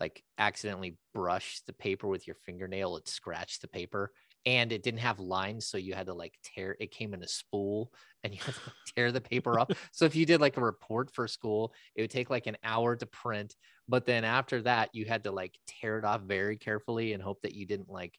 [0.00, 4.12] like accidentally brush the paper with your fingernail, it scratched the paper.
[4.46, 6.76] And it didn't have lines, so you had to like tear.
[6.78, 7.92] It came in a spool,
[8.22, 8.60] and you had to
[8.94, 9.72] tear the paper up.
[9.92, 12.94] So if you did like a report for school, it would take like an hour
[12.96, 13.54] to print.
[13.88, 17.42] But then after that, you had to like tear it off very carefully and hope
[17.42, 18.14] that you didn't like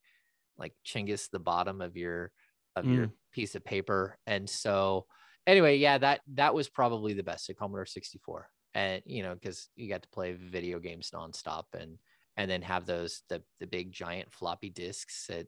[0.58, 2.32] like chingus the bottom of your
[2.76, 3.12] of your mm.
[3.32, 4.18] piece of paper.
[4.28, 5.06] And so
[5.45, 8.49] anyway, yeah, that that was probably the best at Commodore 64.
[8.74, 11.98] And you know, because you got to play video games nonstop and
[12.36, 15.48] and then have those the the big giant floppy disks that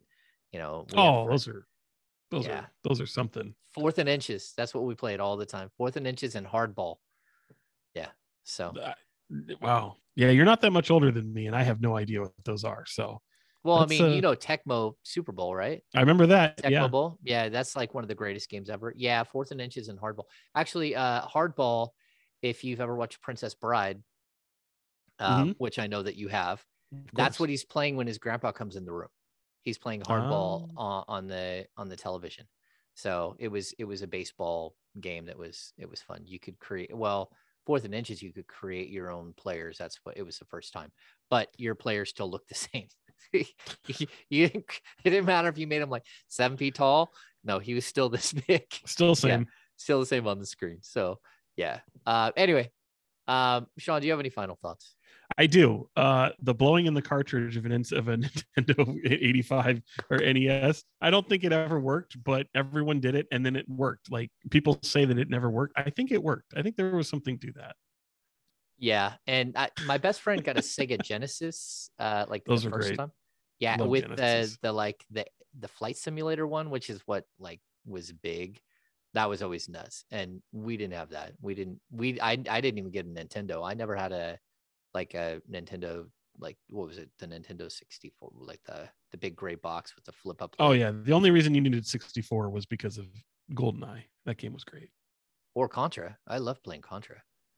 [0.51, 1.67] you know Oh, those are
[2.31, 2.49] those Yeah.
[2.49, 3.55] are those are something.
[3.73, 4.53] fourth and inches.
[4.55, 5.69] That's what we played all the time.
[5.77, 6.97] Fourth and inches and hardball.
[7.95, 8.11] Yeah.
[8.43, 8.93] So Uh,
[9.61, 9.97] Wow.
[10.15, 12.63] Yeah, you're not that much older than me, and I have no idea what those
[12.63, 12.85] are.
[12.88, 13.21] So
[13.63, 15.84] well, I mean, uh, you know, Tecmo Super Bowl, right?
[15.95, 16.61] I remember that.
[16.63, 16.89] Tecmo yeah.
[16.89, 17.19] Bowl.
[17.23, 18.93] Yeah, that's like one of the greatest games ever.
[18.95, 20.26] Yeah, fourth and inches and hardball.
[20.55, 21.91] Actually, uh hardball,
[22.41, 24.03] if you've ever watched Princess Bride,
[25.19, 26.65] um, which I know that you have,
[27.13, 29.09] that's what he's playing when his grandpa comes in the room.
[29.64, 30.81] He's playing hardball Oh.
[30.81, 32.45] on, on the on the television.
[32.94, 36.22] So it was it was a baseball game that was it was fun.
[36.26, 37.31] You could create well
[37.65, 38.22] fourth and inches.
[38.22, 39.77] You could create your own players.
[39.77, 40.91] That's what it was the first time.
[41.30, 42.88] But your players still look the same.
[43.34, 44.65] you, you didn't,
[45.03, 47.11] it didn't matter if you made him like seven feet tall.
[47.44, 49.48] No, he was still this big still same.
[49.76, 50.80] still the same on the screen.
[50.81, 51.19] So
[51.56, 51.80] yeah.
[52.06, 52.72] Uh, anyway,
[53.27, 54.95] um, Sean, do you have any final thoughts?
[55.38, 55.89] I do.
[55.95, 58.18] Uh, the blowing in the cartridge of an of a
[58.57, 60.84] Nintendo 85 or NES.
[61.01, 64.11] I don't think it ever worked, but everyone did it, and then it worked.
[64.11, 65.73] Like people say that it never worked.
[65.77, 66.53] I think it worked.
[66.56, 67.76] I think there was something to that.
[68.77, 72.88] Yeah, and I, my best friend got a Sega Genesis, uh, like Those the first
[72.89, 72.97] great.
[72.97, 73.11] time.
[73.60, 74.57] Yeah, Love with Genesis.
[74.61, 75.26] the the like the
[75.60, 78.60] the flight simulator one, which is what like was big.
[79.14, 81.34] That was always nuts, and we didn't have that.
[81.41, 81.80] We didn't.
[81.91, 83.68] We I I didn't even get a Nintendo.
[83.69, 84.39] I never had a
[84.93, 86.05] like a Nintendo.
[86.41, 87.09] Like what was it?
[87.19, 90.55] The Nintendo 64, like the the big gray box with the flip up.
[90.57, 93.07] Oh yeah, the only reason you needed 64 was because of
[93.53, 94.03] GoldenEye.
[94.25, 94.89] That game was great.
[95.53, 96.17] or Contra.
[96.27, 97.17] I love playing Contra.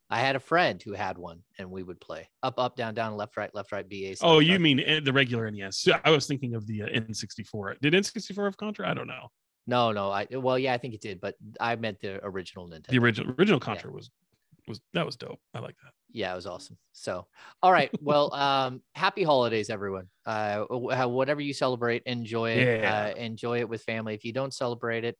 [0.09, 3.15] I had a friend who had one, and we would play up, up, down, down,
[3.15, 4.15] left, right, left, right, BA.
[4.21, 4.61] Oh, you up.
[4.61, 5.87] mean the regular NES?
[6.03, 7.79] I was thinking of the uh, N64.
[7.79, 8.89] Did N64 have Contra?
[8.89, 9.29] I don't know.
[9.67, 10.11] No, no.
[10.11, 12.87] I well, yeah, I think it did, but I meant the original Nintendo.
[12.87, 14.09] The original original Contra was
[14.71, 15.39] was that was dope.
[15.53, 15.91] I like that.
[16.13, 16.77] Yeah, it was awesome.
[16.93, 17.27] So,
[17.63, 17.89] all right.
[18.01, 20.07] Well, um, happy holidays, everyone.
[20.25, 22.81] Uh, whatever you celebrate, enjoy it.
[22.81, 23.13] Yeah.
[23.15, 24.13] Uh, enjoy it with family.
[24.15, 25.17] If you don't celebrate it,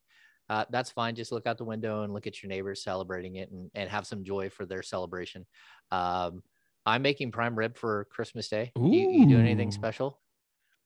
[0.50, 1.16] uh, that's fine.
[1.16, 4.06] Just look out the window and look at your neighbors celebrating it, and, and have
[4.08, 5.46] some joy for their celebration.
[5.92, 6.44] Um,
[6.86, 8.72] I'm making prime rib for Christmas Day.
[8.76, 10.20] You, you doing anything special?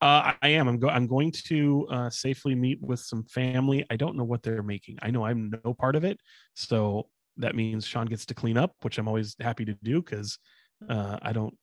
[0.02, 0.68] Uh, I- I am.
[0.68, 3.86] I'm, go- I'm going to uh, safely meet with some family.
[3.90, 5.00] I don't know what they're making.
[5.02, 6.20] I know I'm no part of it,
[6.54, 10.38] so that means Sean gets to clean up, which I'm always happy to do because
[10.90, 11.56] uh, I don't.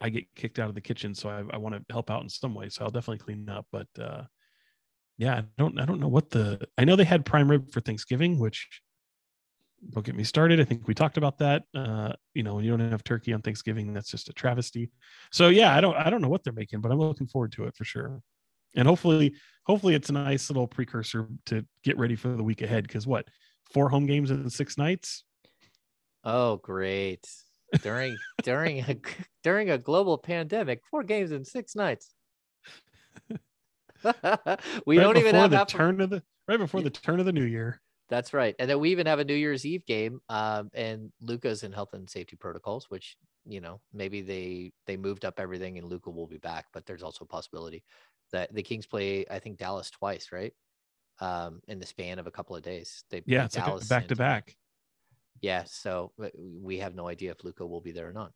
[0.00, 2.28] I get kicked out of the kitchen, so I, I want to help out in
[2.28, 2.68] some way.
[2.68, 3.66] So I'll definitely clean up.
[3.72, 4.22] But uh,
[5.18, 5.80] yeah, I don't.
[5.80, 6.66] I don't know what the.
[6.78, 8.80] I know they had prime rib for Thanksgiving, which
[9.88, 10.60] don't get me started.
[10.60, 11.64] I think we talked about that.
[11.74, 14.90] Uh, you know, when you don't have turkey on Thanksgiving, that's just a travesty.
[15.32, 17.64] So yeah, I don't I don't know what they're making, but I'm looking forward to
[17.64, 18.20] it for sure.
[18.76, 19.34] And hopefully,
[19.66, 22.84] hopefully it's a nice little precursor to get ready for the week ahead.
[22.84, 23.26] Because what,
[23.72, 25.24] four home games in six nights?
[26.24, 27.28] Oh, great!
[27.82, 28.96] During during a
[29.42, 32.14] during a global pandemic, four games in six nights.
[34.86, 37.32] we Right don't even have the turn of the right before the turn of the
[37.32, 37.80] new year.
[38.10, 38.56] That's right.
[38.58, 40.20] And then we even have a New Year's Eve game.
[40.28, 43.16] Um, and Luka's in health and safety protocols, which,
[43.46, 47.04] you know, maybe they they moved up everything and Luka will be back, but there's
[47.04, 47.84] also a possibility
[48.32, 50.52] that the Kings play, I think, Dallas twice, right?
[51.20, 53.04] Um, in the span of a couple of days.
[53.10, 54.56] They Yeah, it's Dallas a back to back.
[55.42, 58.32] Yeah, so we have no idea if Luka will be there or not.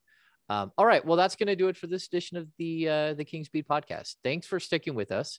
[0.50, 3.14] Um, all right, well, that's going to do it for this edition of the uh,
[3.14, 4.16] the Kings Beat podcast.
[4.22, 5.38] Thanks for sticking with us.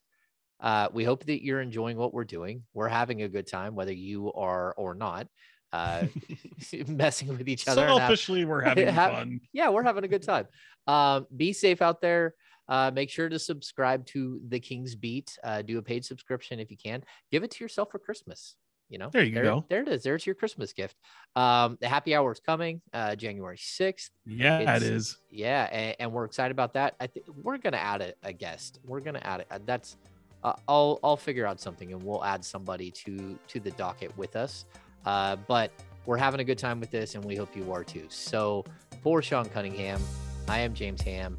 [0.59, 2.63] Uh, we hope that you're enjoying what we're doing.
[2.73, 5.27] We're having a good time, whether you are or not.
[5.71, 6.05] Uh,
[6.87, 7.85] messing with each other.
[7.85, 9.39] and have- we're having Have- fun.
[9.53, 10.47] yeah, we're having a good time.
[10.87, 12.33] Um, be safe out there.
[12.67, 15.37] Uh, make sure to subscribe to the King's Beat.
[15.43, 17.03] Uh, do a paid subscription if you can.
[17.31, 18.55] Give it to yourself for Christmas.
[18.87, 19.65] You know, There you go.
[19.67, 20.03] There it is.
[20.03, 20.95] There's your Christmas gift.
[21.35, 24.11] Um, the happy hour is coming, uh, January 6th.
[24.27, 25.17] Yeah, It's- it is.
[25.31, 26.95] Yeah, and, and we're excited about that.
[26.99, 28.79] I think we're gonna add a, a guest.
[28.85, 29.61] We're gonna add it.
[29.65, 29.97] That's
[30.43, 34.35] uh, I'll I'll figure out something and we'll add somebody to to the docket with
[34.35, 34.65] us.
[35.03, 35.71] Uh, but
[36.05, 38.05] we're having a good time with this, and we hope you are too.
[38.09, 38.63] So
[39.01, 39.99] for Sean Cunningham,
[40.47, 41.35] I am James Ham.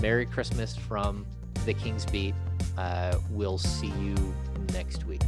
[0.00, 1.26] Merry Christmas from
[1.64, 2.34] the King's Beat.
[2.78, 4.34] Uh, we'll see you
[4.72, 5.22] next week.